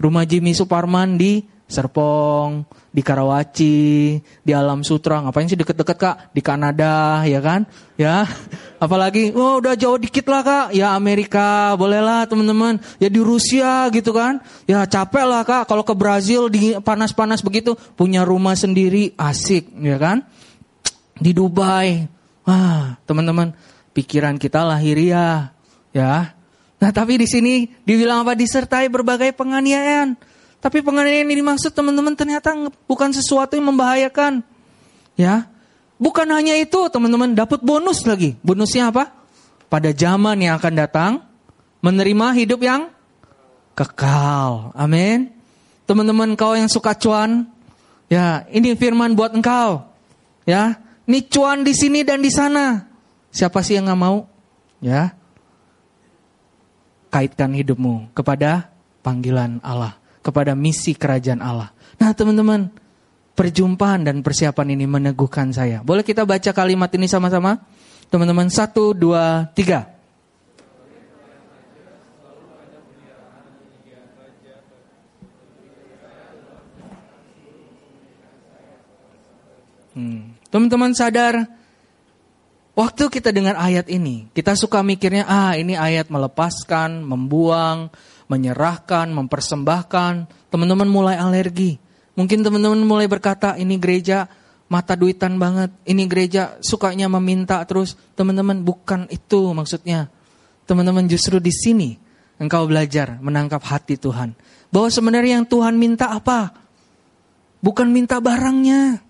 Rumah 0.00 0.24
Jimmy 0.24 0.56
Suparman 0.56 1.20
di 1.20 1.44
Serpong, 1.70 2.66
di 2.90 2.98
Karawaci, 2.98 4.18
di 4.18 4.50
Alam 4.50 4.82
Sutra, 4.82 5.22
ngapain 5.22 5.46
sih 5.46 5.54
deket-deket 5.54 5.94
kak? 5.94 6.16
Di 6.34 6.42
Kanada, 6.42 7.22
ya 7.22 7.38
kan? 7.38 7.62
Ya, 7.94 8.26
apalagi, 8.84 9.30
oh 9.30 9.62
udah 9.62 9.78
jauh 9.78 9.94
dikit 9.94 10.26
lah 10.26 10.42
kak, 10.42 10.66
ya 10.74 10.98
Amerika, 10.98 11.78
bolehlah 11.78 12.26
teman-teman. 12.26 12.82
Ya 12.98 13.06
di 13.06 13.22
Rusia 13.22 13.86
gitu 13.94 14.10
kan, 14.10 14.42
ya 14.66 14.82
capek 14.82 15.22
lah 15.22 15.46
kak. 15.46 15.70
Kalau 15.70 15.86
ke 15.86 15.94
Brazil 15.94 16.50
di 16.50 16.74
panas-panas 16.82 17.38
begitu, 17.46 17.78
punya 17.94 18.26
rumah 18.26 18.58
sendiri, 18.58 19.14
asik, 19.14 19.70
ya 19.78 19.94
kan? 19.94 20.26
Di 21.14 21.30
Dubai, 21.30 22.10
wah 22.42 22.98
teman-teman, 23.06 23.54
pikiran 23.94 24.42
kita 24.42 24.66
lahiriah, 24.66 25.54
ya. 25.94 26.34
Nah 26.80 26.90
tapi 26.90 27.20
di 27.20 27.30
sini 27.30 27.70
dibilang 27.86 28.26
apa? 28.26 28.34
Disertai 28.34 28.90
berbagai 28.90 29.36
penganiayaan. 29.36 30.29
Tapi 30.60 30.84
penganiayaan 30.84 31.28
yang 31.28 31.40
dimaksud 31.40 31.72
teman-teman 31.72 32.12
ternyata 32.12 32.52
bukan 32.84 33.10
sesuatu 33.16 33.56
yang 33.56 33.72
membahayakan. 33.72 34.44
Ya. 35.16 35.48
Bukan 36.00 36.28
hanya 36.32 36.56
itu 36.56 36.88
teman-teman, 36.88 37.32
dapat 37.36 37.60
bonus 37.60 38.04
lagi. 38.08 38.36
Bonusnya 38.40 38.88
apa? 38.88 39.12
Pada 39.68 39.92
zaman 39.92 40.40
yang 40.40 40.56
akan 40.56 40.74
datang, 40.76 41.12
Menerima 41.80 42.36
hidup 42.36 42.60
yang 42.60 42.92
kekal. 43.72 44.76
Amin. 44.76 45.32
Teman-teman 45.88 46.36
kau 46.36 46.52
yang 46.52 46.68
suka 46.68 46.92
cuan, 46.92 47.48
ya 48.12 48.44
ini 48.52 48.76
firman 48.76 49.16
buat 49.16 49.32
engkau. 49.32 49.88
Ya, 50.44 50.76
ini 51.08 51.24
cuan 51.24 51.64
di 51.64 51.72
sini 51.72 52.04
dan 52.04 52.20
di 52.20 52.28
sana. 52.28 52.84
Siapa 53.32 53.64
sih 53.64 53.80
yang 53.80 53.88
nggak 53.88 54.00
mau? 54.00 54.28
Ya, 54.84 55.16
kaitkan 57.08 57.56
hidupmu 57.56 58.12
kepada 58.12 58.70
panggilan 59.00 59.58
Allah, 59.64 59.96
kepada 60.20 60.52
misi 60.56 60.92
kerajaan 60.96 61.40
Allah. 61.40 61.72
Nah, 62.00 62.12
teman-teman, 62.12 62.72
perjumpaan 63.36 64.04
dan 64.04 64.20
persiapan 64.20 64.76
ini 64.76 64.84
meneguhkan 64.84 65.52
saya. 65.52 65.80
Boleh 65.80 66.04
kita 66.04 66.24
baca 66.28 66.52
kalimat 66.52 66.92
ini 66.92 67.08
sama-sama? 67.08 67.60
Teman-teman, 68.12 68.48
satu, 68.52 68.92
dua, 68.92 69.48
tiga. 69.56 69.88
Hmm. 79.90 80.38
Teman-teman 80.48 80.94
sadar, 80.94 81.59
waktu 82.80 83.12
kita 83.12 83.28
dengar 83.28 83.60
ayat 83.60 83.92
ini, 83.92 84.32
kita 84.32 84.56
suka 84.56 84.80
mikirnya, 84.80 85.28
ah 85.28 85.52
ini 85.52 85.76
ayat 85.76 86.08
melepaskan, 86.08 87.04
membuang, 87.04 87.92
menyerahkan, 88.32 89.12
mempersembahkan. 89.12 90.12
Teman-teman 90.48 90.88
mulai 90.88 91.20
alergi. 91.20 91.76
Mungkin 92.16 92.40
teman-teman 92.40 92.80
mulai 92.80 93.04
berkata, 93.04 93.60
ini 93.60 93.76
gereja 93.76 94.24
mata 94.72 94.96
duitan 94.96 95.36
banget. 95.36 95.74
Ini 95.84 96.08
gereja 96.08 96.56
sukanya 96.64 97.12
meminta 97.12 97.60
terus. 97.68 98.00
Teman-teman 98.16 98.64
bukan 98.64 99.04
itu 99.12 99.52
maksudnya. 99.52 100.08
Teman-teman 100.64 101.04
justru 101.10 101.42
di 101.42 101.52
sini 101.52 101.98
engkau 102.40 102.64
belajar 102.64 103.20
menangkap 103.20 103.60
hati 103.66 104.00
Tuhan. 104.00 104.32
Bahwa 104.70 104.88
sebenarnya 104.88 105.42
yang 105.42 105.46
Tuhan 105.50 105.74
minta 105.76 106.14
apa? 106.14 106.54
Bukan 107.60 107.90
minta 107.90 108.22
barangnya. 108.22 109.02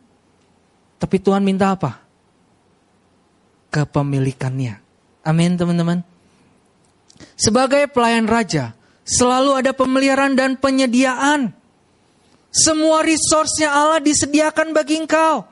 Tapi 0.96 1.16
Tuhan 1.20 1.44
minta 1.44 1.76
apa? 1.76 2.09
Kepemilikannya. 3.70 4.82
Amin 5.22 5.54
teman-teman. 5.54 6.02
Sebagai 7.38 7.86
pelayan 7.90 8.26
raja, 8.26 8.74
selalu 9.06 9.62
ada 9.62 9.70
pemeliharaan 9.72 10.34
dan 10.34 10.58
penyediaan. 10.58 11.54
Semua 12.50 13.06
resource-nya 13.06 13.70
Allah 13.70 14.02
disediakan 14.02 14.74
bagi 14.74 14.98
engkau. 14.98 15.46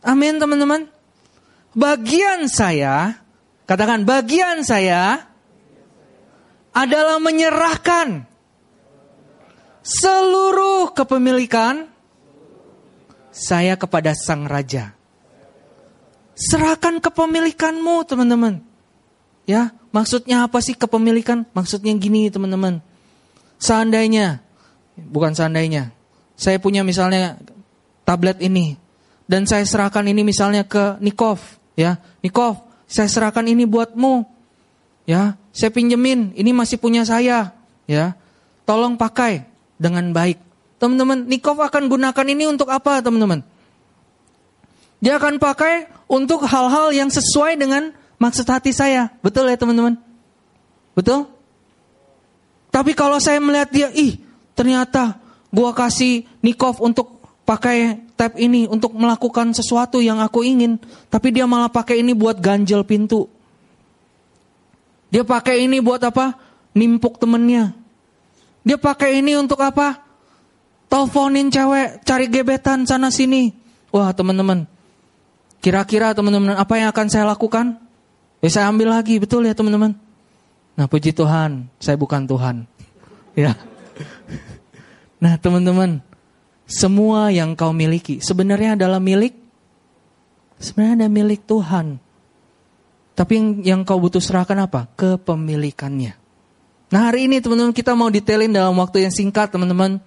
Amin 0.00 0.40
teman-teman. 0.40 0.88
Bagian 1.76 2.48
saya, 2.48 3.20
katakan 3.68 4.08
bagian 4.08 4.64
saya 4.64 5.28
adalah 6.72 7.20
menyerahkan 7.20 8.24
seluruh 9.84 10.96
kepemilikan 10.96 11.88
saya 13.28 13.76
kepada 13.76 14.16
sang 14.16 14.48
raja. 14.48 14.96
Serahkan 16.36 17.00
kepemilikanmu 17.00 18.04
teman-teman. 18.04 18.60
Ya, 19.48 19.72
maksudnya 19.88 20.44
apa 20.44 20.60
sih 20.60 20.76
kepemilikan? 20.76 21.48
Maksudnya 21.56 21.96
gini 21.96 22.28
teman-teman. 22.28 22.84
Seandainya, 23.56 24.44
bukan 25.00 25.32
seandainya, 25.32 25.96
saya 26.36 26.60
punya 26.60 26.84
misalnya 26.84 27.40
tablet 28.04 28.36
ini 28.44 28.76
dan 29.24 29.48
saya 29.48 29.64
serahkan 29.64 30.04
ini 30.04 30.22
misalnya 30.22 30.68
ke 30.68 31.00
Nikov, 31.00 31.40
ya, 31.72 31.96
Nikov, 32.20 32.62
saya 32.84 33.08
serahkan 33.08 33.48
ini 33.48 33.64
buatmu, 33.64 34.28
ya, 35.08 35.40
saya 35.56 35.72
pinjemin, 35.72 36.36
ini 36.36 36.52
masih 36.52 36.76
punya 36.76 37.02
saya, 37.02 37.56
ya, 37.88 38.12
tolong 38.68 38.94
pakai 38.94 39.48
dengan 39.80 40.12
baik. 40.12 40.36
Teman-teman, 40.76 41.24
Nikov 41.24 41.64
akan 41.64 41.88
gunakan 41.88 42.26
ini 42.28 42.44
untuk 42.44 42.68
apa, 42.68 43.00
teman-teman? 43.00 43.40
Dia 45.00 45.16
akan 45.16 45.40
pakai 45.40 45.95
untuk 46.06 46.46
hal-hal 46.46 46.94
yang 46.94 47.10
sesuai 47.10 47.58
dengan 47.58 47.90
maksud 48.18 48.46
hati 48.46 48.70
saya. 48.70 49.10
Betul 49.20 49.50
ya, 49.50 49.58
teman-teman? 49.58 49.98
Betul? 50.94 51.28
Tapi 52.70 52.92
kalau 52.96 53.18
saya 53.20 53.42
melihat 53.42 53.68
dia, 53.70 53.88
ih, 53.92 54.20
ternyata 54.56 55.18
gua 55.50 55.72
kasih 55.76 56.24
Nikov 56.40 56.80
untuk 56.80 57.16
pakai 57.46 58.02
tab 58.18 58.34
ini 58.36 58.66
untuk 58.66 58.96
melakukan 58.96 59.54
sesuatu 59.54 60.02
yang 60.02 60.18
aku 60.18 60.42
ingin, 60.42 60.80
tapi 61.08 61.30
dia 61.30 61.46
malah 61.46 61.70
pakai 61.70 62.02
ini 62.02 62.12
buat 62.16 62.42
ganjel 62.42 62.82
pintu. 62.82 63.30
Dia 65.08 65.22
pakai 65.22 65.64
ini 65.64 65.78
buat 65.78 66.02
apa? 66.02 66.34
Nimpuk 66.74 67.22
temennya. 67.22 67.72
Dia 68.66 68.76
pakai 68.76 69.22
ini 69.22 69.38
untuk 69.38 69.62
apa? 69.62 70.02
Teleponin 70.90 71.48
cewek, 71.48 72.02
cari 72.02 72.26
gebetan 72.26 72.82
sana 72.84 73.08
sini. 73.14 73.54
Wah 73.94 74.10
teman-teman, 74.10 74.66
kira-kira 75.60 76.12
teman-teman 76.12 76.56
apa 76.56 76.74
yang 76.78 76.88
akan 76.92 77.06
saya 77.08 77.24
lakukan? 77.28 77.78
Ya 78.44 78.48
saya 78.52 78.66
ambil 78.68 78.92
lagi, 78.92 79.16
betul 79.16 79.48
ya 79.48 79.56
teman-teman? 79.56 79.96
Nah 80.76 80.86
puji 80.86 81.16
Tuhan, 81.16 81.72
saya 81.80 81.96
bukan 81.96 82.24
Tuhan. 82.28 82.56
Ya. 83.36 83.52
Nah 85.20 85.36
teman-teman, 85.36 86.00
semua 86.64 87.28
yang 87.28 87.52
kau 87.52 87.68
miliki 87.76 88.16
sebenarnya 88.24 88.80
adalah 88.80 88.96
milik, 88.96 89.36
sebenarnya 90.56 91.04
ada 91.04 91.08
milik 91.12 91.44
Tuhan. 91.44 92.00
Tapi 93.12 93.32
yang, 93.36 93.48
yang 93.60 93.80
kau 93.84 94.00
butuh 94.00 94.24
serahkan 94.24 94.56
apa? 94.64 94.88
Kepemilikannya. 94.96 96.16
Nah 96.88 97.00
hari 97.12 97.28
ini 97.28 97.44
teman-teman 97.44 97.76
kita 97.76 97.92
mau 97.92 98.08
detailin 98.08 98.56
dalam 98.56 98.72
waktu 98.80 99.04
yang 99.04 99.12
singkat 99.12 99.52
teman-teman 99.52 100.00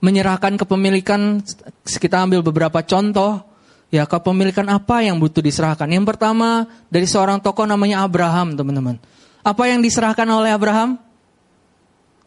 menyerahkan 0.00 0.56
kepemilikan, 0.56 1.44
kita 1.84 2.24
ambil 2.24 2.40
beberapa 2.40 2.80
contoh, 2.80 3.44
ya 3.90 4.06
kepemilikan 4.06 4.66
apa 4.70 5.02
yang 5.02 5.18
butuh 5.18 5.42
diserahkan. 5.42 5.90
Yang 5.90 6.16
pertama 6.16 6.70
dari 6.88 7.04
seorang 7.04 7.42
tokoh 7.42 7.66
namanya 7.66 8.06
Abraham, 8.06 8.54
teman-teman. 8.54 8.96
Apa 9.42 9.66
yang 9.66 9.82
diserahkan 9.82 10.26
oleh 10.30 10.54
Abraham? 10.54 10.96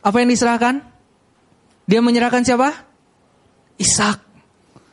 Apa 0.04 0.20
yang 0.20 0.30
diserahkan? 0.30 0.84
Dia 1.88 2.04
menyerahkan 2.04 2.44
siapa? 2.44 2.76
Ishak. 3.80 4.20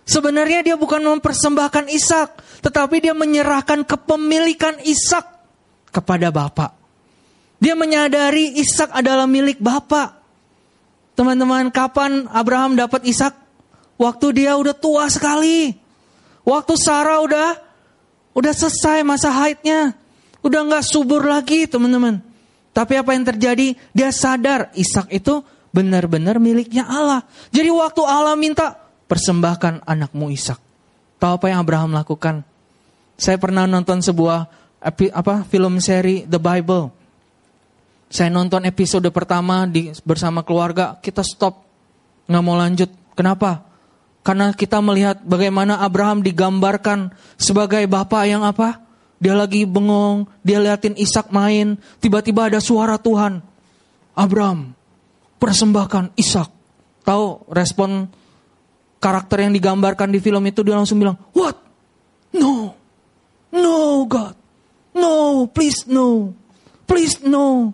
Sebenarnya 0.06 0.66
dia 0.66 0.74
bukan 0.74 0.98
mempersembahkan 1.06 1.86
Ishak, 1.86 2.28
tetapi 2.66 2.98
dia 2.98 3.14
menyerahkan 3.14 3.86
kepemilikan 3.86 4.82
Ishak 4.82 5.22
kepada 5.94 6.34
Bapak. 6.34 6.74
Dia 7.62 7.78
menyadari 7.78 8.58
Ishak 8.58 8.90
adalah 8.90 9.30
milik 9.30 9.62
Bapak. 9.62 10.18
Teman-teman, 11.14 11.70
kapan 11.70 12.26
Abraham 12.26 12.74
dapat 12.74 13.06
Ishak? 13.06 13.38
Waktu 14.00 14.26
dia 14.34 14.58
udah 14.58 14.74
tua 14.74 15.06
sekali. 15.06 15.79
Waktu 16.50 16.74
Sarah 16.74 17.22
udah 17.22 17.48
udah 18.34 18.50
selesai 18.50 19.06
masa 19.06 19.30
haidnya. 19.30 19.94
Udah 20.42 20.66
nggak 20.66 20.82
subur 20.82 21.22
lagi, 21.22 21.70
teman-teman. 21.70 22.18
Tapi 22.74 22.98
apa 22.98 23.14
yang 23.14 23.22
terjadi? 23.22 23.78
Dia 23.94 24.10
sadar 24.10 24.74
Ishak 24.74 25.14
itu 25.14 25.46
benar-benar 25.70 26.42
miliknya 26.42 26.90
Allah. 26.90 27.22
Jadi 27.54 27.70
waktu 27.70 28.02
Allah 28.02 28.34
minta, 28.34 28.74
persembahkan 29.06 29.86
anakmu 29.86 30.32
Ishak. 30.34 30.58
Tahu 31.22 31.32
apa 31.38 31.46
yang 31.52 31.62
Abraham 31.62 31.94
lakukan? 31.94 32.42
Saya 33.20 33.36
pernah 33.36 33.68
nonton 33.68 34.00
sebuah 34.00 34.48
apa 35.12 35.34
film 35.46 35.76
seri 35.78 36.24
The 36.24 36.40
Bible. 36.40 36.90
Saya 38.10 38.32
nonton 38.32 38.66
episode 38.66 39.06
pertama 39.14 39.70
di 39.70 39.94
bersama 40.02 40.42
keluarga, 40.42 40.98
kita 40.98 41.22
stop, 41.22 41.62
nggak 42.26 42.42
mau 42.42 42.58
lanjut. 42.58 42.90
Kenapa? 43.14 43.69
Karena 44.20 44.52
kita 44.52 44.84
melihat 44.84 45.24
bagaimana 45.24 45.80
Abraham 45.80 46.20
digambarkan 46.20 47.08
sebagai 47.40 47.88
bapak 47.88 48.28
yang 48.28 48.44
apa? 48.44 48.84
Dia 49.20 49.36
lagi 49.36 49.68
bengong, 49.68 50.28
dia 50.40 50.60
liatin 50.60 50.96
Ishak 50.96 51.28
main, 51.32 51.76
tiba-tiba 52.00 52.48
ada 52.48 52.60
suara 52.60 52.96
Tuhan. 52.96 53.44
Abraham, 54.16 54.72
persembahkan 55.40 56.12
Ishak. 56.16 56.48
Tahu 57.04 57.48
respon 57.52 58.08
karakter 59.00 59.48
yang 59.48 59.52
digambarkan 59.56 60.12
di 60.12 60.20
film 60.20 60.44
itu 60.44 60.60
dia 60.60 60.76
langsung 60.76 61.00
bilang, 61.00 61.16
"What? 61.32 61.56
No. 62.36 62.76
No, 63.50 64.04
God. 64.04 64.36
No, 64.92 65.48
please 65.48 65.88
no. 65.88 66.36
Please 66.84 67.24
no." 67.24 67.72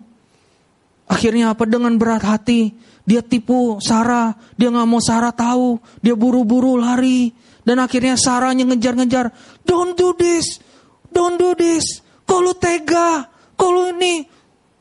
Akhirnya 1.07 1.55
apa 1.55 1.63
dengan 1.63 1.95
berat 1.95 2.23
hati 2.23 2.75
dia 3.07 3.23
tipu 3.23 3.79
Sarah, 3.79 4.35
dia 4.59 4.67
nggak 4.67 4.83
mau 4.83 4.99
Sarah 4.99 5.31
tahu, 5.31 5.79
dia 6.03 6.11
buru-buru 6.11 6.75
lari 6.75 7.31
dan 7.63 7.79
akhirnya 7.79 8.19
Sarahnya 8.19 8.67
ngejar-ngejar, 8.67 9.31
don't 9.63 9.95
do 9.95 10.11
this, 10.19 10.59
don't 11.07 11.39
do 11.39 11.55
this, 11.55 12.03
kalau 12.27 12.51
tega, 12.51 13.31
kalau 13.55 13.95
ini. 13.95 14.27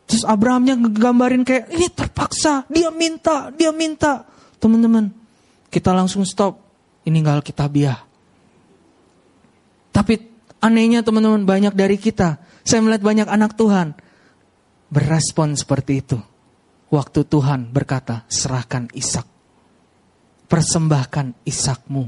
Terus 0.06 0.22
Abrahamnya 0.22 0.78
ngegambarin 0.78 1.42
kayak 1.42 1.66
ini 1.74 1.90
terpaksa, 1.90 2.62
dia 2.70 2.94
minta, 2.94 3.50
dia 3.50 3.74
minta. 3.74 4.22
Teman-teman, 4.62 5.10
kita 5.66 5.90
langsung 5.90 6.22
stop. 6.22 6.62
Ini 7.02 7.22
nggak 7.22 7.42
Alkitabiah. 7.42 7.98
Tapi 9.90 10.14
anehnya 10.62 11.02
teman-teman 11.02 11.42
banyak 11.42 11.74
dari 11.74 11.98
kita, 11.98 12.38
saya 12.62 12.82
melihat 12.82 13.02
banyak 13.02 13.26
anak 13.26 13.58
Tuhan 13.58 13.98
berespon 14.90 15.58
seperti 15.58 15.92
itu. 16.02 16.18
Waktu 16.86 17.26
Tuhan 17.26 17.74
berkata, 17.74 18.22
serahkan 18.30 18.86
Ishak. 18.94 19.26
Persembahkan 20.46 21.34
Ishakmu. 21.42 22.06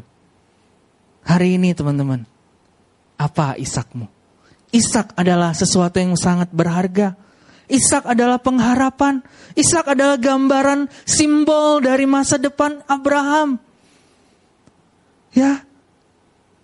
Hari 1.26 1.58
ini 1.58 1.74
teman-teman, 1.74 2.22
apa 3.18 3.58
Ishakmu? 3.58 4.06
Ishak 4.70 5.18
adalah 5.18 5.50
sesuatu 5.50 5.98
yang 5.98 6.14
sangat 6.14 6.54
berharga. 6.54 7.18
Ishak 7.68 8.06
adalah 8.06 8.38
pengharapan. 8.38 9.20
Ishak 9.58 9.92
adalah 9.92 10.16
gambaran 10.16 10.86
simbol 11.02 11.82
dari 11.82 12.06
masa 12.06 12.38
depan 12.38 12.80
Abraham. 12.86 13.58
Ya, 15.34 15.66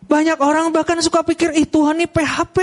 banyak 0.05 0.39
orang 0.41 0.71
bahkan 0.71 1.01
suka 1.03 1.27
pikir, 1.27 1.53
ih 1.57 1.67
Tuhan 1.69 2.01
ini 2.01 2.07
PHP. 2.09 2.57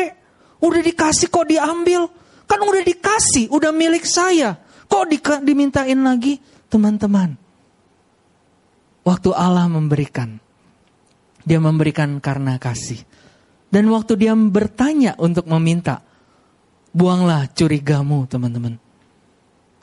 Udah 0.61 0.81
dikasih 0.81 1.27
kok 1.27 1.49
diambil. 1.49 2.07
Kan 2.45 2.61
udah 2.61 2.83
dikasih, 2.85 3.49
udah 3.49 3.73
milik 3.73 4.05
saya. 4.05 4.55
Kok 4.91 5.05
di, 5.07 5.17
dimintain 5.47 5.99
lagi? 6.03 6.35
Teman-teman, 6.67 7.35
waktu 9.03 9.29
Allah 9.35 9.67
memberikan, 9.67 10.39
dia 11.43 11.59
memberikan 11.59 12.19
karena 12.23 12.55
kasih. 12.55 12.99
Dan 13.71 13.87
waktu 13.91 14.19
dia 14.19 14.35
bertanya 14.35 15.15
untuk 15.19 15.47
meminta, 15.47 16.03
buanglah 16.91 17.47
curigamu 17.51 18.27
teman-teman. 18.27 18.75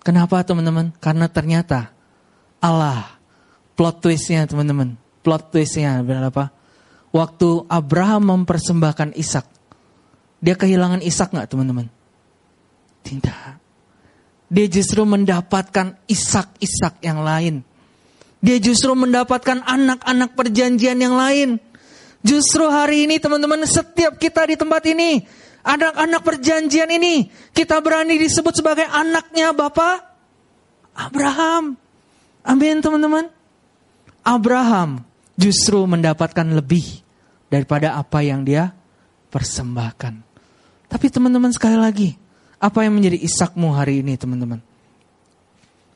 Kenapa 0.04 0.44
teman-teman? 0.44 0.92
Karena 0.96 1.28
ternyata 1.28 1.92
Allah, 2.60 3.16
plot 3.76 4.00
twistnya 4.04 4.48
teman-teman. 4.48 4.96
Plot 5.24 5.52
twistnya 5.52 6.00
benar 6.04 6.32
apa? 6.32 6.52
Waktu 7.12 7.68
Abraham 7.68 8.32
mempersembahkan 8.32 9.16
Ishak, 9.16 9.44
dia 10.44 10.54
kehilangan 10.56 11.00
Ishak 11.00 11.32
nggak 11.32 11.48
teman-teman? 11.48 11.88
Tidak. 13.04 13.47
Dia 14.48 14.66
justru 14.68 15.04
mendapatkan 15.04 16.00
isak-isak 16.08 17.04
yang 17.04 17.20
lain. 17.20 17.60
Dia 18.40 18.56
justru 18.62 18.96
mendapatkan 18.96 19.60
anak-anak 19.60 20.32
perjanjian 20.32 20.96
yang 20.96 21.14
lain. 21.16 21.60
Justru 22.24 22.66
hari 22.66 23.04
ini 23.04 23.20
teman-teman 23.20 23.62
setiap 23.68 24.16
kita 24.16 24.48
di 24.48 24.56
tempat 24.56 24.82
ini. 24.88 25.20
Anak-anak 25.62 26.24
perjanjian 26.24 26.88
ini. 26.88 27.28
Kita 27.52 27.82
berani 27.84 28.16
disebut 28.16 28.56
sebagai 28.56 28.88
anaknya 28.88 29.52
Bapak 29.52 29.96
Abraham. 30.96 31.76
Amin 32.46 32.80
teman-teman. 32.80 33.28
Abraham 34.24 35.04
justru 35.36 35.84
mendapatkan 35.84 36.46
lebih 36.56 37.04
daripada 37.52 38.00
apa 38.00 38.24
yang 38.24 38.42
dia 38.42 38.72
persembahkan. 39.28 40.24
Tapi 40.88 41.06
teman-teman 41.12 41.52
sekali 41.52 41.76
lagi. 41.76 42.10
Apa 42.58 42.82
yang 42.82 42.98
menjadi 42.98 43.18
isakmu 43.22 43.70
hari 43.70 44.02
ini 44.02 44.18
teman-teman? 44.18 44.58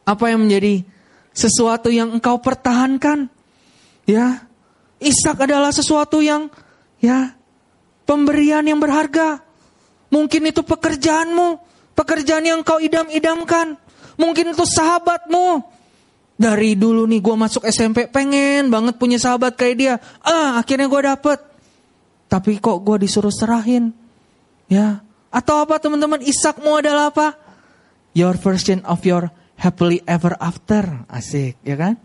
Apa 0.06 0.30
yang 0.30 0.46
menjadi 0.46 0.86
sesuatu 1.34 1.90
yang 1.90 2.14
engkau 2.14 2.38
pertahankan? 2.38 3.26
Ya, 4.06 4.46
Isak 5.02 5.42
adalah 5.42 5.74
sesuatu 5.74 6.22
yang 6.22 6.46
ya 7.02 7.34
pemberian 8.06 8.62
yang 8.62 8.78
berharga. 8.78 9.42
Mungkin 10.14 10.54
itu 10.54 10.62
pekerjaanmu, 10.62 11.58
pekerjaan 11.98 12.46
yang 12.46 12.62
engkau 12.62 12.78
idam-idamkan. 12.78 13.74
Mungkin 14.14 14.54
itu 14.54 14.62
sahabatmu. 14.62 15.66
Dari 16.38 16.78
dulu 16.78 17.06
nih 17.06 17.22
gue 17.22 17.36
masuk 17.38 17.62
SMP 17.66 18.06
pengen 18.10 18.70
banget 18.70 18.98
punya 18.98 19.18
sahabat 19.18 19.58
kayak 19.58 19.76
dia. 19.78 19.94
Ah 20.22 20.62
akhirnya 20.62 20.86
gue 20.86 21.02
dapet. 21.02 21.38
Tapi 22.30 22.62
kok 22.62 22.82
gue 22.82 22.96
disuruh 23.02 23.34
serahin. 23.34 23.90
Ya 24.70 25.02
atau 25.32 25.64
apa 25.64 25.80
teman-teman? 25.80 26.20
Isakmu 26.20 26.84
adalah 26.84 27.08
apa? 27.08 27.34
Your 28.12 28.36
version 28.36 28.84
of 28.84 29.00
your 29.08 29.32
happily 29.56 30.04
ever 30.04 30.36
after. 30.36 31.08
Asik, 31.08 31.56
ya 31.64 31.80
kan? 31.80 31.96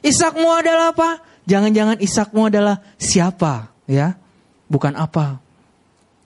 Isakmu 0.00 0.48
adalah 0.48 0.96
apa? 0.96 1.20
Jangan-jangan 1.44 2.00
Isakmu 2.00 2.48
adalah 2.48 2.80
siapa, 2.96 3.68
ya? 3.84 4.16
Bukan 4.64 4.96
apa. 4.96 5.44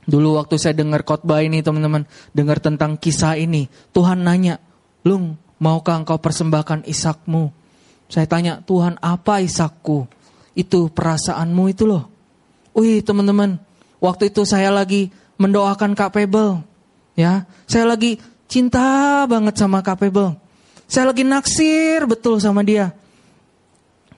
Dulu 0.05 0.39
waktu 0.39 0.61
saya 0.61 0.77
dengar 0.77 1.03
khotbah 1.03 1.43
ini 1.43 1.65
teman-teman, 1.65 2.07
dengar 2.31 2.61
tentang 2.61 3.01
kisah 3.01 3.41
ini, 3.41 3.73
Tuhan 3.91 4.21
nanya, 4.21 4.61
"Lung, 5.03 5.41
maukah 5.59 5.97
engkau 5.97 6.21
persembahkan 6.21 6.85
Isakmu?" 6.85 7.51
Saya 8.07 8.29
tanya, 8.29 8.61
"Tuhan, 8.63 9.01
apa 9.01 9.41
Isakku?" 9.41 10.07
Itu 10.53 10.93
perasaanmu 10.93 11.65
itu 11.73 11.89
loh. 11.89 12.07
Wih, 12.77 13.01
teman-teman, 13.01 13.59
waktu 13.99 14.29
itu 14.29 14.45
saya 14.45 14.69
lagi 14.69 15.09
mendoakan 15.37 15.97
Kak 15.97 16.15
Pebel. 16.15 16.63
Ya, 17.15 17.47
saya 17.67 17.87
lagi 17.87 18.19
cinta 18.51 19.23
banget 19.27 19.55
sama 19.59 19.83
Kak 19.83 20.03
Pebel. 20.03 20.35
Saya 20.91 21.11
lagi 21.11 21.25
naksir 21.25 22.05
betul 22.05 22.39
sama 22.39 22.63
dia. 22.63 22.93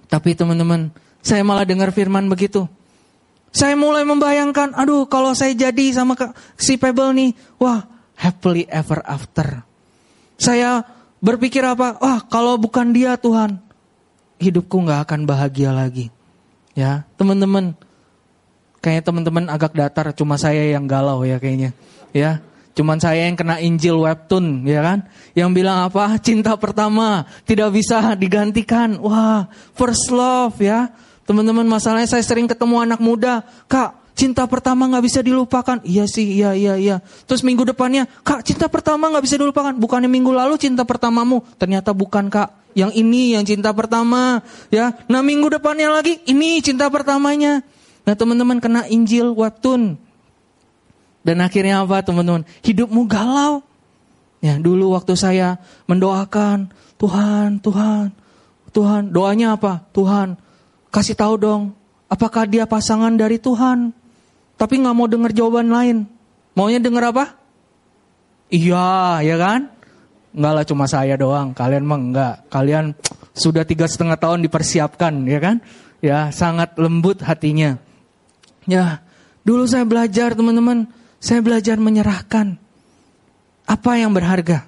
Tapi 0.06 0.34
teman-teman, 0.36 0.90
saya 1.22 1.42
malah 1.42 1.66
dengar 1.66 1.90
firman 1.90 2.30
begitu. 2.30 2.66
Saya 3.50 3.72
mulai 3.72 4.04
membayangkan, 4.04 4.76
aduh 4.76 5.08
kalau 5.08 5.32
saya 5.32 5.56
jadi 5.56 5.96
sama 5.96 6.12
si 6.60 6.76
Pebel 6.76 7.16
nih, 7.16 7.30
wah 7.56 7.88
happily 8.16 8.68
ever 8.68 9.00
after. 9.08 9.64
Saya 10.36 10.84
berpikir 11.24 11.64
apa? 11.64 11.96
Wah 11.96 12.20
kalau 12.28 12.60
bukan 12.60 12.92
dia 12.92 13.16
Tuhan, 13.16 13.56
hidupku 14.36 14.76
nggak 14.84 15.08
akan 15.08 15.20
bahagia 15.24 15.72
lagi. 15.72 16.12
Ya 16.76 17.08
teman-teman, 17.16 17.72
Kayaknya 18.86 19.02
teman-teman 19.02 19.44
agak 19.50 19.74
datar, 19.74 20.14
cuma 20.14 20.38
saya 20.38 20.62
yang 20.62 20.86
galau 20.86 21.26
ya 21.26 21.42
kayaknya. 21.42 21.74
Ya, 22.14 22.38
cuman 22.78 23.02
saya 23.02 23.26
yang 23.26 23.34
kena 23.34 23.58
Injil 23.58 23.98
webtoon, 23.98 24.62
ya 24.62 24.78
kan? 24.78 25.10
Yang 25.34 25.50
bilang 25.58 25.90
apa? 25.90 26.14
Cinta 26.22 26.54
pertama 26.54 27.26
tidak 27.42 27.74
bisa 27.74 28.14
digantikan. 28.14 28.94
Wah, 29.02 29.50
first 29.74 30.14
love 30.14 30.54
ya. 30.62 30.94
Teman-teman 31.26 31.66
masalahnya 31.66 32.06
saya 32.06 32.22
sering 32.22 32.46
ketemu 32.46 32.86
anak 32.86 33.02
muda, 33.02 33.42
Kak, 33.66 34.14
cinta 34.14 34.46
pertama 34.46 34.86
nggak 34.86 35.02
bisa 35.02 35.18
dilupakan. 35.18 35.82
Iya 35.82 36.06
sih, 36.06 36.38
iya 36.38 36.54
iya 36.54 36.78
iya. 36.78 37.02
Terus 37.26 37.42
minggu 37.42 37.66
depannya, 37.66 38.06
Kak, 38.22 38.46
cinta 38.46 38.70
pertama 38.70 39.10
nggak 39.10 39.26
bisa 39.26 39.34
dilupakan. 39.34 39.74
Bukannya 39.74 40.06
minggu 40.06 40.30
lalu 40.30 40.62
cinta 40.62 40.86
pertamamu, 40.86 41.42
ternyata 41.58 41.90
bukan 41.90 42.30
Kak. 42.30 42.70
Yang 42.78 43.02
ini 43.02 43.34
yang 43.34 43.42
cinta 43.42 43.74
pertama, 43.74 44.46
ya. 44.70 44.94
Nah 45.10 45.26
minggu 45.26 45.50
depannya 45.50 45.90
lagi, 45.90 46.22
ini 46.30 46.62
cinta 46.62 46.86
pertamanya. 46.86 47.66
Nah 48.06 48.14
teman-teman 48.14 48.62
kena 48.62 48.86
Injil 48.86 49.34
webtoon. 49.34 49.98
Dan 51.26 51.42
akhirnya 51.42 51.82
apa 51.82 52.06
teman-teman? 52.06 52.46
Hidupmu 52.62 53.10
galau. 53.10 53.66
Ya 54.38 54.54
dulu 54.62 54.94
waktu 54.94 55.18
saya 55.18 55.58
mendoakan 55.90 56.70
Tuhan, 57.02 57.58
Tuhan, 57.58 58.14
Tuhan. 58.70 59.02
Doanya 59.10 59.58
apa? 59.58 59.82
Tuhan 59.90 60.38
kasih 60.94 61.18
tahu 61.18 61.34
dong. 61.36 61.62
Apakah 62.06 62.46
dia 62.46 62.64
pasangan 62.64 63.10
dari 63.18 63.42
Tuhan? 63.42 63.90
Tapi 64.56 64.74
nggak 64.80 64.96
mau 64.96 65.10
dengar 65.10 65.34
jawaban 65.34 65.68
lain. 65.68 66.08
Maunya 66.56 66.80
dengar 66.80 67.12
apa? 67.12 67.36
Iya, 68.48 69.20
ya 69.20 69.36
kan? 69.36 69.68
Enggak 70.32 70.52
lah 70.56 70.64
cuma 70.64 70.84
saya 70.88 71.18
doang. 71.18 71.52
Kalian 71.52 71.84
mah 71.84 72.00
enggak. 72.00 72.34
Kalian 72.48 72.96
sudah 73.36 73.66
tiga 73.68 73.84
setengah 73.84 74.16
tahun 74.16 74.40
dipersiapkan, 74.46 75.26
ya 75.28 75.38
kan? 75.42 75.56
Ya, 76.00 76.30
sangat 76.32 76.78
lembut 76.80 77.20
hatinya. 77.20 77.76
Ya, 78.66 79.00
dulu 79.46 79.64
saya 79.70 79.86
belajar 79.86 80.34
teman-teman, 80.34 80.90
saya 81.22 81.40
belajar 81.40 81.78
menyerahkan 81.78 82.58
apa 83.66 83.90
yang 83.98 84.14
berharga. 84.14 84.66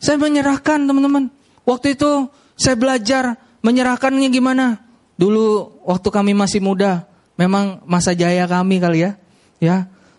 Saya 0.00 0.20
menyerahkan 0.20 0.84
teman-teman. 0.84 1.32
Waktu 1.64 1.96
itu 1.96 2.28
saya 2.56 2.76
belajar 2.76 3.40
menyerahkannya 3.64 4.28
gimana. 4.28 4.84
Dulu 5.16 5.80
waktu 5.88 6.08
kami 6.12 6.32
masih 6.36 6.60
muda, 6.60 7.08
memang 7.40 7.80
masa 7.88 8.12
jaya 8.12 8.44
kami 8.44 8.76
kali 8.82 9.08
ya. 9.08 9.12
Ya, 9.62 9.76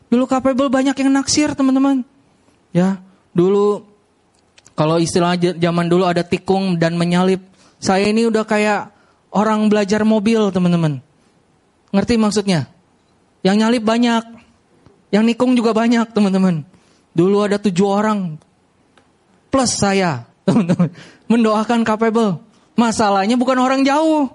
dulu 0.09 0.25
kapabel 0.25 0.73
banyak 0.73 0.97
yang 0.97 1.13
naksir 1.13 1.53
teman-teman. 1.53 2.01
Ya, 2.73 2.97
dulu 3.35 3.85
kalau 4.73 4.99
istilah 4.99 5.37
zaman 5.37 5.87
dulu 5.87 6.03
ada 6.03 6.25
tikung 6.25 6.75
dan 6.75 6.97
menyalip. 6.97 7.43
Saya 7.77 8.09
ini 8.09 8.25
udah 8.25 8.43
kayak 8.43 8.89
orang 9.29 9.67
belajar 9.69 10.01
mobil 10.01 10.49
teman-teman. 10.49 11.03
Ngerti 11.95 12.15
maksudnya? 12.19 12.74
Yang 13.45 13.55
nyalip 13.61 13.83
banyak. 13.85 14.23
Yang 15.13 15.23
nikung 15.29 15.53
juga 15.53 15.77
banyak 15.77 16.09
teman-teman. 16.09 16.65
Dulu 17.13 17.45
ada 17.45 17.61
tujuh 17.61 17.85
orang. 17.85 18.41
Plus 19.53 19.71
saya. 19.77 20.25
Teman-teman. 20.49 20.89
Mendoakan 21.29 21.85
capable. 21.85 22.41
Masalahnya 22.73 23.37
bukan 23.37 23.61
orang 23.61 23.85
jauh. 23.85 24.33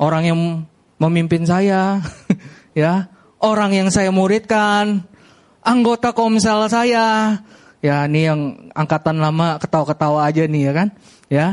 Orang 0.00 0.24
yang 0.24 0.40
memimpin 0.96 1.44
saya. 1.44 2.00
ya. 2.72 3.12
Orang 3.36 3.76
yang 3.76 3.92
saya 3.92 4.08
muridkan. 4.08 5.04
Anggota 5.60 6.16
komsel 6.16 6.72
saya. 6.72 7.36
Ya 7.84 8.04
ini 8.08 8.24
yang 8.24 8.40
angkatan 8.72 9.20
lama 9.20 9.60
ketawa-ketawa 9.60 10.24
aja 10.24 10.48
nih 10.48 10.62
ya 10.68 10.72
kan. 10.72 10.88
Ya. 11.28 11.46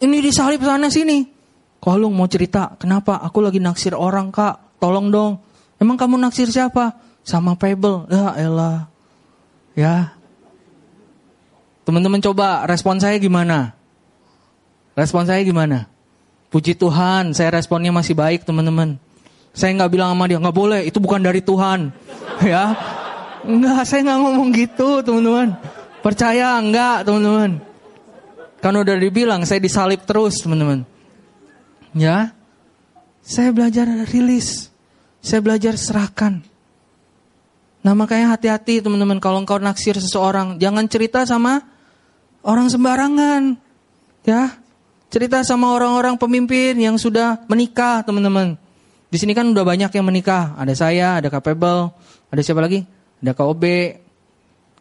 Ini 0.00 0.16
disalip 0.24 0.64
sana 0.64 0.88
sini. 0.88 1.28
Kalau 1.80 2.12
mau 2.12 2.28
cerita, 2.28 2.76
kenapa? 2.76 3.20
Aku 3.24 3.40
lagi 3.40 3.60
naksir 3.60 3.96
orang 3.96 4.28
kak 4.32 4.69
tolong 4.80 5.12
dong. 5.12 5.38
Emang 5.76 6.00
kamu 6.00 6.16
naksir 6.16 6.48
siapa? 6.48 6.96
Sama 7.22 7.54
Pebble. 7.54 8.08
Ya 8.08 8.34
elah. 8.40 8.88
Ya. 9.76 10.16
Teman-teman 11.84 12.20
coba 12.20 12.64
respon 12.66 12.98
saya 12.98 13.16
gimana? 13.20 13.76
Respon 14.98 15.24
saya 15.24 15.40
gimana? 15.40 15.88
Puji 16.50 16.74
Tuhan, 16.74 17.30
saya 17.30 17.54
responnya 17.54 17.94
masih 17.94 18.18
baik 18.18 18.42
teman-teman. 18.42 18.98
Saya 19.54 19.74
nggak 19.78 19.90
bilang 19.90 20.10
sama 20.14 20.26
dia, 20.26 20.38
nggak 20.42 20.56
boleh, 20.56 20.82
itu 20.82 20.98
bukan 20.98 21.22
dari 21.22 21.38
Tuhan. 21.42 21.94
ya, 22.50 22.74
nggak, 23.46 23.86
saya 23.86 24.00
nggak 24.06 24.18
ngomong 24.18 24.48
gitu 24.54 25.02
teman-teman. 25.02 25.54
Percaya 26.02 26.58
nggak 26.58 27.06
teman-teman? 27.06 27.62
Kan 28.60 28.74
udah 28.76 28.96
dibilang, 28.98 29.46
saya 29.46 29.62
disalib 29.62 30.02
terus 30.04 30.42
teman-teman. 30.42 30.82
Ya, 31.94 32.34
saya 33.30 33.54
belajar 33.54 33.86
rilis. 34.10 34.74
Saya 35.22 35.38
belajar 35.38 35.78
serahkan. 35.78 36.42
Nah 37.86 37.94
makanya 37.94 38.34
hati-hati 38.34 38.82
teman-teman 38.82 39.22
kalau 39.22 39.38
engkau 39.38 39.62
naksir 39.62 39.94
seseorang. 39.94 40.58
Jangan 40.58 40.90
cerita 40.90 41.22
sama 41.22 41.62
orang 42.42 42.66
sembarangan. 42.66 43.54
Ya, 44.26 44.58
cerita 45.08 45.46
sama 45.46 45.70
orang-orang 45.70 46.18
pemimpin 46.18 46.74
yang 46.76 46.98
sudah 46.98 47.46
menikah 47.46 48.02
teman-teman. 48.02 48.58
Di 49.08 49.16
sini 49.16 49.32
kan 49.32 49.46
udah 49.46 49.62
banyak 49.62 49.94
yang 49.94 50.06
menikah. 50.06 50.58
Ada 50.58 50.74
saya, 50.74 51.08
ada 51.22 51.30
Capable, 51.30 51.94
ada 52.28 52.40
siapa 52.42 52.60
lagi? 52.60 52.84
Ada 53.22 53.32
KOB, 53.32 53.64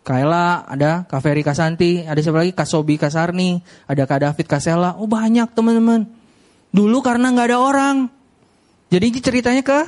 Kaila, 0.04 0.66
ada 0.66 1.06
Kak 1.06 1.22
Ferry 1.22 1.46
Kasanti, 1.46 2.02
ada 2.02 2.18
siapa 2.18 2.42
lagi? 2.42 2.52
Kak 2.56 2.68
Sobi 2.68 2.98
Kasarni, 2.98 3.62
ada 3.86 4.04
Kak 4.10 4.20
David 4.26 4.48
Kasela. 4.50 4.98
Oh 4.98 5.06
banyak 5.06 5.54
teman-teman. 5.54 6.10
Dulu 6.74 6.98
karena 7.06 7.30
nggak 7.30 7.48
ada 7.54 7.60
orang. 7.60 8.19
Jadi 8.90 9.06
ceritanya 9.22 9.62
ke 9.62 9.80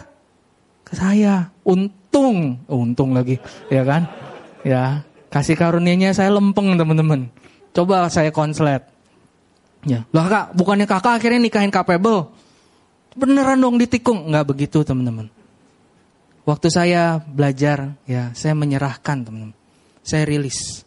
ke 0.85 0.93
saya. 0.93 1.49
Untung, 1.65 2.61
oh, 2.69 2.85
untung 2.85 3.13
lagi, 3.17 3.41
ya 3.69 3.81
kan? 3.85 4.05
Ya, 4.61 5.01
kasih 5.33 5.57
karunianya 5.57 6.13
saya 6.13 6.33
lempeng 6.33 6.77
teman-teman. 6.77 7.29
Coba 7.73 8.09
saya 8.11 8.29
konslet. 8.29 8.85
Ya, 9.81 10.05
lah 10.13 10.29
kak, 10.29 10.45
bukannya 10.53 10.85
kakak 10.85 11.17
akhirnya 11.17 11.41
nikahin 11.41 11.73
kapable? 11.73 12.29
Beneran 13.17 13.57
dong 13.57 13.81
ditikung? 13.81 14.29
Nggak 14.29 14.45
begitu 14.45 14.85
teman-teman. 14.85 15.31
Waktu 16.45 16.67
saya 16.69 17.17
belajar, 17.17 17.97
ya 18.05 18.29
saya 18.37 18.53
menyerahkan 18.53 19.25
teman-teman. 19.25 19.57
Saya 20.05 20.25
rilis. 20.29 20.85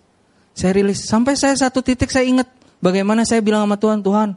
Saya 0.54 0.76
rilis. 0.76 1.02
Sampai 1.06 1.34
saya 1.34 1.54
satu 1.58 1.82
titik 1.82 2.10
saya 2.10 2.26
ingat 2.26 2.46
bagaimana 2.78 3.26
saya 3.26 3.42
bilang 3.42 3.66
sama 3.66 3.80
Tuhan, 3.80 3.98
Tuhan, 4.04 4.28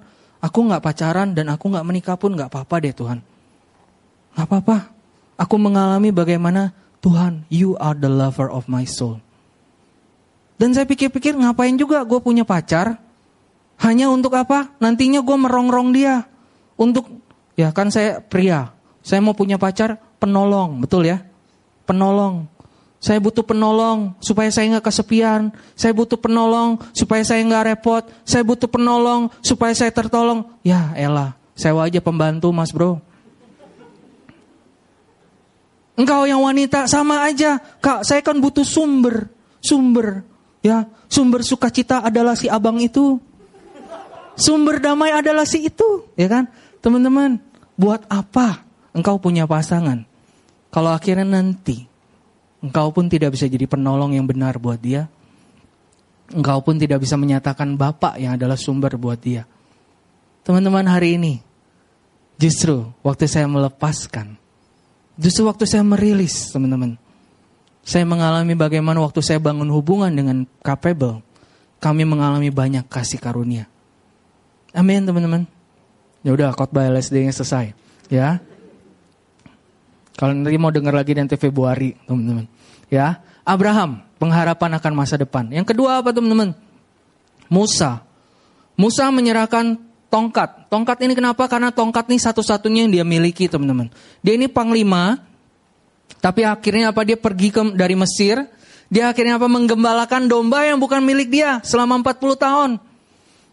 aku 0.41 0.59
nggak 0.71 0.81
pacaran 0.81 1.35
dan 1.35 1.51
aku 1.53 1.69
nggak 1.69 1.85
menikah 1.85 2.17
pun 2.17 2.33
nggak 2.33 2.49
apa-apa 2.49 2.75
deh 2.81 2.95
Tuhan. 2.95 3.19
Gak 4.37 4.45
apa-apa. 4.45 4.93
Aku 5.41 5.57
mengalami 5.57 6.13
bagaimana 6.13 6.69
Tuhan, 7.01 7.41
you 7.49 7.73
are 7.81 7.97
the 7.97 8.09
lover 8.09 8.45
of 8.45 8.69
my 8.69 8.85
soul. 8.85 9.17
Dan 10.61 10.77
saya 10.77 10.85
pikir-pikir 10.85 11.33
ngapain 11.33 11.73
juga 11.73 12.05
gue 12.05 12.21
punya 12.21 12.45
pacar. 12.45 13.01
Hanya 13.81 14.09
untuk 14.13 14.37
apa? 14.37 14.73
Nantinya 14.77 15.25
gue 15.25 15.37
merongrong 15.37 15.89
dia. 15.89 16.29
Untuk, 16.77 17.09
ya 17.57 17.73
kan 17.73 17.89
saya 17.89 18.21
pria. 18.21 18.73
Saya 19.01 19.21
mau 19.21 19.33
punya 19.33 19.57
pacar 19.57 19.97
penolong, 20.21 20.81
betul 20.81 21.05
ya? 21.05 21.21
Penolong. 21.89 22.45
Saya 22.97 23.21
butuh 23.21 23.45
penolong 23.45 24.17
supaya 24.17 24.49
saya 24.49 24.77
nggak 24.77 24.89
kesepian. 24.89 25.53
Saya 25.77 25.93
butuh 25.93 26.17
penolong 26.17 26.81
supaya 26.93 27.21
saya 27.21 27.45
nggak 27.45 27.65
repot. 27.73 28.03
Saya 28.25 28.41
butuh 28.41 28.65
penolong 28.65 29.29
supaya 29.45 29.73
saya 29.77 29.93
tertolong. 29.93 30.49
Ya 30.65 30.93
elah, 30.97 31.37
sewa 31.53 31.85
aja 31.85 32.01
pembantu 32.01 32.49
mas 32.49 32.73
bro. 32.73 32.97
Engkau 35.97 36.29
yang 36.29 36.45
wanita 36.45 36.85
sama 36.85 37.25
aja. 37.25 37.57
Kak, 37.81 38.05
saya 38.05 38.21
kan 38.21 38.37
butuh 38.37 38.61
sumber. 38.61 39.33
Sumber. 39.57 40.21
Ya, 40.61 40.85
sumber 41.09 41.41
sukacita 41.41 42.05
adalah 42.05 42.37
si 42.37 42.45
abang 42.45 42.77
itu. 42.77 43.17
Sumber 44.37 44.77
damai 44.77 45.09
adalah 45.09 45.49
si 45.49 45.65
itu, 45.65 46.05
ya 46.13 46.29
kan? 46.29 46.45
Teman-teman, 46.85 47.41
buat 47.73 48.05
apa 48.05 48.61
engkau 48.93 49.17
punya 49.17 49.49
pasangan? 49.49 50.05
Kalau 50.69 50.93
akhirnya 50.93 51.25
nanti 51.25 51.89
engkau 52.61 52.93
pun 52.93 53.09
tidak 53.09 53.33
bisa 53.33 53.49
jadi 53.49 53.65
penolong 53.65 54.13
yang 54.13 54.29
benar 54.29 54.61
buat 54.61 54.77
dia. 54.77 55.09
Engkau 56.29 56.61
pun 56.61 56.77
tidak 56.77 57.01
bisa 57.01 57.17
menyatakan 57.17 57.73
bapak 57.73 58.21
yang 58.21 58.37
adalah 58.37 58.59
sumber 58.59 58.93
buat 59.01 59.17
dia. 59.17 59.49
Teman-teman 60.45 60.85
hari 60.85 61.17
ini, 61.17 61.41
justru 62.37 62.85
waktu 63.01 63.25
saya 63.25 63.49
melepaskan 63.49 64.37
Justru 65.17 65.49
waktu 65.49 65.65
saya 65.65 65.81
merilis, 65.81 66.53
teman-teman. 66.53 66.93
Saya 67.81 68.05
mengalami 68.05 68.53
bagaimana 68.53 69.01
waktu 69.01 69.25
saya 69.25 69.41
bangun 69.41 69.67
hubungan 69.73 70.13
dengan 70.13 70.45
capable, 70.61 71.25
kami 71.81 72.05
mengalami 72.05 72.53
banyak 72.53 72.85
kasih 72.85 73.17
karunia. 73.17 73.65
Amin, 74.77 75.09
teman-teman. 75.09 75.49
Ya 76.21 76.35
udah, 76.37 76.53
khotbah 76.53 76.85
LSD-nya 76.85 77.33
selesai, 77.33 77.73
ya. 78.13 78.37
Kalau 80.17 80.33
nanti 80.33 80.57
mau 80.57 80.69
dengar 80.69 80.93
lagi 80.93 81.17
nanti 81.17 81.33
Februari, 81.37 81.97
teman-teman. 82.05 82.45
Ya, 82.93 83.21
Abraham, 83.41 84.05
pengharapan 84.21 84.77
akan 84.77 84.93
masa 84.93 85.17
depan. 85.17 85.49
Yang 85.49 85.73
kedua 85.73 86.03
apa, 86.03 86.13
teman-teman? 86.13 86.53
Musa. 87.49 88.03
Musa 88.77 89.09
menyerahkan 89.09 89.86
tongkat. 90.07 90.71
Tongkat 90.71 90.97
ini 91.03 91.13
kenapa? 91.15 91.47
Karena 91.47 91.71
tongkat 91.71 92.07
ini 92.11 92.19
satu-satunya 92.19 92.87
yang 92.87 92.91
dia 92.91 93.05
miliki, 93.07 93.47
teman-teman. 93.47 93.91
Dia 94.23 94.35
ini 94.35 94.47
panglima, 94.47 95.21
tapi 96.19 96.43
akhirnya 96.43 96.91
apa? 96.91 97.03
Dia 97.03 97.17
pergi 97.19 97.53
ke, 97.53 97.61
dari 97.75 97.95
Mesir, 97.95 98.41
dia 98.87 99.11
akhirnya 99.11 99.39
apa? 99.39 99.47
Menggembalakan 99.51 100.31
domba 100.31 100.63
yang 100.63 100.79
bukan 100.79 101.03
milik 101.03 101.31
dia 101.31 101.59
selama 101.63 101.99
40 102.01 102.35
tahun. 102.39 102.71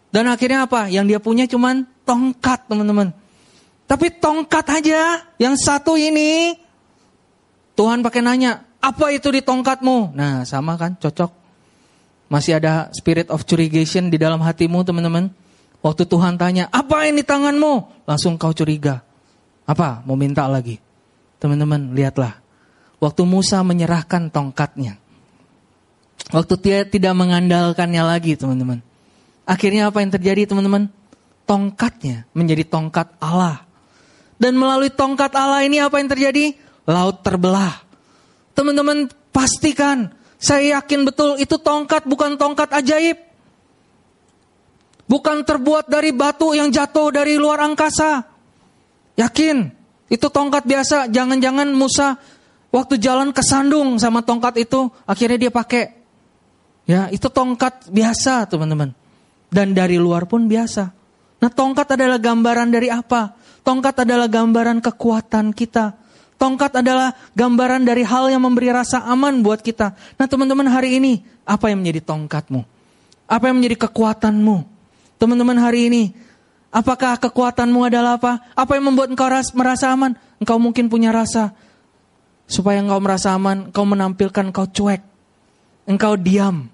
Dan 0.09 0.31
akhirnya 0.31 0.63
apa? 0.63 0.87
Yang 0.87 1.05
dia 1.11 1.19
punya 1.19 1.45
cuman 1.45 1.83
tongkat, 2.07 2.71
teman-teman. 2.71 3.11
Tapi 3.85 4.09
tongkat 4.17 4.65
aja, 4.81 5.21
yang 5.37 5.53
satu 5.59 5.93
ini, 5.99 6.57
Tuhan 7.77 8.01
pakai 8.01 8.23
nanya, 8.23 8.65
apa 8.81 9.13
itu 9.13 9.29
di 9.29 9.43
tongkatmu? 9.43 10.15
Nah, 10.15 10.41
sama 10.47 10.73
kan, 10.79 10.97
cocok. 10.97 11.29
Masih 12.25 12.57
ada 12.57 12.89
spirit 12.95 13.29
of 13.29 13.45
curigation 13.45 14.09
di 14.09 14.17
dalam 14.17 14.41
hatimu, 14.41 14.81
teman-teman. 14.81 15.29
Waktu 15.85 16.09
Tuhan 16.09 16.33
tanya, 16.41 16.65
apa 16.73 17.05
ini 17.05 17.21
tanganmu? 17.21 18.01
Langsung 18.09 18.41
kau 18.41 18.49
curiga. 18.49 19.05
Apa? 19.69 20.01
Mau 20.09 20.17
minta 20.17 20.49
lagi. 20.49 20.81
Teman-teman, 21.37 21.93
lihatlah. 21.93 22.41
Waktu 22.97 23.21
Musa 23.21 23.61
menyerahkan 23.61 24.33
tongkatnya. 24.33 24.97
Waktu 26.33 26.53
dia 26.57 26.77
tidak 26.89 27.13
mengandalkannya 27.13 28.01
lagi, 28.01 28.33
teman-teman. 28.33 28.81
Akhirnya 29.45 29.93
apa 29.93 30.01
yang 30.01 30.09
terjadi, 30.09 30.49
teman-teman? 30.49 30.89
Tongkatnya 31.45 32.25
menjadi 32.33 32.65
tongkat 32.65 33.13
Allah. 33.21 33.61
Dan 34.41 34.57
melalui 34.57 34.89
tongkat 34.89 35.37
Allah 35.37 35.69
ini 35.69 35.77
apa 35.77 36.01
yang 36.01 36.09
terjadi? 36.09 36.57
Laut 36.89 37.21
terbelah. 37.21 37.85
Teman-teman, 38.57 39.05
pastikan. 39.29 40.09
Saya 40.41 40.81
yakin 40.81 41.05
betul 41.05 41.37
itu 41.37 41.61
tongkat 41.61 42.09
bukan 42.09 42.41
tongkat 42.41 42.73
ajaib. 42.73 43.24
Bukan 45.05 45.45
terbuat 45.45 45.85
dari 45.85 46.09
batu 46.09 46.57
yang 46.57 46.73
jatuh 46.73 47.13
dari 47.13 47.37
luar 47.37 47.61
angkasa. 47.61 48.25
Yakin, 49.15 49.69
itu 50.09 50.27
tongkat 50.33 50.65
biasa. 50.65 51.07
Jangan-jangan 51.13 51.69
Musa 51.71 52.17
waktu 52.73 52.97
jalan 52.97 53.29
kesandung 53.29 54.01
sama 54.01 54.25
tongkat 54.25 54.65
itu, 54.65 54.89
akhirnya 55.05 55.47
dia 55.47 55.51
pakai. 55.53 55.93
Ya, 56.85 57.09
itu 57.09 57.29
tongkat 57.29 57.89
biasa, 57.89 58.49
teman-teman. 58.49 58.93
Dan 59.49 59.77
dari 59.77 59.97
luar 60.01 60.25
pun 60.25 60.49
biasa. 60.49 60.89
Nah, 61.41 61.49
tongkat 61.53 61.97
adalah 61.97 62.17
gambaran 62.17 62.69
dari 62.73 62.89
apa? 62.89 63.37
Tongkat 63.61 64.05
adalah 64.05 64.29
gambaran 64.29 64.81
kekuatan 64.81 65.53
kita. 65.53 65.97
Tongkat 66.35 66.83
adalah 66.83 67.15
gambaran 67.33 67.87
dari 67.87 68.03
hal 68.03 68.27
yang 68.27 68.43
memberi 68.43 68.69
rasa 68.69 69.05
aman 69.07 69.39
buat 69.39 69.63
kita. 69.63 69.95
Nah, 70.19 70.25
teman-teman, 70.27 70.67
hari 70.67 70.99
ini 70.99 71.23
apa 71.47 71.71
yang 71.71 71.81
menjadi 71.81 72.03
tongkatmu? 72.03 72.61
Apa 73.25 73.49
yang 73.49 73.57
menjadi 73.61 73.87
kekuatanmu? 73.89 74.74
Teman-teman 75.15 75.55
hari 75.55 75.87
ini, 75.87 76.03
apakah 76.69 77.15
kekuatanmu 77.15 77.87
adalah 77.87 78.19
apa? 78.19 78.43
Apa 78.51 78.75
yang 78.75 78.91
membuat 78.91 79.11
engkau 79.11 79.31
merasa 79.55 79.91
aman? 79.95 80.19
Engkau 80.43 80.59
mungkin 80.59 80.91
punya 80.91 81.15
rasa. 81.15 81.55
Supaya 82.45 82.83
engkau 82.83 82.99
merasa 82.99 83.31
aman, 83.31 83.71
engkau 83.71 83.87
menampilkan 83.87 84.51
engkau 84.51 84.67
cuek. 84.67 85.01
Engkau 85.87 86.19
diam. 86.19 86.67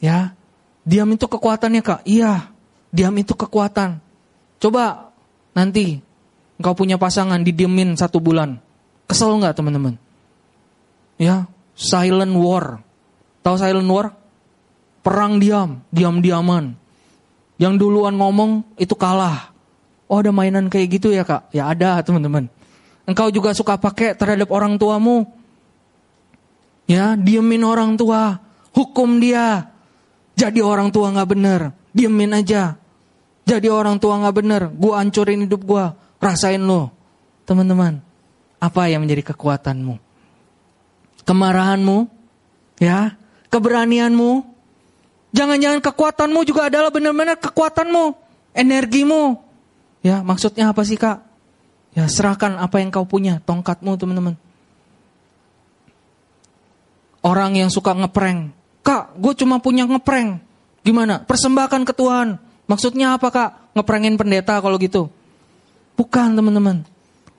Ya, 0.00 0.32
diam 0.84 1.08
itu 1.12 1.28
kekuatannya 1.28 1.82
kak. 1.84 2.00
Iya, 2.08 2.48
diam 2.92 3.14
itu 3.16 3.36
kekuatan. 3.36 4.00
Coba 4.56 5.12
nanti 5.52 6.00
engkau 6.56 6.72
punya 6.72 6.96
pasangan 6.96 7.40
didiemin 7.44 7.96
satu 7.96 8.20
bulan. 8.20 8.60
Kesel 9.06 9.36
nggak 9.36 9.56
teman-teman? 9.56 9.94
Ya, 11.16 11.48
silent 11.76 12.34
war. 12.34 12.80
Tahu 13.44 13.56
silent 13.56 13.88
war? 13.88 14.16
Perang 15.06 15.38
diam, 15.38 15.86
diam-diaman. 15.94 16.74
Yang 17.56 17.74
duluan 17.80 18.16
ngomong 18.16 18.64
itu 18.76 18.92
kalah. 18.92 19.52
Oh 20.06 20.22
ada 20.22 20.30
mainan 20.30 20.68
kayak 20.70 21.00
gitu 21.00 21.08
ya 21.10 21.24
kak? 21.26 21.50
Ya 21.50 21.66
ada 21.66 21.98
teman-teman. 22.04 22.46
Engkau 23.06 23.30
juga 23.30 23.54
suka 23.54 23.78
pakai 23.78 24.18
terhadap 24.18 24.50
orang 24.50 24.76
tuamu. 24.76 25.26
Ya, 26.86 27.18
diemin 27.18 27.66
orang 27.66 27.98
tua. 27.98 28.38
Hukum 28.74 29.18
dia. 29.18 29.72
Jadi 30.36 30.60
orang 30.60 30.92
tua 30.92 31.10
gak 31.16 31.32
bener, 31.32 31.72
diemin 31.96 32.36
aja. 32.36 32.76
Jadi 33.48 33.72
orang 33.72 33.96
tua 33.96 34.20
gak 34.20 34.36
bener, 34.36 34.62
gue 34.68 34.92
hancurin 34.92 35.48
hidup 35.48 35.64
gue, 35.64 35.84
rasain 36.20 36.60
lo. 36.60 36.92
Teman-teman, 37.48 38.04
apa 38.60 38.82
yang 38.90 39.06
menjadi 39.06 39.32
kekuatanmu? 39.32 39.96
Kemarahanmu, 41.24 41.98
ya, 42.82 43.16
keberanianmu. 43.48 44.55
Jangan-jangan 45.34 45.80
kekuatanmu 45.82 46.40
juga 46.46 46.70
adalah 46.70 46.90
benar-benar 46.90 47.38
kekuatanmu, 47.38 48.14
energimu. 48.54 49.38
Ya, 50.04 50.22
maksudnya 50.22 50.70
apa 50.70 50.86
sih 50.86 50.94
kak? 50.94 51.22
Ya, 51.96 52.06
serahkan 52.06 52.60
apa 52.60 52.78
yang 52.78 52.92
kau 52.92 53.08
punya, 53.08 53.42
tongkatmu 53.42 53.96
teman-teman. 53.96 54.36
Orang 57.26 57.58
yang 57.58 57.72
suka 57.72 57.90
ngeprank. 57.90 58.54
Kak, 58.86 59.18
gue 59.18 59.32
cuma 59.42 59.58
punya 59.58 59.82
ngeprank. 59.82 60.38
Gimana? 60.86 61.18
Persembahkan 61.26 61.82
ke 61.82 61.90
Tuhan. 61.90 62.38
Maksudnya 62.70 63.18
apa 63.18 63.34
kak? 63.34 63.50
Ngeprengin 63.74 64.14
pendeta 64.14 64.62
kalau 64.62 64.78
gitu. 64.78 65.10
Bukan 65.98 66.38
teman-teman. 66.38 66.86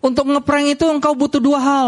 Untuk 0.03 0.27
ngeprank 0.27 0.75
itu 0.75 0.83
engkau 0.91 1.15
butuh 1.15 1.39
dua 1.39 1.59
hal. 1.63 1.87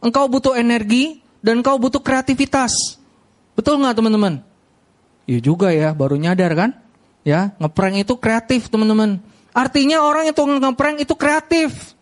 Engkau 0.00 0.24
butuh 0.24 0.56
energi 0.56 1.20
dan 1.44 1.60
engkau 1.60 1.76
butuh 1.76 2.00
kreativitas. 2.00 2.96
Betul 3.52 3.76
nggak 3.84 4.00
teman-teman? 4.00 4.40
Iya 5.24 5.40
juga 5.40 5.72
ya, 5.72 5.96
baru 5.96 6.20
nyadar 6.20 6.52
kan? 6.52 6.70
Ya, 7.24 7.56
ngeprank 7.56 8.04
itu 8.04 8.14
kreatif 8.20 8.68
teman-teman. 8.68 9.16
Artinya 9.56 10.04
orang 10.04 10.28
itu 10.28 10.42
ngeprank 10.44 11.06
itu 11.06 11.14
kreatif. 11.16 11.94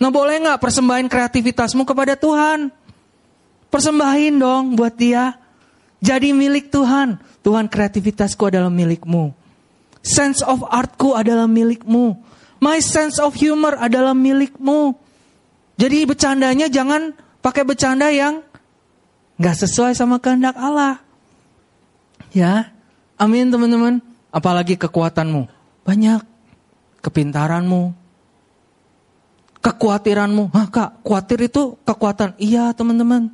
Nah 0.00 0.08
boleh 0.08 0.40
nggak 0.40 0.62
persembahin 0.62 1.10
kreativitasmu 1.12 1.84
kepada 1.84 2.16
Tuhan? 2.16 2.72
Persembahin 3.68 4.40
dong 4.40 4.78
buat 4.78 4.96
dia. 4.96 5.36
Jadi 6.00 6.32
milik 6.32 6.72
Tuhan. 6.72 7.20
Tuhan 7.44 7.68
kreativitasku 7.68 8.48
adalah 8.48 8.72
milikmu. 8.72 9.36
Sense 10.00 10.40
of 10.40 10.64
artku 10.64 11.12
adalah 11.12 11.44
milikmu. 11.44 12.16
My 12.64 12.80
sense 12.80 13.20
of 13.20 13.36
humor 13.36 13.76
adalah 13.76 14.16
milikmu. 14.16 14.96
Jadi 15.76 16.08
bercandanya 16.08 16.72
jangan 16.72 17.12
pakai 17.44 17.68
bercanda 17.68 18.08
yang 18.08 18.40
nggak 19.36 19.56
sesuai 19.64 19.92
sama 19.92 20.16
kehendak 20.16 20.56
Allah. 20.56 21.00
Ya, 22.30 22.70
amin 23.18 23.50
teman-teman. 23.50 23.98
Apalagi 24.30 24.78
kekuatanmu. 24.78 25.50
Banyak. 25.82 26.22
Kepintaranmu. 27.02 27.90
Kekhawatiranmu. 29.60 30.54
Hah 30.54 30.66
kak, 30.72 31.04
khawatir 31.04 31.50
itu 31.50 31.76
kekuatan. 31.84 32.38
Iya 32.40 32.72
teman-teman. 32.72 33.28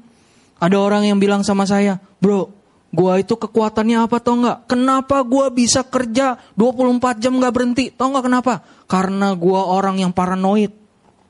Ada 0.57 0.77
orang 0.81 1.05
yang 1.05 1.21
bilang 1.21 1.45
sama 1.45 1.69
saya, 1.69 2.01
bro, 2.19 2.49
gua 2.89 3.21
itu 3.21 3.37
kekuatannya 3.37 4.01
apa 4.01 4.17
tau 4.19 4.41
nggak? 4.41 4.73
Kenapa 4.73 5.21
gua 5.21 5.53
bisa 5.53 5.85
kerja 5.85 6.41
24 6.57 7.21
jam 7.21 7.37
nggak 7.37 7.55
berhenti? 7.55 7.85
Tau 7.93 8.09
nggak 8.11 8.25
kenapa? 8.25 8.65
Karena 8.89 9.37
gua 9.37 9.69
orang 9.69 10.01
yang 10.01 10.17
paranoid. 10.17 10.73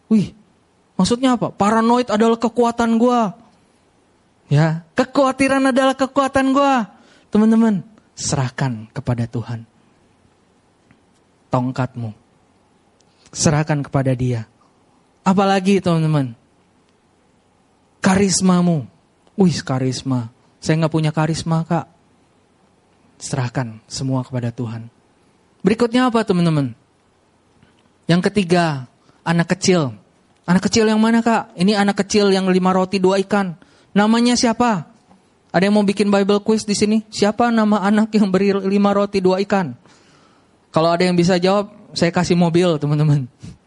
Wih, 0.07 0.31
maksudnya 0.95 1.35
apa? 1.35 1.51
Paranoid 1.51 2.07
adalah 2.09 2.39
kekuatan 2.39 2.97
gua. 2.97 3.35
Ya, 4.47 4.87
kekhawatiran 4.95 5.75
adalah 5.75 5.99
kekuatan 5.99 6.55
gua. 6.55 6.96
Teman-teman, 7.37 7.85
serahkan 8.17 8.89
kepada 8.97 9.29
Tuhan. 9.29 9.69
Tongkatmu. 11.53 12.17
Serahkan 13.29 13.85
kepada 13.85 14.17
dia. 14.17 14.49
Apalagi 15.21 15.85
teman-teman, 15.85 16.33
karismamu 18.01 18.89
Wih 19.37 19.61
karisma. 19.61 20.33
Saya 20.65 20.81
nggak 20.81 20.95
punya 20.97 21.13
karisma 21.13 21.61
kak. 21.69 21.85
Serahkan 23.21 23.85
semua 23.85 24.25
kepada 24.25 24.49
Tuhan. 24.49 24.89
Berikutnya 25.61 26.09
apa 26.09 26.25
teman-teman? 26.25 26.73
Yang 28.09 28.33
ketiga, 28.33 28.89
anak 29.29 29.53
kecil. 29.53 29.93
Anak 30.49 30.73
kecil 30.73 30.89
yang 30.89 31.05
mana 31.05 31.21
kak? 31.21 31.53
Ini 31.53 31.85
anak 31.85 32.01
kecil 32.01 32.33
yang 32.33 32.49
lima 32.49 32.73
roti 32.73 32.97
dua 32.97 33.21
ikan. 33.21 33.61
Namanya 33.93 34.41
siapa? 34.41 34.96
Ada 35.55 35.71
yang 35.71 35.75
mau 35.79 35.87
bikin 35.87 36.11
Bible 36.11 36.43
quiz 36.43 36.67
di 36.67 36.75
sini? 36.77 37.03
Siapa 37.09 37.49
nama 37.51 37.83
anak 37.85 38.13
yang 38.15 38.29
beri 38.29 38.53
lima 38.67 38.93
roti 38.93 39.23
dua 39.23 39.41
ikan? 39.47 39.73
Kalau 40.75 40.93
ada 40.93 41.07
yang 41.07 41.17
bisa 41.17 41.41
jawab, 41.41 41.73
saya 41.97 42.13
kasih 42.13 42.37
mobil 42.37 42.77
teman-teman. 42.77 43.25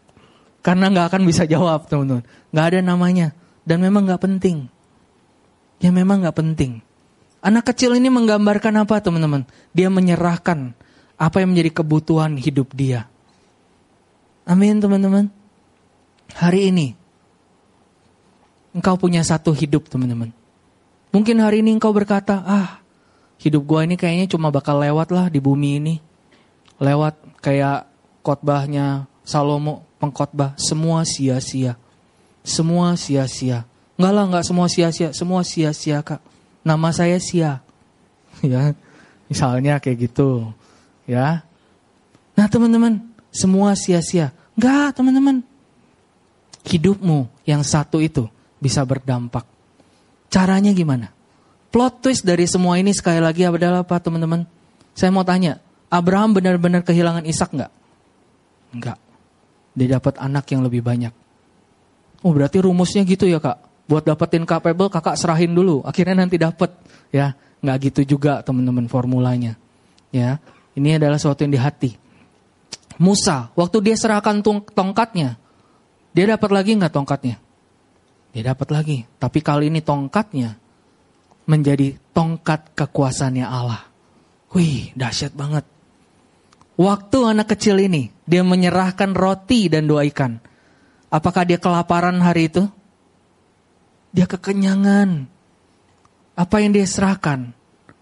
Karena 0.66 0.92
nggak 0.92 1.06
akan 1.10 1.22
bisa 1.26 1.48
jawab 1.48 1.90
teman-teman. 1.90 2.22
Nggak 2.54 2.66
ada 2.70 2.78
namanya 2.84 3.28
dan 3.66 3.82
memang 3.82 4.06
nggak 4.06 4.22
penting 4.22 4.70
yang 5.80 5.96
memang 5.96 6.22
gak 6.22 6.36
penting. 6.36 6.84
Anak 7.40 7.72
kecil 7.72 7.96
ini 7.96 8.12
menggambarkan 8.12 8.84
apa 8.84 9.00
teman-teman? 9.00 9.48
Dia 9.72 9.88
menyerahkan 9.88 10.76
apa 11.16 11.36
yang 11.40 11.56
menjadi 11.56 11.80
kebutuhan 11.80 12.36
hidup 12.36 12.76
dia. 12.76 13.08
Amin 14.44 14.76
teman-teman. 14.76 15.32
Hari 16.36 16.68
ini 16.68 16.92
engkau 18.76 19.00
punya 19.00 19.24
satu 19.24 19.56
hidup 19.56 19.88
teman-teman. 19.88 20.36
Mungkin 21.10 21.42
hari 21.42 21.66
ini 21.66 21.74
engkau 21.74 21.90
berkata, 21.90 22.42
ah 22.46 22.78
hidup 23.42 23.66
gua 23.66 23.82
ini 23.82 23.98
kayaknya 23.98 24.30
cuma 24.30 24.54
bakal 24.54 24.78
lewat 24.78 25.10
lah 25.10 25.26
di 25.26 25.42
bumi 25.42 25.70
ini. 25.82 25.94
Lewat 26.78 27.18
kayak 27.42 27.90
khotbahnya 28.22 29.10
Salomo 29.26 29.90
pengkhotbah 29.98 30.54
semua 30.56 31.02
sia-sia. 31.02 31.74
Semua 32.40 32.94
sia-sia. 32.96 33.68
Enggak 34.00 34.12
lah, 34.16 34.24
enggak 34.24 34.44
semua 34.48 34.66
sia-sia. 34.70 35.12
Semua 35.12 35.44
sia-sia, 35.44 36.00
Kak. 36.00 36.24
Nama 36.64 36.88
saya 36.88 37.20
Sia. 37.20 37.60
ya. 38.40 38.72
Misalnya 39.28 39.76
kayak 39.76 40.08
gitu. 40.08 40.48
Ya. 41.04 41.44
Nah, 42.32 42.46
teman-teman, 42.48 43.04
semua 43.28 43.76
sia-sia. 43.76 44.32
Enggak, 44.56 44.96
teman-teman. 44.96 45.44
Hidupmu 46.64 47.28
yang 47.44 47.60
satu 47.60 48.00
itu 48.00 48.24
bisa 48.56 48.84
berdampak. 48.88 49.44
Caranya 50.30 50.70
gimana? 50.70 51.10
Plot 51.74 52.06
twist 52.06 52.22
dari 52.22 52.46
semua 52.46 52.78
ini 52.78 52.94
sekali 52.94 53.18
lagi 53.18 53.46
adalah 53.46 53.82
apa, 53.82 53.98
teman-teman? 53.98 54.46
Saya 54.94 55.10
mau 55.10 55.26
tanya, 55.26 55.58
Abraham 55.90 56.34
benar-benar 56.34 56.86
kehilangan 56.86 57.26
Ishak 57.26 57.50
enggak? 57.54 57.72
Enggak. 58.70 58.98
Dia 59.74 59.98
dapat 59.98 60.18
anak 60.18 60.46
yang 60.50 60.62
lebih 60.66 60.82
banyak. 60.82 61.14
Oh, 62.22 62.30
berarti 62.34 62.62
rumusnya 62.62 63.02
gitu 63.06 63.26
ya, 63.26 63.42
Kak? 63.42 63.70
buat 63.90 64.06
dapetin 64.06 64.46
capable 64.46 64.86
kakak 64.86 65.18
serahin 65.18 65.50
dulu 65.50 65.82
akhirnya 65.82 66.22
nanti 66.22 66.38
dapet 66.38 66.70
ya 67.10 67.34
nggak 67.58 67.90
gitu 67.90 68.14
juga 68.14 68.38
teman-teman 68.46 68.86
formulanya 68.86 69.58
ya 70.14 70.38
ini 70.78 70.94
adalah 70.94 71.18
sesuatu 71.18 71.42
yang 71.42 71.50
di 71.50 71.58
hati 71.58 71.90
Musa 73.02 73.50
waktu 73.58 73.82
dia 73.82 73.98
serahkan 73.98 74.46
tongkatnya 74.46 75.34
dia 76.14 76.24
dapat 76.30 76.50
lagi 76.54 76.78
nggak 76.78 76.94
tongkatnya 76.94 77.42
dia 78.30 78.42
dapat 78.54 78.68
lagi. 78.70 78.98
Tapi 79.18 79.38
kali 79.42 79.70
ini 79.70 79.82
tongkatnya 79.82 80.54
menjadi 81.50 81.98
tongkat 82.14 82.74
kekuasaannya 82.78 83.46
Allah. 83.46 83.82
Wih 84.54 84.94
dahsyat 84.94 85.34
banget. 85.34 85.66
Waktu 86.80 87.18
anak 87.36 87.52
kecil 87.52 87.76
ini 87.82 88.08
dia 88.24 88.40
menyerahkan 88.46 89.12
roti 89.12 89.68
dan 89.68 89.90
dua 89.90 90.06
ikan. 90.08 90.40
Apakah 91.10 91.42
dia 91.42 91.58
kelaparan 91.58 92.22
hari 92.22 92.48
itu? 92.48 92.64
Dia 94.14 94.30
kekenyangan. 94.30 95.26
Apa 96.38 96.62
yang 96.62 96.72
dia 96.72 96.86
serahkan 96.86 97.52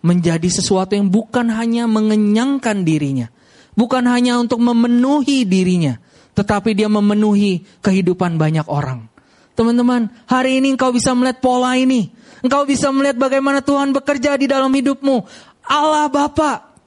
menjadi 0.04 0.46
sesuatu 0.46 0.94
yang 0.94 1.10
bukan 1.10 1.50
hanya 1.50 1.90
mengenyangkan 1.90 2.86
dirinya, 2.86 3.32
bukan 3.74 4.06
hanya 4.06 4.38
untuk 4.38 4.62
memenuhi 4.62 5.42
dirinya, 5.42 5.98
tetapi 6.38 6.76
dia 6.76 6.86
memenuhi 6.86 7.66
kehidupan 7.82 8.38
banyak 8.38 8.68
orang. 8.70 9.10
Teman-teman, 9.58 10.06
hari 10.30 10.62
ini 10.62 10.78
engkau 10.78 10.94
bisa 10.94 11.10
melihat 11.18 11.42
pola 11.42 11.74
ini. 11.74 12.14
Engkau 12.46 12.62
bisa 12.62 12.94
melihat 12.94 13.18
bagaimana 13.18 13.58
Tuhan 13.58 13.90
bekerja 13.90 14.38
di 14.38 14.46
dalam 14.46 14.70
hidupmu. 14.70 15.26
Allah 15.66 16.06
Bapa. 16.06 16.78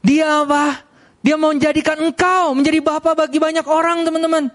Dia 0.00 0.40
apa? 0.40 0.88
Dia 1.20 1.36
mau 1.36 1.52
menjadikan 1.52 2.00
engkau 2.00 2.56
menjadi 2.56 2.80
Bapa 2.80 3.12
bagi 3.12 3.36
banyak 3.36 3.68
orang, 3.68 4.08
teman-teman. 4.08 4.48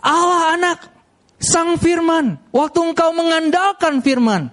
Allah 0.00 0.56
anak. 0.56 0.78
Sang 1.38 1.76
firman, 1.78 2.40
waktu 2.50 2.82
engkau 2.82 3.14
mengandalkan 3.14 4.02
firman, 4.02 4.50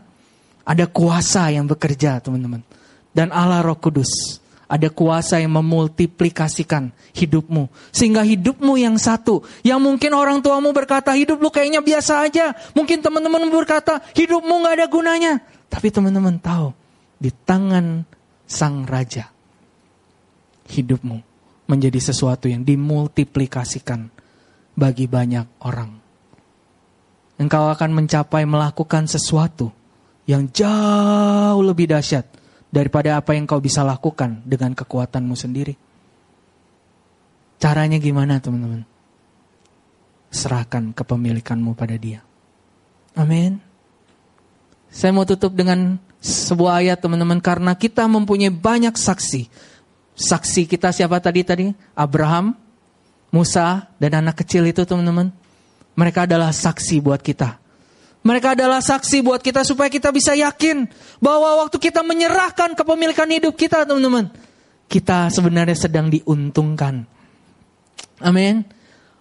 ada 0.62 0.86
kuasa 0.86 1.50
yang 1.50 1.66
bekerja 1.66 2.22
teman-teman. 2.22 2.62
Dan 3.10 3.34
Allah 3.34 3.66
roh 3.66 3.80
kudus, 3.80 4.44
ada 4.66 4.88
kuasa 4.90 5.40
yang 5.42 5.54
memultiplikasikan 5.56 6.90
hidupmu. 7.14 7.70
Sehingga 7.94 8.26
hidupmu 8.26 8.76
yang 8.78 8.98
satu, 8.98 9.46
yang 9.62 9.80
mungkin 9.80 10.14
orang 10.18 10.42
tuamu 10.42 10.74
berkata 10.74 11.14
hidup 11.14 11.42
lu 11.42 11.54
kayaknya 11.54 11.86
biasa 11.86 12.26
aja. 12.26 12.54
Mungkin 12.74 13.02
teman-teman 13.02 13.48
berkata 13.50 14.02
hidupmu 14.14 14.66
gak 14.66 14.76
ada 14.82 14.88
gunanya. 14.90 15.34
Tapi 15.70 15.90
teman-teman 15.90 16.38
tahu, 16.42 16.74
di 17.18 17.34
tangan 17.34 18.06
sang 18.46 18.86
raja, 18.86 19.30
hidupmu 20.70 21.18
menjadi 21.66 21.98
sesuatu 21.98 22.46
yang 22.46 22.62
dimultiplikasikan 22.62 24.14
bagi 24.78 25.10
banyak 25.10 25.66
orang 25.66 26.06
engkau 27.40 27.68
akan 27.72 27.92
mencapai 27.92 28.48
melakukan 28.48 29.08
sesuatu 29.08 29.72
yang 30.26 30.50
jauh 30.50 31.62
lebih 31.62 31.92
dahsyat 31.92 32.26
daripada 32.76 33.16
apa 33.16 33.32
yang 33.32 33.48
kau 33.48 33.64
bisa 33.64 33.88
lakukan 33.88 34.44
dengan 34.44 34.76
kekuatanmu 34.76 35.32
sendiri. 35.32 35.80
Caranya 37.56 37.96
gimana 37.96 38.44
teman-teman? 38.44 38.84
Serahkan 40.28 40.92
kepemilikanmu 40.92 41.72
pada 41.72 41.96
dia. 41.96 42.20
Amin. 43.16 43.64
Saya 44.92 45.16
mau 45.16 45.24
tutup 45.24 45.56
dengan 45.56 45.96
sebuah 46.20 46.84
ayat 46.84 47.00
teman-teman 47.00 47.40
karena 47.40 47.72
kita 47.80 48.04
mempunyai 48.12 48.52
banyak 48.52 48.92
saksi. 48.92 49.48
Saksi 50.20 50.68
kita 50.68 50.92
siapa 50.92 51.24
tadi 51.24 51.48
tadi? 51.48 51.72
Abraham, 51.96 52.60
Musa, 53.32 53.88
dan 53.96 54.20
anak 54.20 54.44
kecil 54.44 54.68
itu 54.68 54.84
teman-teman. 54.84 55.32
Mereka 55.96 56.28
adalah 56.28 56.52
saksi 56.52 57.00
buat 57.00 57.24
kita. 57.24 57.56
Mereka 58.26 58.58
adalah 58.58 58.82
saksi 58.82 59.22
buat 59.22 59.38
kita 59.46 59.62
supaya 59.62 59.86
kita 59.86 60.10
bisa 60.10 60.34
yakin 60.34 60.90
bahwa 61.22 61.62
waktu 61.62 61.78
kita 61.78 62.02
menyerahkan 62.02 62.74
kepemilikan 62.74 63.30
hidup 63.30 63.54
kita, 63.54 63.86
teman-teman, 63.86 64.34
kita 64.90 65.30
sebenarnya 65.30 65.78
sedang 65.78 66.10
diuntungkan. 66.10 67.06
Amin. 68.26 68.66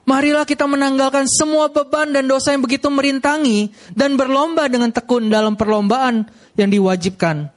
Marilah 0.08 0.48
kita 0.48 0.64
menanggalkan 0.64 1.28
semua 1.28 1.68
beban 1.68 2.16
dan 2.16 2.24
dosa 2.24 2.56
yang 2.56 2.64
begitu 2.64 2.88
merintangi 2.88 3.72
dan 3.92 4.16
berlomba 4.16 4.68
dengan 4.72 4.88
tekun 4.88 5.28
dalam 5.28 5.56
perlombaan 5.56 6.24
yang 6.56 6.68
diwajibkan 6.72 7.48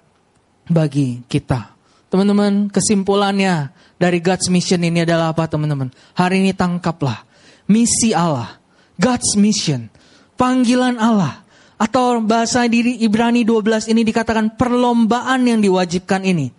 bagi 0.67 1.23
kita. 1.31 1.75
Teman-teman, 2.07 2.71
kesimpulannya 2.71 3.71
dari 3.99 4.19
God's 4.19 4.47
mission 4.47 4.79
ini 4.83 5.03
adalah 5.03 5.35
apa 5.35 5.47
teman-teman? 5.47 5.91
Hari 6.15 6.43
ini 6.43 6.51
tangkaplah 6.55 7.23
misi 7.67 8.15
Allah, 8.15 8.59
God's 8.95 9.35
mission 9.35 9.91
panggilan 10.37 11.01
Allah. 11.01 11.43
Atau 11.77 12.25
bahasa 12.25 12.65
diri 12.65 12.97
Ibrani 13.05 13.45
12 13.45 13.93
ini 13.93 14.01
dikatakan 14.01 14.57
perlombaan 14.57 15.45
yang 15.45 15.61
diwajibkan 15.61 16.25
ini. 16.25 16.49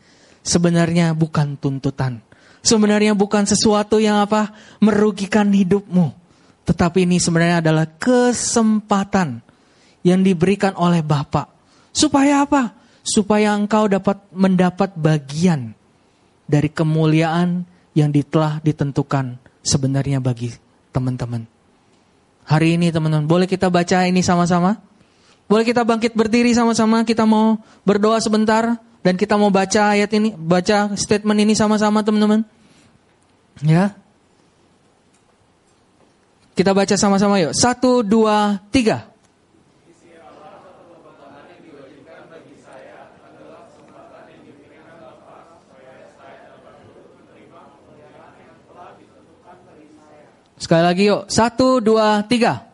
Sebenarnya 0.46 1.10
bukan 1.14 1.58
tuntutan. 1.58 2.22
Sebenarnya 2.62 3.18
bukan 3.18 3.42
sesuatu 3.42 3.98
yang 3.98 4.22
apa? 4.22 4.54
Merugikan 4.78 5.50
hidupmu. 5.50 6.14
Tetapi 6.70 7.08
ini 7.08 7.18
sebenarnya 7.18 7.64
adalah 7.64 7.86
kesempatan 7.98 9.42
yang 10.06 10.22
diberikan 10.22 10.78
oleh 10.78 11.02
Bapak. 11.02 11.50
Supaya 11.90 12.46
apa? 12.46 12.78
Supaya 13.02 13.58
engkau 13.58 13.90
dapat 13.90 14.22
mendapat 14.30 14.94
bagian 14.94 15.74
dari 16.46 16.70
kemuliaan 16.70 17.66
yang 17.96 18.14
telah 18.14 18.62
ditentukan 18.62 19.40
sebenarnya 19.66 20.22
bagi 20.22 20.54
teman-teman. 20.94 21.57
Hari 22.48 22.80
ini 22.80 22.88
teman-teman, 22.88 23.28
boleh 23.28 23.44
kita 23.44 23.68
baca 23.68 24.08
ini 24.08 24.24
sama-sama? 24.24 24.80
Boleh 25.44 25.68
kita 25.68 25.84
bangkit 25.84 26.16
berdiri 26.16 26.56
sama-sama, 26.56 27.04
kita 27.04 27.28
mau 27.28 27.60
berdoa 27.84 28.16
sebentar 28.24 28.80
dan 29.04 29.14
kita 29.20 29.36
mau 29.36 29.52
baca 29.52 29.92
ayat 29.92 30.08
ini, 30.16 30.32
baca 30.32 30.96
statement 30.96 31.44
ini 31.44 31.52
sama-sama 31.52 32.00
teman-teman. 32.00 32.48
Ya. 33.60 33.92
Kita 36.56 36.72
baca 36.72 36.96
sama-sama 36.96 37.36
yuk. 37.36 37.52
Satu, 37.52 38.00
dua, 38.00 38.64
tiga. 38.72 39.12
Sekali 50.58 50.82
lagi 50.82 51.02
yuk. 51.06 51.30
Satu, 51.30 51.78
dua, 51.78 52.26
tiga. 52.26 52.66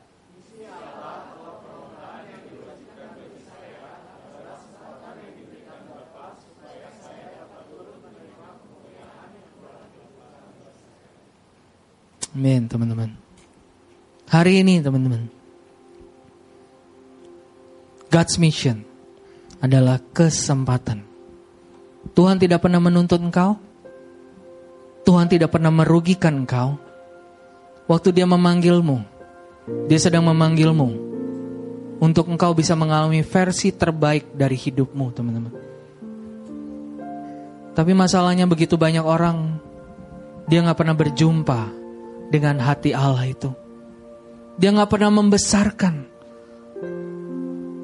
Amin 12.35 12.67
teman-teman. 12.67 13.15
Hari 14.27 14.67
ini 14.67 14.83
teman-teman. 14.83 15.31
God's 18.11 18.43
mission 18.43 18.83
adalah 19.63 20.03
kesempatan. 20.11 21.07
Tuhan 22.11 22.43
tidak 22.43 22.67
pernah 22.67 22.83
menuntut 22.83 23.23
engkau. 23.23 23.55
Tuhan 25.07 25.31
tidak 25.31 25.55
pernah 25.55 25.71
merugikan 25.71 26.43
engkau. 26.43 26.75
Waktu 27.85 28.17
dia 28.17 28.25
memanggilmu, 28.25 29.05
dia 29.93 30.01
sedang 30.01 30.25
memanggilmu 30.25 30.89
untuk 32.01 32.33
engkau 32.33 32.57
bisa 32.57 32.73
mengalami 32.73 33.21
versi 33.21 33.77
terbaik 33.77 34.33
dari 34.33 34.57
hidupmu, 34.57 35.07
teman-teman. 35.13 35.53
Tapi 37.77 37.93
masalahnya 37.93 38.49
begitu 38.49 38.81
banyak 38.81 39.05
orang, 39.05 39.61
dia 40.49 40.65
nggak 40.65 40.79
pernah 40.81 40.97
berjumpa 40.97 41.61
dengan 42.33 42.57
hati 42.65 42.97
Allah 42.97 43.29
itu. 43.29 43.53
Dia 44.57 44.73
nggak 44.73 44.89
pernah 44.89 45.11
membesarkan. 45.21 45.95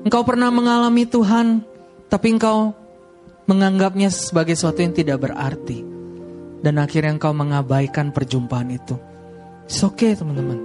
Engkau 0.00 0.22
pernah 0.24 0.48
mengalami 0.48 1.04
Tuhan, 1.04 1.60
tapi 2.08 2.40
engkau 2.40 2.72
menganggapnya 3.44 4.08
sebagai 4.08 4.56
sesuatu 4.56 4.80
yang 4.80 4.96
tidak 4.96 5.28
berarti. 5.28 5.84
Dan 6.64 6.80
akhirnya 6.80 7.20
engkau 7.20 7.36
mengabaikan 7.36 8.16
perjumpaan 8.16 8.72
itu. 8.72 9.09
It's 9.70 9.86
okay 9.86 10.18
teman-teman. 10.18 10.58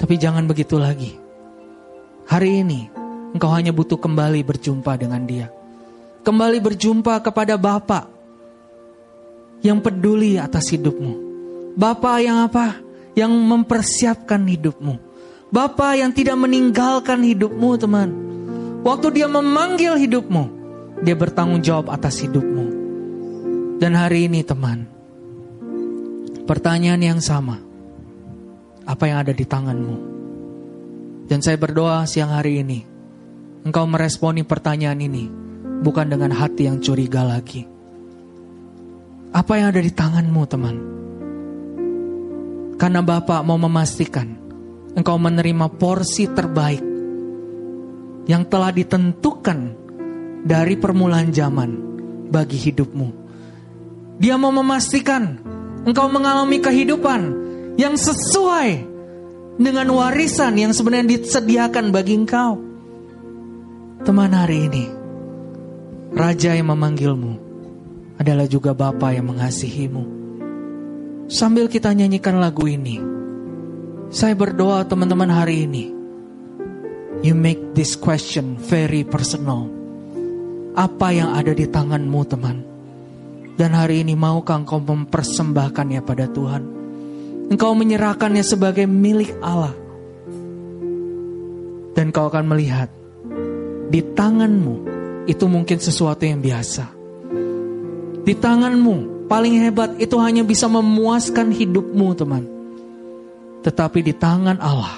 Tapi 0.00 0.16
jangan 0.16 0.48
begitu 0.48 0.80
lagi. 0.80 1.12
Hari 2.24 2.64
ini 2.64 2.88
engkau 3.36 3.52
hanya 3.52 3.68
butuh 3.68 4.00
kembali 4.00 4.40
berjumpa 4.48 4.96
dengan 4.96 5.28
dia. 5.28 5.52
Kembali 6.24 6.56
berjumpa 6.56 7.20
kepada 7.20 7.60
Bapa 7.60 8.08
yang 9.60 9.84
peduli 9.84 10.40
atas 10.40 10.72
hidupmu. 10.72 11.12
Bapa 11.76 12.16
yang 12.24 12.48
apa? 12.48 12.80
Yang 13.12 13.32
mempersiapkan 13.36 14.40
hidupmu. 14.40 14.96
Bapa 15.52 15.92
yang 15.92 16.16
tidak 16.16 16.40
meninggalkan 16.40 17.20
hidupmu 17.20 17.76
teman. 17.76 18.08
Waktu 18.88 19.20
dia 19.20 19.28
memanggil 19.28 20.00
hidupmu, 20.00 20.44
dia 21.04 21.12
bertanggung 21.12 21.60
jawab 21.60 21.92
atas 21.92 22.24
hidupmu. 22.24 22.72
Dan 23.76 23.92
hari 24.00 24.32
ini 24.32 24.40
teman, 24.40 24.88
pertanyaan 26.48 27.04
yang 27.04 27.20
sama 27.20 27.71
apa 28.86 29.04
yang 29.06 29.22
ada 29.22 29.32
di 29.34 29.44
tanganmu. 29.46 29.96
Dan 31.26 31.38
saya 31.40 31.56
berdoa 31.56 32.04
siang 32.04 32.34
hari 32.34 32.60
ini, 32.60 32.80
engkau 33.62 33.86
meresponi 33.86 34.42
pertanyaan 34.42 35.00
ini 35.00 35.24
bukan 35.82 36.06
dengan 36.10 36.34
hati 36.34 36.70
yang 36.70 36.78
curiga 36.82 37.22
lagi. 37.26 37.66
Apa 39.32 39.52
yang 39.56 39.72
ada 39.72 39.80
di 39.80 39.92
tanganmu, 39.92 40.42
teman? 40.44 40.76
Karena 42.76 43.00
Bapak 43.00 43.46
mau 43.46 43.56
memastikan 43.56 44.28
engkau 44.92 45.16
menerima 45.16 45.72
porsi 45.78 46.28
terbaik 46.28 46.84
yang 48.28 48.46
telah 48.46 48.70
ditentukan 48.70 49.58
dari 50.42 50.74
permulaan 50.76 51.30
zaman 51.30 51.70
bagi 52.28 52.58
hidupmu. 52.58 53.08
Dia 54.18 54.36
mau 54.36 54.52
memastikan 54.52 55.38
engkau 55.86 56.06
mengalami 56.10 56.58
kehidupan 56.62 57.20
yang 57.80 57.96
sesuai 57.96 58.92
dengan 59.56 59.88
warisan 59.92 60.56
yang 60.56 60.72
sebenarnya 60.72 61.20
disediakan 61.20 61.92
bagi 61.92 62.14
engkau. 62.16 62.60
Teman 64.02 64.34
hari 64.34 64.66
ini, 64.66 64.84
Raja 66.12 66.58
yang 66.58 66.74
memanggilmu 66.74 67.34
adalah 68.18 68.50
juga 68.50 68.74
Bapa 68.74 69.14
yang 69.14 69.30
mengasihimu. 69.30 70.20
Sambil 71.30 71.70
kita 71.70 71.94
nyanyikan 71.94 72.36
lagu 72.42 72.66
ini, 72.66 72.98
saya 74.12 74.36
berdoa 74.36 74.84
teman-teman 74.84 75.30
hari 75.30 75.64
ini, 75.64 75.88
you 77.22 77.32
make 77.32 77.72
this 77.78 77.94
question 77.94 78.58
very 78.58 79.06
personal. 79.06 79.70
Apa 80.74 81.14
yang 81.14 81.32
ada 81.36 81.54
di 81.54 81.68
tanganmu 81.68 82.20
teman? 82.26 82.64
Dan 83.56 83.76
hari 83.76 84.02
ini 84.02 84.16
maukah 84.16 84.60
engkau 84.60 84.80
mempersembahkannya 84.80 86.00
pada 86.02 86.26
Tuhan? 86.26 86.81
Engkau 87.50 87.72
menyerahkannya 87.74 88.44
sebagai 88.46 88.86
milik 88.86 89.34
Allah. 89.42 89.74
Dan 91.92 92.14
kau 92.14 92.30
akan 92.30 92.46
melihat 92.48 92.88
di 93.92 94.00
tanganmu 94.00 94.74
itu 95.28 95.44
mungkin 95.46 95.78
sesuatu 95.78 96.24
yang 96.24 96.40
biasa. 96.40 96.88
Di 98.22 98.34
tanganmu 98.38 99.26
paling 99.28 99.54
hebat 99.66 99.98
itu 99.98 100.16
hanya 100.22 100.46
bisa 100.46 100.70
memuaskan 100.70 101.52
hidupmu 101.52 102.08
teman. 102.16 102.44
Tetapi 103.62 103.98
di 104.00 104.14
tangan 104.16 104.58
Allah 104.58 104.96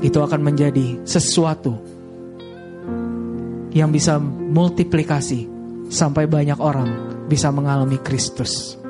itu 0.00 0.18
akan 0.20 0.40
menjadi 0.40 1.02
sesuatu 1.02 1.74
yang 3.76 3.92
bisa 3.92 4.16
multiplikasi 4.22 5.44
sampai 5.92 6.24
banyak 6.24 6.56
orang 6.56 6.88
bisa 7.28 7.52
mengalami 7.52 8.00
Kristus. 8.00 8.85